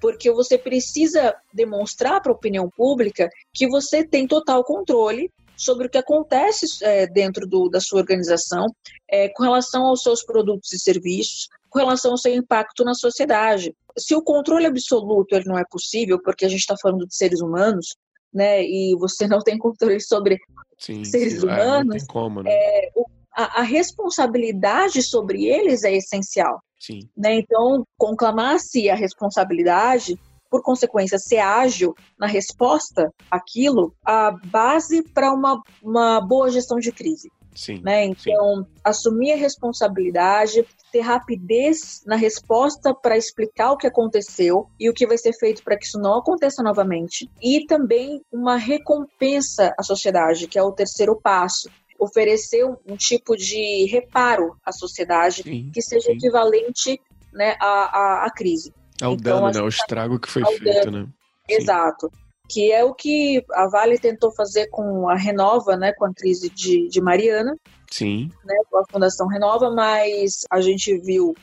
porque 0.00 0.30
você 0.30 0.58
precisa 0.58 1.34
demonstrar 1.52 2.20
para 2.20 2.30
a 2.30 2.34
opinião 2.34 2.68
pública 2.68 3.28
que 3.54 3.66
você 3.66 4.06
tem 4.06 4.26
total 4.26 4.62
controle 4.62 5.30
sobre 5.56 5.86
o 5.86 5.90
que 5.90 5.96
acontece 5.96 6.66
é, 6.82 7.06
dentro 7.06 7.46
do, 7.46 7.68
da 7.68 7.80
sua 7.80 8.00
organização 8.00 8.66
é, 9.10 9.30
com 9.30 9.42
relação 9.42 9.86
aos 9.86 10.02
seus 10.02 10.22
produtos 10.22 10.72
e 10.72 10.78
serviços, 10.78 11.48
com 11.76 11.80
relação 11.80 12.12
ao 12.12 12.16
seu 12.16 12.34
impacto 12.34 12.82
na 12.84 12.94
sociedade. 12.94 13.74
Se 13.98 14.14
o 14.14 14.22
controle 14.22 14.64
absoluto 14.64 15.34
ele 15.34 15.44
não 15.44 15.58
é 15.58 15.64
possível, 15.70 16.18
porque 16.22 16.46
a 16.46 16.48
gente 16.48 16.60
está 16.60 16.74
falando 16.80 17.06
de 17.06 17.14
seres 17.14 17.42
humanos, 17.42 17.94
né, 18.32 18.62
e 18.64 18.96
você 18.98 19.28
não 19.28 19.40
tem 19.40 19.58
controle 19.58 20.00
sobre 20.00 20.38
sim, 20.78 21.04
seres 21.04 21.40
sim, 21.40 21.46
humanos, 21.46 22.02
é, 22.02 22.06
como, 22.06 22.42
né? 22.42 22.50
É, 22.50 22.90
a, 23.36 23.60
a 23.60 23.62
responsabilidade 23.62 25.02
sobre 25.02 25.44
eles 25.44 25.84
é 25.84 25.94
essencial. 25.94 26.62
Sim. 26.80 27.00
Né? 27.14 27.34
Então, 27.34 27.84
conclamar-se 27.98 28.88
a 28.88 28.94
responsabilidade, 28.94 30.18
por 30.50 30.62
consequência, 30.62 31.18
ser 31.18 31.38
ágil 31.38 31.94
na 32.18 32.26
resposta 32.26 33.12
àquilo, 33.30 33.94
a 34.02 34.30
base 34.46 35.02
para 35.12 35.30
uma, 35.30 35.60
uma 35.82 36.22
boa 36.22 36.50
gestão 36.50 36.78
de 36.78 36.90
crise. 36.90 37.30
Sim, 37.56 37.80
né? 37.82 38.04
Então, 38.04 38.56
sim. 38.56 38.66
assumir 38.84 39.32
a 39.32 39.36
responsabilidade, 39.36 40.64
ter 40.92 41.00
rapidez 41.00 42.02
na 42.06 42.14
resposta 42.14 42.94
para 42.94 43.16
explicar 43.16 43.72
o 43.72 43.76
que 43.78 43.86
aconteceu 43.86 44.68
e 44.78 44.90
o 44.90 44.92
que 44.92 45.06
vai 45.06 45.16
ser 45.16 45.32
feito 45.32 45.64
para 45.64 45.76
que 45.76 45.86
isso 45.86 45.98
não 45.98 46.18
aconteça 46.18 46.62
novamente. 46.62 47.30
E 47.42 47.64
também 47.66 48.20
uma 48.30 48.56
recompensa 48.56 49.74
à 49.78 49.82
sociedade, 49.82 50.46
que 50.46 50.58
é 50.58 50.62
o 50.62 50.72
terceiro 50.72 51.18
passo 51.20 51.70
oferecer 51.98 52.62
um, 52.64 52.94
tipo 52.94 53.34
de 53.34 53.86
reparo 53.90 54.54
à 54.62 54.70
sociedade 54.70 55.42
sim, 55.42 55.70
que 55.72 55.80
seja 55.80 56.12
equivalente 56.12 57.00
né, 57.32 57.56
à, 57.58 57.66
à, 57.66 58.26
à 58.26 58.30
crise. 58.30 58.70
Ao 59.00 59.14
então, 59.14 59.40
dano, 59.40 59.52
né? 59.52 59.60
Ao 59.60 59.68
estrago 59.68 60.20
que 60.20 60.28
foi 60.28 60.44
feito, 60.44 60.84
dano. 60.84 61.06
né? 61.06 61.08
Exato. 61.48 62.10
Que 62.48 62.72
é 62.72 62.84
o 62.84 62.94
que 62.94 63.44
a 63.52 63.68
Vale 63.68 63.98
tentou 63.98 64.32
fazer 64.32 64.68
com 64.68 65.08
a 65.08 65.16
Renova, 65.16 65.76
né? 65.76 65.92
Com 65.92 66.04
a 66.04 66.14
crise 66.14 66.48
de, 66.50 66.88
de 66.88 67.00
Mariana. 67.00 67.56
Sim. 67.90 68.30
Né, 68.44 68.54
com 68.70 68.78
a 68.78 68.84
Fundação 68.90 69.26
Renova, 69.28 69.70
mas 69.70 70.44
a 70.50 70.60
gente 70.60 70.98
viu, 70.98 71.34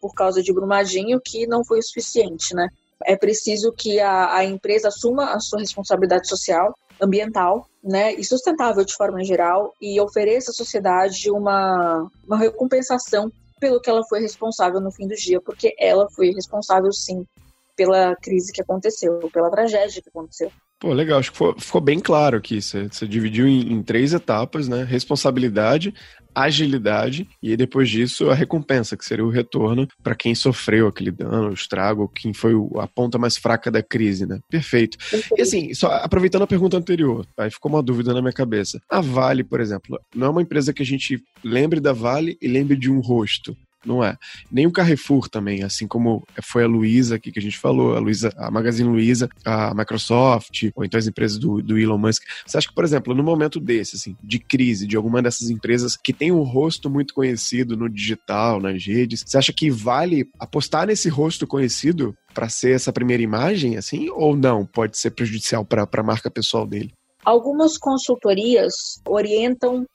por 0.00 0.12
causa 0.14 0.42
de 0.42 0.52
Brumadinho, 0.52 1.20
que 1.24 1.46
não 1.46 1.64
foi 1.64 1.78
o 1.78 1.82
suficiente, 1.82 2.54
né? 2.54 2.68
É 3.04 3.16
preciso 3.16 3.72
que 3.72 4.00
a, 4.00 4.34
a 4.34 4.44
empresa 4.44 4.88
assuma 4.88 5.32
a 5.32 5.40
sua 5.40 5.60
responsabilidade 5.60 6.28
social, 6.28 6.74
ambiental, 7.00 7.66
né, 7.82 8.14
e 8.14 8.24
sustentável 8.24 8.84
de 8.84 8.94
forma 8.94 9.24
geral 9.24 9.74
e 9.80 10.00
ofereça 10.00 10.52
à 10.52 10.54
sociedade 10.54 11.30
uma, 11.30 12.08
uma 12.24 12.38
recompensação 12.38 13.30
pelo 13.58 13.80
que 13.80 13.90
ela 13.90 14.04
foi 14.08 14.20
responsável 14.20 14.80
no 14.80 14.92
fim 14.92 15.08
do 15.08 15.14
dia, 15.14 15.40
porque 15.40 15.74
ela 15.78 16.08
foi 16.10 16.30
responsável 16.30 16.92
sim 16.92 17.26
pela 17.76 18.14
crise 18.16 18.52
que 18.52 18.62
aconteceu, 18.62 19.18
pela 19.32 19.50
tragédia 19.50 20.02
que 20.02 20.08
aconteceu. 20.08 20.50
Pô, 20.82 20.92
legal, 20.92 21.20
acho 21.20 21.30
que 21.30 21.38
ficou, 21.38 21.54
ficou 21.60 21.80
bem 21.80 22.00
claro 22.00 22.36
aqui. 22.36 22.60
Você, 22.60 22.88
você 22.88 23.06
dividiu 23.06 23.46
em, 23.46 23.72
em, 23.72 23.82
três 23.84 24.12
etapas, 24.12 24.66
né? 24.66 24.82
Responsabilidade, 24.82 25.94
agilidade 26.34 27.28
e 27.40 27.50
aí 27.50 27.56
depois 27.56 27.88
disso 27.88 28.30
a 28.30 28.34
recompensa, 28.34 28.96
que 28.96 29.04
seria 29.04 29.24
o 29.24 29.30
retorno 29.30 29.86
para 30.02 30.16
quem 30.16 30.34
sofreu 30.34 30.88
aquele 30.88 31.12
dano, 31.12 31.50
o 31.50 31.54
estrago, 31.54 32.08
quem 32.08 32.34
foi 32.34 32.54
a 32.80 32.88
ponta 32.88 33.16
mais 33.16 33.36
fraca 33.36 33.70
da 33.70 33.80
crise, 33.80 34.26
né? 34.26 34.40
Perfeito. 34.50 34.98
Perfeito. 34.98 35.38
E 35.38 35.42
assim, 35.42 35.72
só 35.72 35.86
aproveitando 35.86 36.42
a 36.42 36.48
pergunta 36.48 36.76
anterior, 36.76 37.24
aí 37.38 37.48
ficou 37.48 37.70
uma 37.70 37.82
dúvida 37.82 38.12
na 38.12 38.20
minha 38.20 38.32
cabeça. 38.32 38.80
A 38.90 39.00
Vale, 39.00 39.44
por 39.44 39.60
exemplo, 39.60 40.00
não 40.12 40.26
é 40.26 40.30
uma 40.30 40.42
empresa 40.42 40.72
que 40.72 40.82
a 40.82 40.86
gente 40.86 41.22
lembre 41.44 41.78
da 41.78 41.92
Vale 41.92 42.36
e 42.42 42.48
lembre 42.48 42.76
de 42.76 42.90
um 42.90 42.98
rosto 42.98 43.56
não 43.84 44.02
é. 44.02 44.16
Nem 44.50 44.66
o 44.66 44.72
Carrefour 44.72 45.28
também, 45.28 45.62
assim 45.62 45.86
como 45.86 46.26
foi 46.42 46.64
a 46.64 46.66
Luiza 46.66 47.16
aqui 47.16 47.32
que 47.32 47.38
a 47.38 47.42
gente 47.42 47.58
falou, 47.58 47.96
a 47.96 47.98
Luiza, 47.98 48.32
a 48.36 48.50
Magazine 48.50 48.88
Luiza, 48.88 49.28
a 49.44 49.74
Microsoft, 49.74 50.70
ou 50.74 50.84
então 50.84 50.98
as 50.98 51.06
empresas 51.06 51.38
do, 51.38 51.62
do 51.62 51.78
Elon 51.78 51.98
Musk. 51.98 52.22
Você 52.46 52.58
acha 52.58 52.68
que, 52.68 52.74
por 52.74 52.84
exemplo, 52.84 53.14
no 53.14 53.22
momento 53.22 53.60
desse, 53.60 53.96
assim, 53.96 54.16
de 54.22 54.38
crise, 54.38 54.86
de 54.86 54.96
alguma 54.96 55.22
dessas 55.22 55.50
empresas 55.50 55.96
que 55.96 56.12
tem 56.12 56.30
um 56.30 56.42
rosto 56.42 56.88
muito 56.88 57.14
conhecido 57.14 57.76
no 57.76 57.88
digital, 57.88 58.60
nas 58.60 58.84
redes, 58.84 59.24
você 59.26 59.38
acha 59.38 59.52
que 59.52 59.70
vale 59.70 60.28
apostar 60.38 60.86
nesse 60.86 61.08
rosto 61.08 61.46
conhecido 61.46 62.16
para 62.34 62.48
ser 62.48 62.74
essa 62.74 62.92
primeira 62.92 63.22
imagem, 63.22 63.76
assim, 63.76 64.08
ou 64.10 64.36
não? 64.36 64.64
Pode 64.64 64.96
ser 64.98 65.10
prejudicial 65.10 65.64
para 65.64 65.88
a 65.90 66.02
marca 66.02 66.30
pessoal 66.30 66.66
dele? 66.66 66.92
Algumas 67.24 67.78
consultorias 67.78 68.72
orientam 69.06 69.86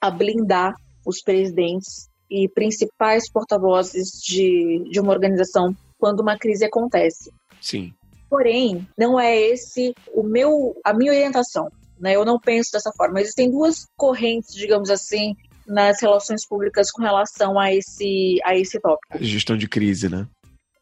a 0.00 0.10
blindar 0.10 0.74
os 1.06 1.22
presidentes 1.22 2.08
e 2.30 2.48
principais 2.48 3.30
porta-vozes 3.30 4.10
de, 4.22 4.88
de 4.90 5.00
uma 5.00 5.12
organização 5.12 5.74
quando 5.98 6.20
uma 6.20 6.38
crise 6.38 6.64
acontece. 6.64 7.32
Sim. 7.60 7.92
Porém, 8.28 8.86
não 8.98 9.18
é 9.18 9.36
esse 9.36 9.94
o 10.12 10.22
meu 10.22 10.74
a 10.84 10.92
minha 10.92 11.12
orientação, 11.12 11.68
né? 11.98 12.16
Eu 12.16 12.24
não 12.24 12.38
penso 12.38 12.70
dessa 12.72 12.90
forma. 12.96 13.20
Existem 13.20 13.50
duas 13.50 13.86
correntes, 13.96 14.54
digamos 14.54 14.90
assim, 14.90 15.34
nas 15.66 16.00
relações 16.00 16.46
públicas 16.46 16.90
com 16.90 17.02
relação 17.02 17.58
a 17.58 17.72
esse 17.72 18.38
a 18.44 18.56
esse 18.56 18.80
tópico. 18.80 19.22
Gestão 19.22 19.56
de 19.56 19.68
crise, 19.68 20.08
né? 20.08 20.26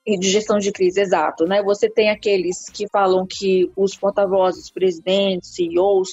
E 0.05 0.18
de 0.18 0.31
gestão 0.31 0.59
de 0.59 0.72
crise, 0.72 1.00
exato, 1.00 1.44
né? 1.44 1.62
Você 1.62 1.88
tem 1.88 2.11
aqueles 2.11 2.68
que 2.72 2.88
falam 2.90 3.24
que 3.28 3.70
os 3.76 3.96
porta-vozes, 3.96 4.70
presidentes, 4.72 5.55
CEOs 5.55 6.09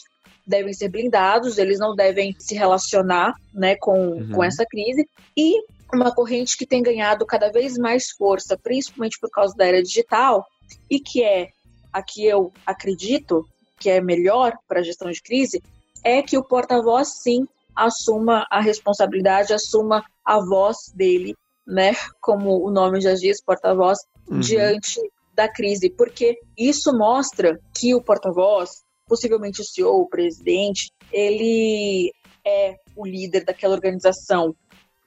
devem 0.49 0.73
ser 0.73 0.89
blindados, 0.89 1.57
eles 1.57 1.79
não 1.79 1.95
devem 1.95 2.35
se 2.37 2.55
relacionar 2.55 3.33
né, 3.53 3.75
com, 3.75 4.11
uhum. 4.11 4.31
com 4.31 4.43
essa 4.43 4.65
crise. 4.65 5.07
E 5.37 5.61
uma 5.93 6.13
corrente 6.13 6.57
que 6.57 6.65
tem 6.65 6.83
ganhado 6.83 7.25
cada 7.25 7.51
vez 7.51 7.77
mais 7.77 8.09
força, 8.11 8.57
principalmente 8.57 9.17
por 9.19 9.29
causa 9.29 9.55
da 9.55 9.65
era 9.65 9.81
digital, 9.81 10.45
e 10.89 10.99
que 10.99 11.23
é 11.23 11.49
a 11.93 12.03
que 12.03 12.25
eu 12.25 12.51
acredito 12.65 13.47
que 13.79 13.89
é 13.89 14.01
melhor 14.01 14.53
para 14.67 14.81
a 14.81 14.83
gestão 14.83 15.09
de 15.09 15.21
crise, 15.21 15.63
é 16.03 16.21
que 16.21 16.37
o 16.37 16.43
porta-voz 16.43 17.21
sim 17.21 17.47
assuma 17.75 18.45
a 18.51 18.59
responsabilidade, 18.59 19.53
assuma 19.53 20.03
a 20.25 20.39
voz 20.39 20.77
dele, 20.93 21.35
né, 21.65 21.93
como 22.19 22.65
o 22.65 22.69
nome 22.69 22.99
já 22.99 23.13
diz, 23.13 23.41
porta-voz, 23.41 23.99
uhum. 24.27 24.39
diante 24.39 24.99
da 25.33 25.47
crise, 25.47 25.89
porque 25.89 26.37
isso 26.57 26.91
mostra 26.91 27.57
que 27.73 27.95
o 27.95 28.01
porta-voz, 28.01 28.83
possivelmente 29.09 29.61
o 29.61 29.65
CEO, 29.65 30.01
o 30.01 30.07
presidente, 30.07 30.93
ele 31.11 32.13
é 32.45 32.77
o 32.95 33.05
líder 33.05 33.43
daquela 33.43 33.73
organização 33.73 34.55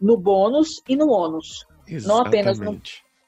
no 0.00 0.16
bônus 0.16 0.82
e 0.88 0.96
no 0.96 1.08
ônus. 1.08 1.64
Não 2.04 2.18
apenas 2.18 2.58
no, 2.58 2.80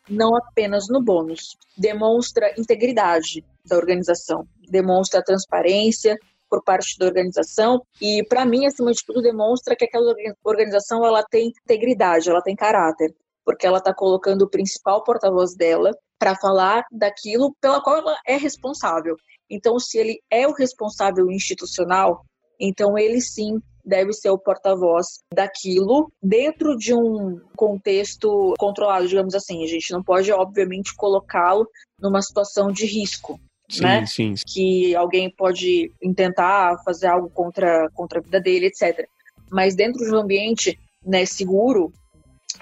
não 0.08 0.36
apenas 0.36 0.88
no 0.88 1.02
bônus. 1.02 1.56
Demonstra 1.78 2.52
integridade 2.58 3.44
da 3.64 3.76
organização, 3.76 4.46
demonstra 4.68 5.22
transparência 5.22 6.18
por 6.50 6.62
parte 6.62 6.98
da 6.98 7.06
organização 7.06 7.82
e, 8.00 8.22
para 8.28 8.44
mim, 8.44 8.66
acima 8.66 8.92
de 8.92 9.04
tudo, 9.04 9.22
demonstra 9.22 9.74
que 9.74 9.84
aquela 9.84 10.14
organização 10.42 11.04
ela 11.04 11.22
tem 11.22 11.48
integridade, 11.48 12.28
ela 12.28 12.42
tem 12.42 12.54
caráter, 12.54 13.14
porque 13.44 13.66
ela 13.66 13.78
está 13.78 13.94
colocando 13.94 14.42
o 14.42 14.50
principal 14.50 15.02
porta-voz 15.02 15.54
dela 15.54 15.90
para 16.18 16.36
falar 16.36 16.84
daquilo 16.92 17.54
pela 17.60 17.82
qual 17.82 17.98
ela 17.98 18.16
é 18.26 18.36
responsável. 18.36 19.16
Então, 19.50 19.78
se 19.78 19.98
ele 19.98 20.20
é 20.30 20.46
o 20.46 20.52
responsável 20.52 21.30
institucional, 21.30 22.24
então 22.58 22.96
ele 22.96 23.20
sim 23.20 23.60
deve 23.84 24.12
ser 24.12 24.30
o 24.30 24.38
porta-voz 24.38 25.20
daquilo 25.32 26.10
dentro 26.22 26.76
de 26.76 26.94
um 26.94 27.38
contexto 27.54 28.54
controlado, 28.58 29.06
digamos 29.06 29.34
assim. 29.34 29.62
A 29.62 29.66
gente 29.66 29.92
não 29.92 30.02
pode, 30.02 30.32
obviamente, 30.32 30.94
colocá-lo 30.96 31.68
numa 32.00 32.22
situação 32.22 32.72
de 32.72 32.86
risco. 32.86 33.38
sim, 33.68 33.82
né? 33.82 34.06
Sim, 34.06 34.36
sim. 34.36 34.42
Que 34.46 34.96
alguém 34.96 35.30
pode 35.30 35.92
intentar 36.02 36.82
fazer 36.84 37.08
algo 37.08 37.28
contra, 37.28 37.88
contra 37.92 38.20
a 38.20 38.22
vida 38.22 38.40
dele, 38.40 38.66
etc. 38.66 39.06
Mas 39.50 39.74
dentro 39.74 40.02
de 40.02 40.10
um 40.10 40.18
ambiente 40.18 40.78
né, 41.04 41.26
seguro, 41.26 41.92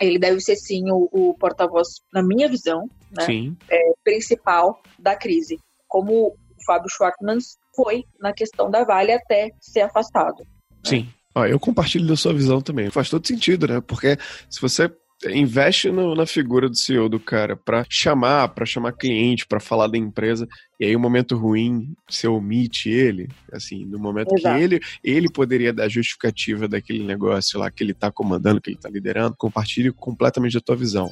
ele 0.00 0.18
deve 0.18 0.40
ser 0.40 0.56
sim 0.56 0.90
o, 0.90 1.08
o 1.12 1.34
porta-voz, 1.34 2.00
na 2.12 2.22
minha 2.22 2.48
visão, 2.48 2.88
né, 3.16 3.54
é, 3.70 3.92
principal 4.02 4.80
da 4.98 5.14
crise. 5.14 5.60
Como 5.86 6.34
Fábio 6.64 6.88
Schwartzman 6.90 7.38
foi 7.74 8.04
na 8.20 8.32
questão 8.32 8.70
da 8.70 8.84
Vale 8.84 9.12
até 9.12 9.50
ser 9.60 9.82
afastado. 9.82 10.44
Sim. 10.84 11.08
Ó, 11.34 11.46
eu 11.46 11.58
compartilho 11.58 12.06
da 12.06 12.16
sua 12.16 12.34
visão 12.34 12.60
também. 12.60 12.90
Faz 12.90 13.08
todo 13.08 13.26
sentido, 13.26 13.66
né? 13.66 13.80
Porque 13.80 14.18
se 14.50 14.60
você 14.60 14.90
investe 15.30 15.90
no, 15.90 16.14
na 16.14 16.26
figura 16.26 16.68
do 16.68 16.76
CEO 16.76 17.08
do 17.08 17.20
cara 17.20 17.56
para 17.56 17.86
chamar, 17.88 18.48
para 18.48 18.66
chamar 18.66 18.92
cliente, 18.92 19.46
para 19.46 19.60
falar 19.60 19.86
da 19.86 19.96
empresa, 19.96 20.48
e 20.80 20.84
aí 20.84 20.96
o 20.96 20.98
um 20.98 21.02
momento 21.02 21.36
ruim 21.36 21.94
você 22.08 22.26
omite 22.26 22.90
ele, 22.90 23.28
assim, 23.52 23.84
no 23.84 23.98
momento 23.98 24.34
Exato. 24.34 24.56
que 24.56 24.62
ele 24.62 24.80
ele 25.02 25.30
poderia 25.30 25.72
dar 25.72 25.88
justificativa 25.88 26.66
daquele 26.66 27.04
negócio 27.04 27.58
lá 27.58 27.70
que 27.70 27.84
ele 27.84 27.94
tá 27.94 28.10
comandando, 28.10 28.60
que 28.60 28.70
ele 28.70 28.78
tá 28.78 28.88
liderando, 28.88 29.36
compartilhe 29.36 29.92
completamente 29.92 30.56
a 30.56 30.60
tua 30.60 30.76
visão. 30.76 31.08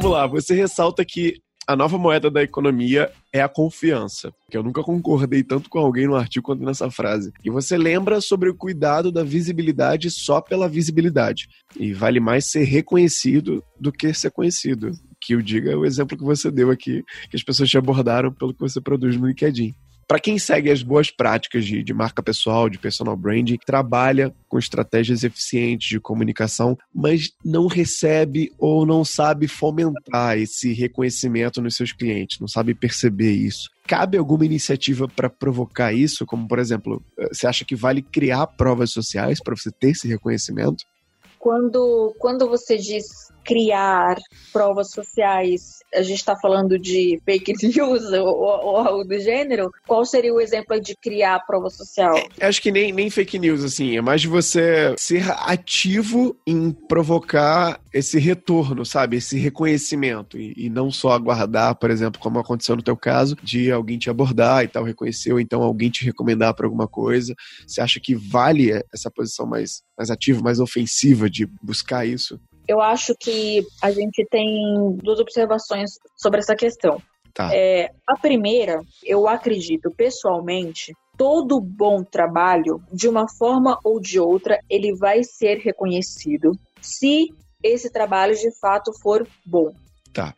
Vamos 0.00 0.16
lá, 0.16 0.26
você 0.26 0.54
ressalta 0.54 1.04
que 1.04 1.42
a 1.66 1.76
nova 1.76 1.98
moeda 1.98 2.30
da 2.30 2.42
economia 2.42 3.12
é 3.30 3.42
a 3.42 3.48
confiança. 3.50 4.32
Que 4.50 4.56
eu 4.56 4.62
nunca 4.62 4.82
concordei 4.82 5.42
tanto 5.42 5.68
com 5.68 5.78
alguém 5.78 6.06
no 6.06 6.16
artigo 6.16 6.46
quanto 6.46 6.64
nessa 6.64 6.90
frase. 6.90 7.30
E 7.44 7.50
você 7.50 7.76
lembra 7.76 8.18
sobre 8.22 8.48
o 8.48 8.54
cuidado 8.54 9.12
da 9.12 9.22
visibilidade 9.22 10.10
só 10.10 10.40
pela 10.40 10.70
visibilidade. 10.70 11.48
E 11.78 11.92
vale 11.92 12.18
mais 12.18 12.50
ser 12.50 12.64
reconhecido 12.64 13.62
do 13.78 13.92
que 13.92 14.14
ser 14.14 14.30
conhecido. 14.30 14.90
Que 15.20 15.34
eu 15.34 15.42
diga 15.42 15.76
o 15.76 15.84
exemplo 15.84 16.16
que 16.16 16.24
você 16.24 16.50
deu 16.50 16.70
aqui, 16.70 17.04
que 17.28 17.36
as 17.36 17.42
pessoas 17.42 17.68
te 17.68 17.76
abordaram 17.76 18.32
pelo 18.32 18.54
que 18.54 18.60
você 18.60 18.80
produz 18.80 19.18
no 19.18 19.26
LinkedIn. 19.26 19.74
Para 20.10 20.18
quem 20.18 20.40
segue 20.40 20.72
as 20.72 20.82
boas 20.82 21.08
práticas 21.08 21.64
de, 21.64 21.84
de, 21.84 21.94
marca 21.94 22.20
pessoal, 22.20 22.68
de 22.68 22.76
personal 22.78 23.16
branding, 23.16 23.56
trabalha 23.64 24.34
com 24.48 24.58
estratégias 24.58 25.22
eficientes 25.22 25.88
de 25.88 26.00
comunicação, 26.00 26.76
mas 26.92 27.30
não 27.44 27.68
recebe 27.68 28.50
ou 28.58 28.84
não 28.84 29.04
sabe 29.04 29.46
fomentar 29.46 30.36
esse 30.36 30.72
reconhecimento 30.72 31.62
nos 31.62 31.76
seus 31.76 31.92
clientes, 31.92 32.40
não 32.40 32.48
sabe 32.48 32.74
perceber 32.74 33.30
isso. 33.30 33.70
Cabe 33.86 34.18
alguma 34.18 34.44
iniciativa 34.44 35.06
para 35.06 35.30
provocar 35.30 35.92
isso? 35.92 36.26
Como, 36.26 36.48
por 36.48 36.58
exemplo, 36.58 37.00
eh, 37.16 37.28
você 37.32 37.46
acha 37.46 37.64
que 37.64 37.76
vale 37.76 38.02
criar 38.02 38.48
provas 38.48 38.90
sociais 38.90 39.40
para 39.40 39.54
você 39.54 39.70
ter 39.70 39.90
esse 39.90 40.08
reconhecimento? 40.08 40.84
Quando, 41.40 42.14
quando 42.18 42.46
você 42.46 42.76
diz 42.76 43.30
criar 43.42 44.18
provas 44.52 44.90
sociais, 44.90 45.80
a 45.94 46.02
gente 46.02 46.18
está 46.18 46.36
falando 46.36 46.78
de 46.78 47.18
fake 47.24 47.54
news 47.66 48.04
ou, 48.12 48.76
algo 48.76 49.04
do 49.04 49.18
gênero, 49.18 49.72
qual 49.86 50.04
seria 50.04 50.32
o 50.32 50.40
exemplo 50.40 50.78
de 50.80 50.94
criar 50.94 51.40
prova 51.46 51.70
social? 51.70 52.14
É, 52.38 52.46
acho 52.46 52.60
que 52.60 52.70
nem, 52.70 52.92
nem 52.92 53.08
fake 53.08 53.38
news, 53.38 53.64
assim, 53.64 53.96
é 53.96 54.00
mais 54.02 54.20
de 54.20 54.28
você 54.28 54.94
ser 54.98 55.24
ativo 55.30 56.36
em 56.46 56.70
provocar 56.70 57.80
esse 57.92 58.18
retorno, 58.18 58.84
sabe? 58.84 59.16
Esse 59.16 59.38
reconhecimento 59.38 60.38
e, 60.38 60.54
e, 60.56 60.70
não 60.70 60.90
só 60.90 61.10
aguardar, 61.10 61.74
por 61.76 61.90
exemplo, 61.90 62.20
como 62.20 62.38
aconteceu 62.38 62.76
no 62.76 62.82
teu 62.82 62.96
caso, 62.96 63.36
de 63.42 63.70
alguém 63.70 63.98
te 63.98 64.10
abordar 64.10 64.64
e 64.64 64.68
tal, 64.68 64.84
reconhecer, 64.84 65.32
ou 65.32 65.40
então 65.40 65.62
alguém 65.62 65.90
te 65.90 66.04
recomendar 66.04 66.54
para 66.54 66.66
alguma 66.66 66.86
coisa. 66.86 67.34
Você 67.66 67.80
acha 67.80 68.00
que 68.00 68.14
vale 68.14 68.70
essa 68.92 69.10
posição 69.10 69.46
mais, 69.46 69.82
mais 69.96 70.10
ativa, 70.10 70.40
mais 70.40 70.60
ofensiva 70.60 71.28
de 71.28 71.46
buscar 71.62 72.06
isso? 72.06 72.40
eu 72.70 72.80
acho 72.80 73.16
que 73.18 73.66
a 73.82 73.90
gente 73.90 74.24
tem 74.30 74.96
duas 75.02 75.18
observações 75.18 75.98
sobre 76.16 76.38
essa 76.38 76.54
questão. 76.54 77.02
Tá. 77.34 77.50
É, 77.52 77.90
a 78.06 78.16
primeira, 78.16 78.80
eu 79.04 79.26
acredito 79.26 79.90
pessoalmente, 79.90 80.92
todo 81.16 81.60
bom 81.60 82.04
trabalho, 82.04 82.80
de 82.92 83.08
uma 83.08 83.28
forma 83.28 83.76
ou 83.84 84.00
de 84.00 84.20
outra, 84.20 84.60
ele 84.70 84.94
vai 84.94 85.24
ser 85.24 85.58
reconhecido 85.58 86.52
se 86.80 87.32
esse 87.62 87.90
trabalho 87.90 88.34
de 88.34 88.50
fato 88.58 88.92
for 88.92 89.26
bom. 89.44 89.72
Tá. 90.12 90.34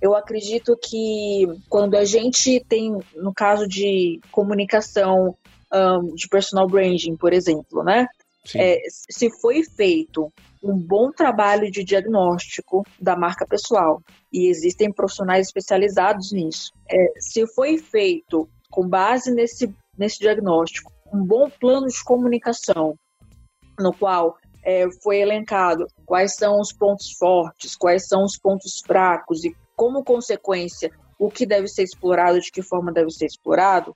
Eu 0.00 0.14
acredito 0.14 0.76
que 0.76 1.46
quando 1.68 1.96
a 1.96 2.04
gente 2.04 2.62
tem, 2.68 2.98
no 3.16 3.32
caso 3.32 3.66
de 3.66 4.20
comunicação, 4.30 5.34
um, 5.72 6.14
de 6.14 6.28
personal 6.28 6.68
branding, 6.68 7.16
por 7.16 7.32
exemplo, 7.32 7.82
né? 7.82 8.06
É, 8.54 8.78
se 8.90 9.30
foi 9.40 9.62
feito 9.64 10.30
um 10.62 10.76
bom 10.76 11.10
trabalho 11.10 11.70
de 11.70 11.82
diagnóstico 11.82 12.86
da 13.00 13.16
marca 13.16 13.46
pessoal 13.46 14.02
e 14.30 14.48
existem 14.48 14.92
profissionais 14.92 15.46
especializados 15.46 16.30
nisso. 16.32 16.70
É, 16.90 17.12
se 17.18 17.46
foi 17.54 17.78
feito 17.78 18.46
com 18.70 18.86
base 18.86 19.32
nesse, 19.32 19.74
nesse 19.96 20.18
diagnóstico 20.18 20.92
um 21.12 21.24
bom 21.24 21.48
plano 21.48 21.86
de 21.86 22.02
comunicação, 22.02 22.98
no 23.78 23.92
qual 23.92 24.36
é, 24.64 24.90
foi 25.02 25.18
elencado 25.18 25.86
quais 26.06 26.34
são 26.34 26.58
os 26.58 26.72
pontos 26.72 27.12
fortes, 27.12 27.76
quais 27.76 28.06
são 28.06 28.24
os 28.24 28.38
pontos 28.38 28.80
fracos 28.84 29.44
e, 29.44 29.54
como 29.76 30.02
consequência, 30.02 30.90
o 31.18 31.30
que 31.30 31.46
deve 31.46 31.68
ser 31.68 31.82
explorado, 31.82 32.40
de 32.40 32.50
que 32.50 32.62
forma 32.62 32.92
deve 32.92 33.10
ser 33.10 33.26
explorado, 33.26 33.94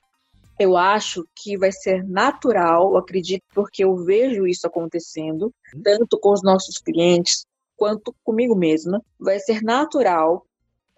eu 0.59 0.75
acho 0.75 1.25
que 1.35 1.57
vai 1.57 1.71
ser 1.71 2.05
natural, 2.05 2.97
acredito, 2.97 3.43
porque 3.53 3.83
eu 3.83 3.95
vejo 3.95 4.45
isso 4.45 4.67
acontecendo, 4.67 5.53
tanto 5.83 6.19
com 6.19 6.33
os 6.33 6.43
nossos 6.43 6.77
clientes 6.77 7.45
quanto 7.77 8.13
comigo 8.23 8.55
mesma. 8.55 9.01
Vai 9.17 9.39
ser 9.39 9.61
natural 9.61 10.45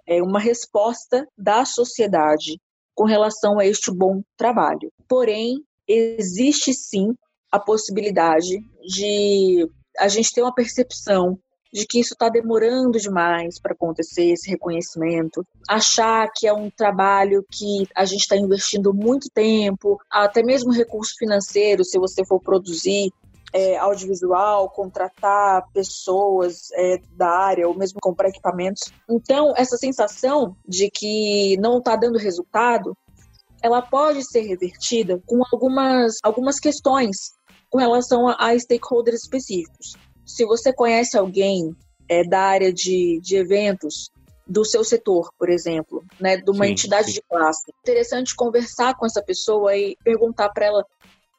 é, 0.08 0.22
uma 0.22 0.40
resposta 0.40 1.28
da 1.38 1.64
sociedade 1.64 2.60
com 2.96 3.06
relação 3.06 3.60
a 3.60 3.66
este 3.66 3.92
bom 3.92 4.24
trabalho. 4.36 4.92
Porém, 5.08 5.64
existe 5.88 6.74
sim 6.74 7.16
a 7.52 7.60
possibilidade 7.60 8.64
de 8.82 9.70
a 9.98 10.08
gente 10.08 10.34
ter 10.34 10.42
uma 10.42 10.54
percepção 10.54 11.38
de 11.74 11.86
que 11.86 12.00
isso 12.00 12.14
está 12.14 12.28
demorando 12.28 13.00
demais 13.00 13.60
para 13.60 13.74
acontecer, 13.74 14.26
esse 14.32 14.50
reconhecimento, 14.50 15.46
achar 15.70 16.30
que 16.36 16.46
é 16.46 16.54
um 16.54 16.70
trabalho 16.70 17.46
que 17.50 17.88
a 17.96 18.04
gente 18.04 18.22
está 18.22 18.36
investindo 18.36 18.94
muito 18.94 19.30
tempo, 19.34 19.98
até 20.10 20.44
mesmo 20.44 20.74
recurso 20.74 21.14
financeiro, 21.18 21.86
se 21.86 21.98
você 21.98 22.26
for 22.26 22.42
produzir 22.42 23.10
é, 23.54 23.78
audiovisual, 23.78 24.70
contratar 24.70 25.66
pessoas 25.74 26.72
é, 26.74 26.98
da 27.16 27.30
área, 27.30 27.68
ou 27.68 27.78
mesmo 27.78 28.00
comprar 28.02 28.30
equipamentos. 28.30 28.92
Então, 29.10 29.54
essa 29.56 29.78
sensação 29.78 30.56
de 30.68 30.90
que 30.90 31.58
não 31.58 31.78
está 31.78 31.96
dando 31.96 32.18
resultado, 32.18 32.96
ela 33.62 33.82
pode 33.82 34.24
ser 34.24 34.42
revertida 34.42 35.22
com 35.26 35.42
algumas, 35.52 36.18
algumas 36.24 36.60
questões 36.60 37.34
com 37.72 37.80
relação 37.80 38.28
a, 38.28 38.36
a 38.38 38.60
stakeholders 38.60 39.24
específicos 39.24 39.96
se 40.32 40.46
você 40.46 40.72
conhece 40.72 41.18
alguém 41.18 41.76
é, 42.08 42.24
da 42.24 42.40
área 42.40 42.72
de, 42.72 43.20
de 43.22 43.36
eventos, 43.36 44.10
do 44.48 44.66
seu 44.66 44.84
setor, 44.84 45.32
por 45.38 45.50
exemplo, 45.50 46.04
né, 46.20 46.38
de 46.38 46.50
uma 46.50 46.66
sim, 46.66 46.72
entidade 46.72 47.08
sim. 47.08 47.14
de 47.14 47.22
classe. 47.22 47.72
Interessante 47.82 48.36
conversar 48.36 48.96
com 48.96 49.06
essa 49.06 49.22
pessoa 49.22 49.76
e 49.76 49.96
perguntar 50.04 50.50
para 50.50 50.66
ela, 50.66 50.86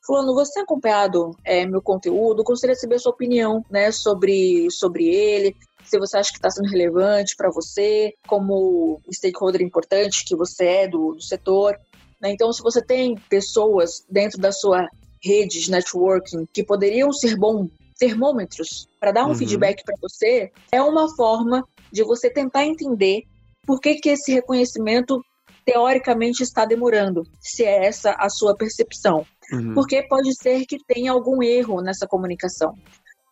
Fulano, 0.05 0.35
você 0.35 0.55
tem 0.55 0.63
acompanhado 0.63 1.37
é, 1.45 1.67
meu 1.67 1.83
conteúdo? 1.83 2.43
Gostaria 2.43 2.75
de 2.75 2.81
saber 2.81 2.97
a 2.97 2.99
sua 2.99 3.13
opinião, 3.13 3.65
né, 3.71 3.93
sobre, 3.93 4.71
sobre 4.71 5.09
ele. 5.09 5.55
Se 5.85 5.99
você 5.99 6.17
acha 6.17 6.31
que 6.31 6.39
está 6.39 6.51
sendo 6.51 6.71
relevante 6.71 7.37
para 7.37 7.51
você, 7.51 8.15
como 8.27 9.01
stakeholder 9.13 9.61
importante 9.61 10.25
que 10.25 10.35
você 10.35 10.65
é 10.65 10.89
do, 10.89 11.13
do 11.13 11.23
setor. 11.23 11.79
Né? 12.21 12.31
Então, 12.31 12.53
se 12.53 12.63
você 12.63 12.81
tem 12.83 13.17
pessoas 13.29 14.05
dentro 14.09 14.41
da 14.41 14.53
sua 14.53 14.89
rede 15.23 15.61
de 15.61 15.71
networking 15.71 16.47
que 16.53 16.65
poderiam 16.65 17.13
ser 17.13 17.37
bom 17.37 17.69
termômetros 17.99 18.89
para 18.99 19.13
dar 19.13 19.27
um 19.27 19.29
uhum. 19.29 19.35
feedback 19.35 19.85
para 19.85 19.97
você, 20.01 20.51
é 20.73 20.83
uma 20.83 21.15
forma 21.15 21.65
de 21.93 22.03
você 22.03 22.29
tentar 22.29 22.65
entender 22.65 23.23
por 23.65 23.81
que, 23.81 23.95
que 23.97 24.09
esse 24.09 24.33
reconhecimento 24.33 25.23
teoricamente 25.65 26.43
está 26.43 26.65
demorando, 26.65 27.23
se 27.41 27.65
é 27.65 27.87
essa 27.87 28.13
a 28.19 28.29
sua 28.29 28.57
percepção. 28.57 29.25
Uhum. 29.53 29.75
Porque 29.75 30.03
pode 30.03 30.35
ser 30.35 30.65
que 30.67 30.79
tenha 30.85 31.13
algum 31.13 31.43
erro 31.43 31.81
nessa 31.81 32.07
comunicação. 32.07 32.75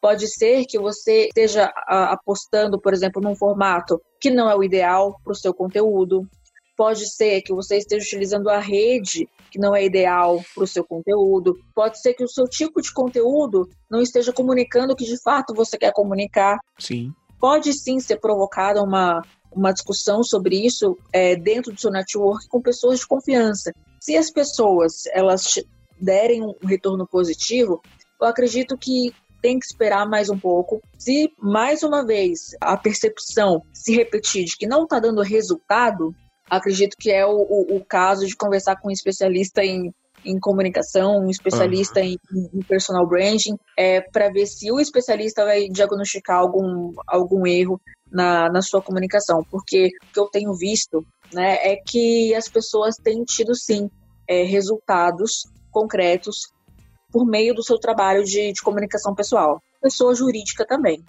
Pode 0.00 0.28
ser 0.28 0.64
que 0.66 0.78
você 0.78 1.26
esteja 1.26 1.70
apostando, 1.86 2.80
por 2.80 2.94
exemplo, 2.94 3.20
num 3.20 3.34
formato 3.34 4.00
que 4.20 4.30
não 4.30 4.48
é 4.48 4.56
o 4.56 4.62
ideal 4.62 5.20
para 5.22 5.32
o 5.32 5.36
seu 5.36 5.52
conteúdo. 5.52 6.26
Pode 6.80 7.10
ser 7.10 7.42
que 7.42 7.52
você 7.52 7.76
esteja 7.76 8.06
utilizando 8.06 8.48
a 8.48 8.58
rede 8.58 9.28
que 9.50 9.58
não 9.58 9.76
é 9.76 9.84
ideal 9.84 10.42
para 10.54 10.64
o 10.64 10.66
seu 10.66 10.82
conteúdo. 10.82 11.60
Pode 11.74 12.00
ser 12.00 12.14
que 12.14 12.24
o 12.24 12.28
seu 12.28 12.48
tipo 12.48 12.80
de 12.80 12.90
conteúdo 12.90 13.68
não 13.90 14.00
esteja 14.00 14.32
comunicando 14.32 14.94
o 14.94 14.96
que 14.96 15.04
de 15.04 15.20
fato 15.20 15.52
você 15.52 15.76
quer 15.76 15.92
comunicar. 15.92 16.58
Sim. 16.78 17.12
Pode 17.38 17.74
sim 17.74 18.00
ser 18.00 18.18
provocada 18.18 18.82
uma, 18.82 19.22
uma 19.52 19.72
discussão 19.72 20.24
sobre 20.24 20.64
isso 20.64 20.96
é, 21.12 21.36
dentro 21.36 21.70
do 21.70 21.78
seu 21.78 21.90
network 21.90 22.48
com 22.48 22.62
pessoas 22.62 23.00
de 23.00 23.06
confiança. 23.06 23.74
Se 24.00 24.16
as 24.16 24.30
pessoas 24.30 25.02
elas 25.12 25.62
derem 26.00 26.42
um 26.42 26.54
retorno 26.62 27.06
positivo, 27.06 27.82
eu 28.18 28.26
acredito 28.26 28.78
que 28.78 29.12
tem 29.42 29.58
que 29.58 29.66
esperar 29.66 30.08
mais 30.08 30.30
um 30.30 30.38
pouco. 30.38 30.80
Se 30.96 31.30
mais 31.38 31.82
uma 31.82 32.06
vez 32.06 32.56
a 32.58 32.74
percepção 32.74 33.62
se 33.70 33.94
repetir 33.94 34.46
de 34.46 34.56
que 34.56 34.66
não 34.66 34.84
está 34.84 34.98
dando 34.98 35.20
resultado, 35.20 36.14
acredito 36.50 36.96
que 36.98 37.10
é 37.10 37.24
o, 37.24 37.36
o, 37.36 37.76
o, 37.76 37.84
caso 37.84 38.26
de 38.26 38.36
conversar 38.36 38.76
com 38.76 38.88
um 38.88 38.90
especialista 38.90 39.64
em, 39.64 39.94
em 40.24 40.38
comunicação, 40.38 41.24
um 41.24 41.30
especialista 41.30 42.00
uhum. 42.00 42.06
em, 42.06 42.50
em, 42.54 42.62
personal 42.62 43.06
branding, 43.06 43.56
é, 43.76 44.00
para 44.00 44.30
ver 44.30 44.46
se 44.46 44.70
o 44.70 44.80
especialista 44.80 45.44
vai 45.44 45.68
diagnosticar 45.68 46.38
algum, 46.38 46.92
algum 47.06 47.46
erro 47.46 47.80
na, 48.10 48.50
na 48.50 48.60
sua 48.60 48.82
comunicação. 48.82 49.44
Porque 49.50 49.86
o 49.86 50.12
que 50.12 50.20
eu 50.20 50.26
tenho 50.26 50.52
visto 50.54 51.06
né, 51.32 51.58
é 51.62 51.76
que 51.76 52.34
as 52.34 52.48
pessoas 52.48 52.96
têm 52.96 53.22
tido, 53.24 53.54
sim, 53.54 53.88
é, 54.28 54.42
resultados 54.42 55.44
concretos 55.70 56.52
por 57.12 57.26
meio 57.26 57.54
do 57.54 57.62
seu 57.62 57.78
trabalho 57.78 58.24
de, 58.24 58.52
de 58.52 58.62
comunicação 58.62 59.14
pessoal. 59.14 59.62
Pessoa 59.80 60.14
jurídica 60.14 60.66
também. 60.66 61.02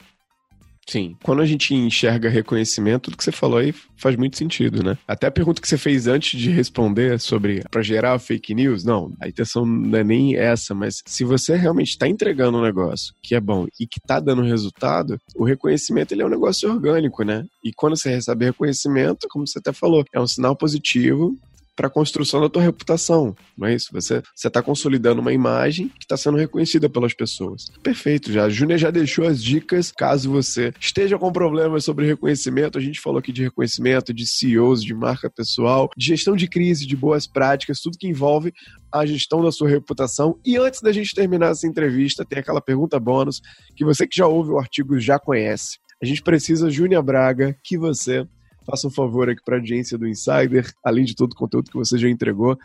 Sim. 0.91 1.15
Quando 1.23 1.41
a 1.41 1.45
gente 1.45 1.73
enxerga 1.73 2.27
reconhecimento, 2.27 3.03
tudo 3.03 3.15
que 3.15 3.23
você 3.23 3.31
falou 3.31 3.59
aí 3.59 3.73
faz 3.95 4.17
muito 4.17 4.37
sentido, 4.37 4.83
né? 4.83 4.97
Até 5.07 5.27
a 5.27 5.31
pergunta 5.31 5.61
que 5.61 5.67
você 5.67 5.77
fez 5.77 6.05
antes 6.05 6.37
de 6.37 6.49
responder 6.49 7.17
sobre 7.17 7.63
para 7.71 7.81
gerar 7.81 8.19
fake 8.19 8.53
news, 8.53 8.83
não, 8.83 9.13
a 9.21 9.29
intenção 9.29 9.65
não 9.65 9.97
é 9.97 10.03
nem 10.03 10.35
essa, 10.35 10.75
mas 10.75 11.01
se 11.05 11.23
você 11.23 11.55
realmente 11.55 11.91
está 11.91 12.09
entregando 12.09 12.57
um 12.57 12.61
negócio 12.61 13.13
que 13.23 13.35
é 13.35 13.39
bom 13.39 13.67
e 13.79 13.87
que 13.87 13.99
está 13.99 14.19
dando 14.19 14.41
resultado, 14.41 15.17
o 15.33 15.45
reconhecimento 15.45 16.11
ele 16.11 16.23
é 16.23 16.25
um 16.25 16.29
negócio 16.29 16.69
orgânico, 16.69 17.23
né? 17.23 17.45
E 17.63 17.71
quando 17.71 17.95
você 17.95 18.09
recebe 18.09 18.43
reconhecimento, 18.43 19.27
como 19.29 19.47
você 19.47 19.59
até 19.59 19.71
falou, 19.71 20.03
é 20.13 20.19
um 20.19 20.27
sinal 20.27 20.57
positivo 20.57 21.37
para 21.81 21.87
a 21.87 21.91
construção 21.91 22.39
da 22.39 22.47
tua 22.47 22.61
reputação, 22.61 23.35
não 23.57 23.67
é 23.67 23.73
isso? 23.73 23.89
Você 23.91 24.21
está 24.35 24.61
consolidando 24.61 25.19
uma 25.19 25.33
imagem 25.33 25.87
que 25.87 26.05
está 26.05 26.15
sendo 26.15 26.37
reconhecida 26.37 26.87
pelas 26.87 27.11
pessoas. 27.11 27.71
Perfeito, 27.81 28.31
já. 28.31 28.43
A 28.43 28.49
Júnia 28.49 28.77
já 28.77 28.91
deixou 28.91 29.25
as 29.25 29.43
dicas, 29.43 29.91
caso 29.91 30.29
você 30.29 30.71
esteja 30.79 31.17
com 31.17 31.31
problemas 31.31 31.83
sobre 31.83 32.05
reconhecimento. 32.05 32.77
A 32.77 32.81
gente 32.81 33.01
falou 33.01 33.17
aqui 33.17 33.31
de 33.31 33.41
reconhecimento, 33.41 34.13
de 34.13 34.27
CEOs, 34.27 34.83
de 34.83 34.93
marca 34.93 35.27
pessoal, 35.27 35.89
de 35.97 36.05
gestão 36.05 36.35
de 36.35 36.47
crise, 36.47 36.85
de 36.85 36.95
boas 36.95 37.25
práticas, 37.25 37.81
tudo 37.81 37.97
que 37.97 38.07
envolve 38.07 38.53
a 38.93 39.03
gestão 39.03 39.41
da 39.41 39.51
sua 39.51 39.67
reputação. 39.67 40.37
E 40.45 40.57
antes 40.57 40.81
da 40.81 40.91
gente 40.91 41.15
terminar 41.15 41.49
essa 41.49 41.65
entrevista, 41.65 42.23
tem 42.23 42.37
aquela 42.37 42.61
pergunta 42.61 42.99
bônus 42.99 43.41
que 43.75 43.83
você 43.83 44.05
que 44.05 44.17
já 44.17 44.27
ouve 44.27 44.51
o 44.51 44.59
artigo 44.59 44.99
já 44.99 45.17
conhece. 45.17 45.79
A 45.99 46.05
gente 46.05 46.21
precisa, 46.21 46.69
Júnia 46.69 47.01
Braga, 47.01 47.57
que 47.63 47.75
você 47.75 48.27
faça 48.65 48.87
um 48.87 48.91
favor 48.91 49.29
aqui 49.29 49.41
para 49.43 49.55
a 49.55 49.59
audiência 49.59 49.97
do 49.97 50.07
Insider, 50.07 50.71
além 50.83 51.05
de 51.05 51.15
todo 51.15 51.33
o 51.33 51.35
conteúdo 51.35 51.69
que 51.69 51.77
você 51.77 51.97
já 51.97 52.09
entregou. 52.09 52.57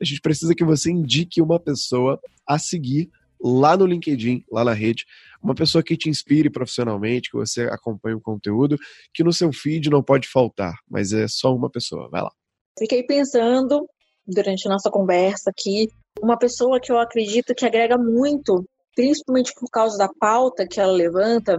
A 0.00 0.04
gente 0.04 0.20
precisa 0.20 0.54
que 0.54 0.64
você 0.64 0.90
indique 0.90 1.42
uma 1.42 1.60
pessoa 1.60 2.20
a 2.46 2.58
seguir 2.58 3.10
lá 3.42 3.76
no 3.76 3.86
LinkedIn, 3.86 4.44
lá 4.50 4.64
na 4.64 4.72
rede, 4.72 5.04
uma 5.42 5.54
pessoa 5.54 5.82
que 5.82 5.96
te 5.96 6.08
inspire 6.08 6.50
profissionalmente, 6.50 7.30
que 7.30 7.36
você 7.36 7.62
acompanhe 7.62 8.14
o 8.14 8.20
conteúdo, 8.20 8.76
que 9.14 9.24
no 9.24 9.32
seu 9.32 9.52
feed 9.52 9.88
não 9.88 10.02
pode 10.02 10.28
faltar, 10.28 10.74
mas 10.88 11.12
é 11.12 11.26
só 11.26 11.54
uma 11.54 11.70
pessoa. 11.70 12.08
Vai 12.10 12.22
lá. 12.22 12.30
Fiquei 12.78 13.02
pensando 13.02 13.86
durante 14.26 14.68
a 14.68 14.70
nossa 14.70 14.90
conversa 14.90 15.50
aqui, 15.50 15.88
uma 16.22 16.38
pessoa 16.38 16.80
que 16.80 16.92
eu 16.92 16.98
acredito 16.98 17.54
que 17.54 17.64
agrega 17.64 17.96
muito, 17.96 18.64
principalmente 18.94 19.52
por 19.58 19.70
causa 19.70 19.96
da 19.96 20.08
pauta 20.08 20.66
que 20.66 20.78
ela 20.78 20.92
levanta, 20.92 21.58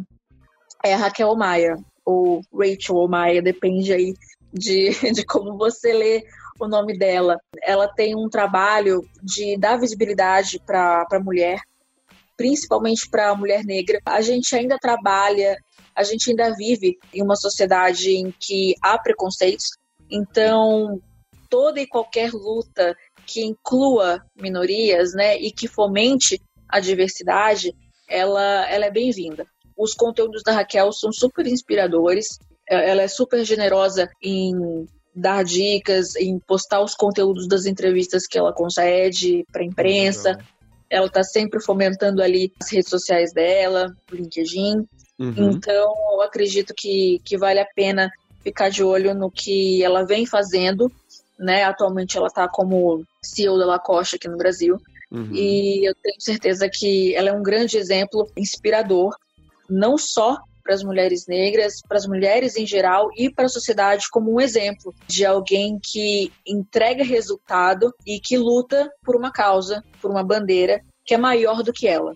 é 0.83 0.93
a 0.93 0.97
Raquel 0.97 1.35
Maia 1.35 1.75
ou 2.05 2.41
Rachel 2.53 2.95
ou 2.95 3.07
Maia, 3.07 3.41
depende 3.41 3.93
aí 3.93 4.13
de, 4.51 4.89
de 5.13 5.25
como 5.25 5.57
você 5.57 5.93
lê 5.93 6.23
o 6.59 6.67
nome 6.67 6.97
dela. 6.97 7.37
Ela 7.63 7.87
tem 7.87 8.15
um 8.15 8.29
trabalho 8.29 9.07
de 9.21 9.57
dar 9.57 9.79
visibilidade 9.79 10.59
para 10.65 11.05
a 11.11 11.19
mulher, 11.19 11.59
principalmente 12.37 13.09
para 13.09 13.29
a 13.29 13.35
mulher 13.35 13.63
negra. 13.63 13.99
A 14.05 14.21
gente 14.21 14.55
ainda 14.55 14.77
trabalha, 14.77 15.57
a 15.95 16.03
gente 16.03 16.29
ainda 16.29 16.53
vive 16.55 16.97
em 17.13 17.21
uma 17.21 17.35
sociedade 17.35 18.11
em 18.11 18.33
que 18.39 18.75
há 18.81 18.97
preconceitos, 18.97 19.71
então 20.09 21.01
toda 21.49 21.81
e 21.81 21.87
qualquer 21.87 22.31
luta 22.31 22.95
que 23.25 23.43
inclua 23.43 24.23
minorias, 24.35 25.13
né, 25.13 25.37
e 25.37 25.51
que 25.51 25.67
fomente 25.67 26.41
a 26.67 26.79
diversidade, 26.79 27.75
ela, 28.09 28.69
ela 28.69 28.85
é 28.85 28.91
bem-vinda. 28.91 29.45
Os 29.81 29.95
conteúdos 29.95 30.43
da 30.43 30.51
Raquel 30.51 30.91
são 30.91 31.11
super 31.11 31.47
inspiradores. 31.47 32.37
É, 32.69 32.91
ela 32.91 33.01
é 33.01 33.07
super 33.07 33.43
generosa 33.43 34.07
em 34.21 34.85
dar 35.15 35.43
dicas, 35.43 36.15
em 36.15 36.37
postar 36.37 36.81
os 36.81 36.93
conteúdos 36.93 37.47
das 37.47 37.65
entrevistas 37.65 38.27
que 38.27 38.37
ela 38.37 38.53
concede 38.53 39.43
para 39.51 39.63
a 39.63 39.65
imprensa. 39.65 40.37
Ela 40.87 41.07
está 41.07 41.23
sempre 41.23 41.59
fomentando 41.59 42.21
ali 42.21 42.53
as 42.61 42.71
redes 42.71 42.91
sociais 42.91 43.33
dela, 43.33 43.91
o 44.11 44.15
LinkedIn. 44.15 44.87
Uhum. 45.17 45.51
Então, 45.51 45.95
eu 46.13 46.21
acredito 46.21 46.75
que, 46.77 47.19
que 47.25 47.35
vale 47.35 47.59
a 47.59 47.65
pena 47.65 48.11
ficar 48.43 48.69
de 48.69 48.83
olho 48.83 49.15
no 49.15 49.31
que 49.31 49.83
ela 49.83 50.05
vem 50.05 50.27
fazendo. 50.27 50.91
Né? 51.39 51.63
Atualmente, 51.63 52.17
ela 52.17 52.27
está 52.27 52.47
como 52.47 53.03
CEO 53.23 53.57
da 53.57 53.65
Lacoste 53.65 54.17
aqui 54.17 54.27
no 54.27 54.37
Brasil. 54.37 54.79
Uhum. 55.09 55.33
E 55.33 55.89
eu 55.89 55.95
tenho 55.95 56.21
certeza 56.21 56.69
que 56.71 57.15
ela 57.15 57.29
é 57.29 57.33
um 57.33 57.41
grande 57.41 57.77
exemplo 57.77 58.29
inspirador 58.37 59.15
não 59.71 59.97
só 59.97 60.37
para 60.63 60.75
as 60.75 60.83
mulheres 60.83 61.25
negras, 61.27 61.81
para 61.87 61.97
as 61.97 62.05
mulheres 62.05 62.55
em 62.55 62.65
geral 62.67 63.09
e 63.17 63.29
para 63.29 63.45
a 63.45 63.49
sociedade 63.49 64.05
como 64.11 64.33
um 64.33 64.39
exemplo 64.39 64.93
de 65.07 65.25
alguém 65.25 65.79
que 65.81 66.31
entrega 66.45 67.03
resultado 67.03 67.93
e 68.05 68.19
que 68.19 68.37
luta 68.37 68.89
por 69.03 69.15
uma 69.15 69.31
causa, 69.31 69.83
por 70.01 70.11
uma 70.11 70.23
bandeira 70.23 70.81
que 71.03 71.15
é 71.15 71.17
maior 71.17 71.63
do 71.63 71.73
que 71.73 71.87
ela. 71.87 72.13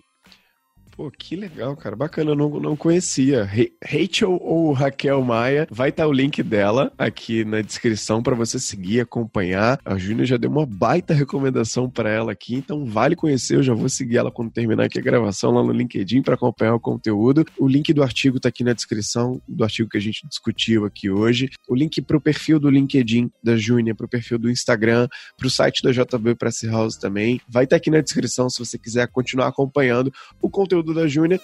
Pô, 0.96 1.10
que 1.10 1.36
legal, 1.36 1.76
cara. 1.76 1.94
Bacana, 1.94 2.30
eu 2.30 2.34
não, 2.34 2.48
não 2.58 2.74
conhecia. 2.74 3.46
Rachel 3.84 4.38
ou 4.40 4.72
Raquel 4.72 5.20
Maia, 5.20 5.68
vai 5.70 5.90
estar 5.90 6.04
tá 6.04 6.08
o 6.08 6.12
link 6.12 6.42
dela 6.42 6.90
aqui 6.96 7.44
na 7.44 7.60
descrição 7.60 8.22
para 8.22 8.34
você 8.34 8.58
seguir, 8.58 9.00
acompanhar. 9.00 9.78
A 9.84 9.98
Júnia 9.98 10.24
já 10.24 10.38
deu 10.38 10.50
uma 10.50 10.64
baita 10.64 11.12
recomendação 11.12 11.90
para 11.90 12.08
ela 12.08 12.32
aqui, 12.32 12.54
então 12.54 12.86
vale 12.86 13.14
conhecer. 13.14 13.56
Eu 13.56 13.62
já 13.62 13.74
vou 13.74 13.90
seguir 13.90 14.16
ela 14.16 14.30
quando 14.30 14.50
terminar 14.50 14.84
aqui 14.84 14.98
a 14.98 15.02
gravação 15.02 15.50
lá 15.50 15.62
no 15.62 15.70
LinkedIn 15.70 16.22
para 16.22 16.34
acompanhar 16.34 16.74
o 16.74 16.80
conteúdo. 16.80 17.44
O 17.58 17.68
link 17.68 17.92
do 17.92 18.02
artigo 18.02 18.40
tá 18.40 18.48
aqui 18.48 18.64
na 18.64 18.72
descrição, 18.72 19.38
do 19.46 19.64
artigo 19.64 19.90
que 19.90 19.98
a 19.98 20.00
gente 20.00 20.26
discutiu 20.26 20.86
aqui 20.86 21.10
hoje. 21.10 21.50
O 21.68 21.74
link 21.74 22.00
pro 22.00 22.18
perfil 22.18 22.58
do 22.58 22.70
LinkedIn 22.70 23.30
da 23.44 23.54
Júnia, 23.54 23.94
pro 23.94 24.08
perfil 24.08 24.38
do 24.38 24.50
Instagram, 24.50 25.08
pro 25.36 25.50
site 25.50 25.82
da 25.82 25.92
JB 25.92 26.36
Press 26.36 26.62
House 26.64 26.96
também. 26.96 27.38
Vai 27.46 27.64
estar 27.64 27.76
tá 27.76 27.76
aqui 27.76 27.90
na 27.90 28.00
descrição 28.00 28.48
se 28.48 28.58
você 28.58 28.78
quiser 28.78 29.06
continuar 29.08 29.48
acompanhando 29.48 30.10
o 30.40 30.48
conteúdo 30.48 30.85
Duda 30.86 31.08
Júnior. 31.08 31.40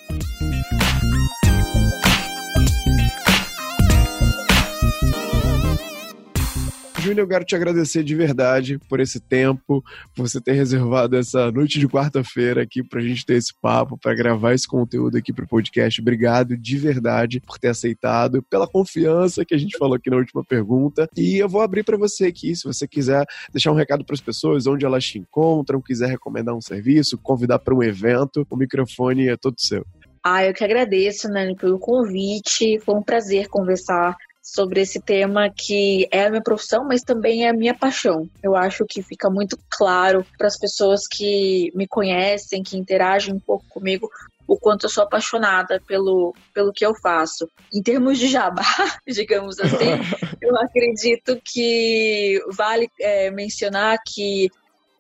Júnior, 7.02 7.24
eu 7.24 7.28
quero 7.28 7.44
te 7.44 7.56
agradecer 7.56 8.04
de 8.04 8.14
verdade 8.14 8.78
por 8.88 9.00
esse 9.00 9.18
tempo, 9.18 9.82
por 10.14 10.28
você 10.28 10.40
ter 10.40 10.52
reservado 10.52 11.16
essa 11.16 11.50
noite 11.50 11.80
de 11.80 11.88
quarta-feira 11.88 12.62
aqui 12.62 12.80
pra 12.80 13.00
gente 13.00 13.26
ter 13.26 13.34
esse 13.34 13.52
papo, 13.60 13.98
para 13.98 14.14
gravar 14.14 14.54
esse 14.54 14.68
conteúdo 14.68 15.18
aqui 15.18 15.32
pro 15.32 15.44
podcast. 15.44 16.00
Obrigado 16.00 16.56
de 16.56 16.78
verdade 16.78 17.40
por 17.40 17.58
ter 17.58 17.70
aceitado, 17.70 18.40
pela 18.44 18.68
confiança 18.68 19.44
que 19.44 19.52
a 19.52 19.58
gente 19.58 19.76
falou 19.76 19.96
aqui 19.96 20.10
na 20.10 20.16
última 20.16 20.44
pergunta. 20.44 21.08
E 21.16 21.38
eu 21.38 21.48
vou 21.48 21.60
abrir 21.60 21.82
para 21.82 21.96
você 21.96 22.26
aqui, 22.26 22.54
se 22.54 22.62
você 22.62 22.86
quiser 22.86 23.26
deixar 23.52 23.72
um 23.72 23.76
recado 23.76 24.04
para 24.04 24.14
as 24.14 24.20
pessoas, 24.20 24.68
onde 24.68 24.86
elas 24.86 25.04
te 25.04 25.18
encontram, 25.18 25.82
quiser 25.82 26.08
recomendar 26.08 26.54
um 26.54 26.60
serviço, 26.60 27.18
convidar 27.18 27.58
para 27.58 27.74
um 27.74 27.82
evento, 27.82 28.46
o 28.48 28.56
microfone 28.56 29.26
é 29.26 29.36
todo 29.36 29.56
seu. 29.58 29.84
Ah, 30.22 30.46
eu 30.46 30.54
que 30.54 30.62
agradeço, 30.62 31.28
Nani, 31.28 31.56
pelo 31.56 31.80
convite. 31.80 32.78
Foi 32.78 32.94
um 32.94 33.02
prazer 33.02 33.48
conversar 33.48 34.16
sobre 34.42 34.80
esse 34.80 35.00
tema 35.00 35.48
que 35.48 36.08
é 36.10 36.26
a 36.26 36.30
minha 36.30 36.42
profissão, 36.42 36.84
mas 36.84 37.02
também 37.02 37.46
é 37.46 37.50
a 37.50 37.54
minha 37.54 37.74
paixão. 37.74 38.28
Eu 38.42 38.56
acho 38.56 38.84
que 38.84 39.00
fica 39.00 39.30
muito 39.30 39.56
claro 39.70 40.26
para 40.36 40.48
as 40.48 40.58
pessoas 40.58 41.06
que 41.06 41.70
me 41.74 41.86
conhecem, 41.86 42.62
que 42.62 42.76
interagem 42.76 43.32
um 43.32 43.38
pouco 43.38 43.64
comigo, 43.68 44.10
o 44.46 44.58
quanto 44.58 44.86
eu 44.86 44.90
sou 44.90 45.04
apaixonada 45.04 45.80
pelo, 45.86 46.34
pelo 46.52 46.72
que 46.72 46.84
eu 46.84 46.92
faço. 46.94 47.48
Em 47.72 47.80
termos 47.80 48.18
de 48.18 48.26
jabá, 48.26 48.64
digamos 49.06 49.60
assim, 49.60 49.90
eu 50.42 50.56
acredito 50.58 51.40
que 51.44 52.42
vale 52.50 52.90
é, 52.98 53.30
mencionar 53.30 53.98
que 54.04 54.50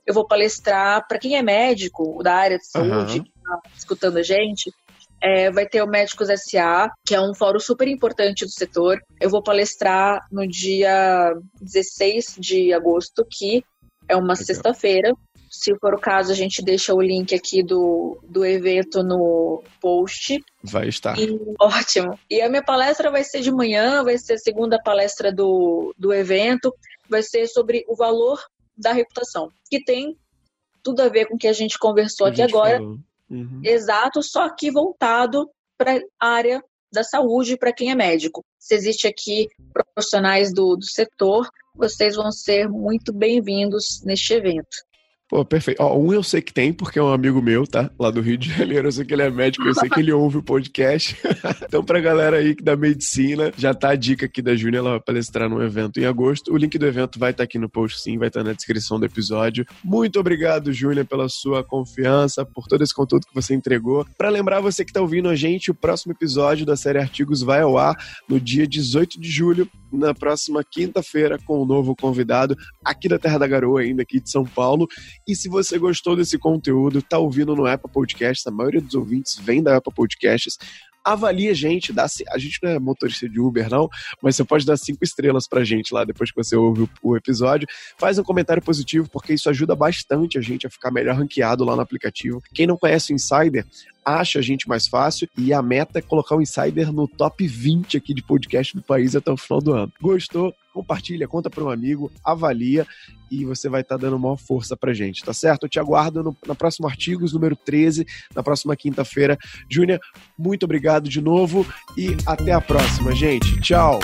eu 0.06 0.14
vou 0.14 0.26
palestrar 0.26 1.06
para 1.06 1.18
quem 1.18 1.36
é 1.36 1.42
médico 1.42 2.22
da 2.22 2.34
área 2.34 2.58
de 2.58 2.66
saúde, 2.66 3.18
uhum. 3.18 3.24
que 3.24 3.30
está 3.36 3.60
escutando 3.76 4.16
a 4.18 4.22
gente, 4.22 4.72
é, 5.22 5.52
vai 5.52 5.66
ter 5.66 5.80
o 5.82 5.86
Médicos 5.86 6.28
SA, 6.28 6.90
que 7.06 7.14
é 7.14 7.20
um 7.20 7.32
fórum 7.32 7.60
super 7.60 7.86
importante 7.86 8.44
do 8.44 8.50
setor. 8.50 9.00
Eu 9.20 9.30
vou 9.30 9.40
palestrar 9.40 10.20
no 10.32 10.46
dia 10.48 11.32
16 11.60 12.36
de 12.40 12.72
agosto, 12.72 13.24
que 13.30 13.64
é 14.08 14.16
uma 14.16 14.34
sexta-feira. 14.34 15.14
Se 15.48 15.78
for 15.78 15.94
o 15.94 16.00
caso, 16.00 16.32
a 16.32 16.34
gente 16.34 16.60
deixa 16.62 16.92
o 16.92 17.00
link 17.00 17.32
aqui 17.34 17.62
do, 17.62 18.18
do 18.24 18.44
evento 18.44 19.04
no 19.04 19.62
post. 19.80 20.42
Vai 20.64 20.88
estar. 20.88 21.16
E, 21.16 21.38
ótimo. 21.60 22.18
E 22.28 22.40
a 22.40 22.48
minha 22.48 22.64
palestra 22.64 23.08
vai 23.08 23.22
ser 23.22 23.42
de 23.42 23.52
manhã, 23.52 24.02
vai 24.02 24.18
ser 24.18 24.34
a 24.34 24.38
segunda 24.38 24.82
palestra 24.82 25.32
do, 25.32 25.94
do 25.96 26.12
evento. 26.12 26.74
Vai 27.08 27.22
ser 27.22 27.46
sobre 27.46 27.84
o 27.86 27.94
valor 27.94 28.42
da 28.76 28.92
reputação, 28.92 29.50
que 29.70 29.84
tem 29.84 30.16
tudo 30.82 31.02
a 31.02 31.08
ver 31.08 31.26
com 31.26 31.36
o 31.36 31.38
que 31.38 31.46
a 31.46 31.52
gente 31.52 31.78
conversou 31.78 32.26
a 32.26 32.30
aqui 32.30 32.38
gente 32.38 32.50
agora. 32.50 32.78
Falou 32.78 32.98
uhum. 33.32 33.60
exato, 33.64 34.22
só 34.22 34.48
que 34.50 34.70
voltado 34.70 35.50
para 35.76 36.00
a 36.20 36.28
área 36.28 36.62
da 36.92 37.02
saúde 37.02 37.56
para 37.56 37.72
quem 37.72 37.90
é 37.90 37.94
médico. 37.94 38.44
Se 38.58 38.74
existe 38.74 39.06
aqui 39.06 39.48
profissionais 39.72 40.52
do, 40.52 40.76
do 40.76 40.84
setor, 40.84 41.48
vocês 41.74 42.16
vão 42.16 42.30
ser 42.30 42.68
muito 42.68 43.12
bem-vindos 43.12 44.02
neste 44.04 44.34
evento. 44.34 44.76
Pô, 45.32 45.46
perfeito. 45.46 45.82
Ó, 45.82 45.96
um 45.96 46.12
eu 46.12 46.22
sei 46.22 46.42
que 46.42 46.52
tem, 46.52 46.74
porque 46.74 46.98
é 46.98 47.02
um 47.02 47.10
amigo 47.10 47.40
meu, 47.40 47.66
tá? 47.66 47.90
Lá 47.98 48.10
do 48.10 48.20
Rio 48.20 48.36
de 48.36 48.50
Janeiro. 48.50 48.88
Eu 48.88 48.92
sei 48.92 49.02
que 49.02 49.14
ele 49.14 49.22
é 49.22 49.30
médico, 49.30 49.66
eu 49.66 49.74
sei 49.74 49.88
que 49.88 49.98
ele 49.98 50.12
ouve 50.12 50.36
o 50.36 50.42
podcast. 50.42 51.16
então, 51.64 51.82
pra 51.82 52.00
galera 52.00 52.36
aí 52.36 52.54
da 52.54 52.76
medicina, 52.76 53.50
já 53.56 53.72
tá 53.72 53.92
a 53.92 53.96
dica 53.96 54.26
aqui 54.26 54.42
da 54.42 54.54
Júnia, 54.54 54.80
ela 54.80 54.90
vai 54.90 55.00
palestrar 55.00 55.48
num 55.48 55.62
evento 55.62 55.98
em 55.98 56.04
agosto. 56.04 56.52
O 56.52 56.56
link 56.58 56.76
do 56.76 56.86
evento 56.86 57.18
vai 57.18 57.30
estar 57.30 57.38
tá 57.38 57.44
aqui 57.44 57.58
no 57.58 57.66
post, 57.66 58.02
sim, 58.02 58.18
vai 58.18 58.28
estar 58.28 58.40
tá 58.40 58.48
na 58.48 58.52
descrição 58.52 59.00
do 59.00 59.06
episódio. 59.06 59.64
Muito 59.82 60.20
obrigado, 60.20 60.70
Júlia, 60.70 61.02
pela 61.02 61.30
sua 61.30 61.64
confiança, 61.64 62.44
por 62.44 62.68
todo 62.68 62.84
esse 62.84 62.94
conteúdo 62.94 63.26
que 63.26 63.34
você 63.34 63.54
entregou. 63.54 64.06
Para 64.18 64.28
lembrar 64.28 64.60
você 64.60 64.84
que 64.84 64.92
tá 64.92 65.00
ouvindo 65.00 65.30
a 65.30 65.34
gente, 65.34 65.70
o 65.70 65.74
próximo 65.74 66.12
episódio 66.12 66.66
da 66.66 66.76
série 66.76 66.98
Artigos 66.98 67.40
vai 67.40 67.62
ao 67.62 67.78
ar 67.78 67.96
no 68.28 68.38
dia 68.38 68.66
18 68.66 69.18
de 69.18 69.30
julho, 69.30 69.66
na 69.96 70.14
próxima 70.14 70.62
quinta-feira, 70.64 71.38
com 71.44 71.62
um 71.62 71.66
novo 71.66 71.94
convidado 71.94 72.56
aqui 72.84 73.08
da 73.08 73.18
Terra 73.18 73.38
da 73.38 73.46
Garoa, 73.46 73.80
ainda 73.80 74.02
aqui 74.02 74.20
de 74.20 74.30
São 74.30 74.44
Paulo. 74.44 74.86
E 75.26 75.34
se 75.34 75.48
você 75.48 75.78
gostou 75.78 76.16
desse 76.16 76.38
conteúdo, 76.38 77.02
tá 77.02 77.18
ouvindo 77.18 77.54
no 77.54 77.66
Apple 77.66 77.90
Podcasts, 77.90 78.46
a 78.46 78.50
maioria 78.50 78.80
dos 78.80 78.94
ouvintes 78.94 79.36
vem 79.38 79.62
da 79.62 79.76
Apple 79.76 79.94
Podcasts, 79.94 80.56
avalie 81.04 81.48
a 81.48 81.54
gente, 81.54 81.92
dá, 81.92 82.06
a 82.30 82.38
gente 82.38 82.58
não 82.62 82.70
é 82.70 82.78
motorista 82.78 83.28
de 83.28 83.40
Uber, 83.40 83.68
não, 83.68 83.88
mas 84.22 84.36
você 84.36 84.44
pode 84.44 84.64
dar 84.64 84.76
cinco 84.76 85.02
estrelas 85.02 85.48
pra 85.48 85.64
gente 85.64 85.92
lá 85.92 86.04
depois 86.04 86.30
que 86.30 86.42
você 86.42 86.54
ouve 86.56 86.88
o, 87.02 87.16
episódio. 87.16 87.66
Faz 87.98 88.18
um 88.18 88.22
comentário 88.22 88.62
positivo, 88.62 89.08
porque 89.10 89.34
isso 89.34 89.50
ajuda 89.50 89.74
bastante 89.74 90.38
a 90.38 90.40
gente 90.40 90.66
a 90.66 90.70
ficar 90.70 90.90
melhor 90.90 91.16
ranqueado 91.16 91.64
lá 91.64 91.74
no 91.74 91.82
aplicativo. 91.82 92.40
Quem 92.54 92.66
não 92.66 92.76
conhece 92.76 93.12
o 93.12 93.14
Insider, 93.14 93.66
acha 94.04 94.38
a 94.38 94.42
gente 94.42 94.68
mais 94.68 94.86
fácil 94.86 95.28
e 95.36 95.52
a 95.52 95.62
meta 95.62 95.98
é 95.98 96.02
colocar 96.02 96.36
o 96.36 96.42
Insider 96.42 96.92
no 96.92 97.06
top 97.06 97.46
20 97.46 97.96
aqui 97.96 98.14
de 98.14 98.22
podcast 98.22 98.74
do 98.74 98.82
país 98.82 99.14
até 99.14 99.30
o 99.30 99.36
final 99.36 99.60
do 99.60 99.72
ano. 99.72 99.92
Gostou? 100.00 100.54
Compartilha, 100.72 101.28
conta 101.28 101.50
para 101.50 101.62
um 101.62 101.70
amigo, 101.70 102.10
avalia 102.24 102.86
e 103.30 103.44
você 103.44 103.68
vai 103.68 103.82
estar 103.82 103.98
tá 103.98 104.02
dando 104.02 104.18
maior 104.18 104.36
força 104.36 104.76
pra 104.76 104.92
gente, 104.92 105.22
tá 105.22 105.32
certo? 105.32 105.64
Eu 105.64 105.68
te 105.68 105.78
aguardo 105.78 106.22
no, 106.22 106.36
na 106.46 106.54
próxima 106.54 106.88
Artigos, 106.88 107.32
número 107.32 107.56
13, 107.56 108.06
na 108.34 108.42
próxima 108.42 108.74
quinta-feira. 108.74 109.38
Júnior, 109.70 110.00
muito 110.38 110.64
obrigado 110.64 111.08
de 111.08 111.20
novo 111.20 111.66
e 111.96 112.16
até 112.26 112.52
a 112.52 112.60
próxima, 112.60 113.14
gente. 113.14 113.60
Tchau! 113.60 114.00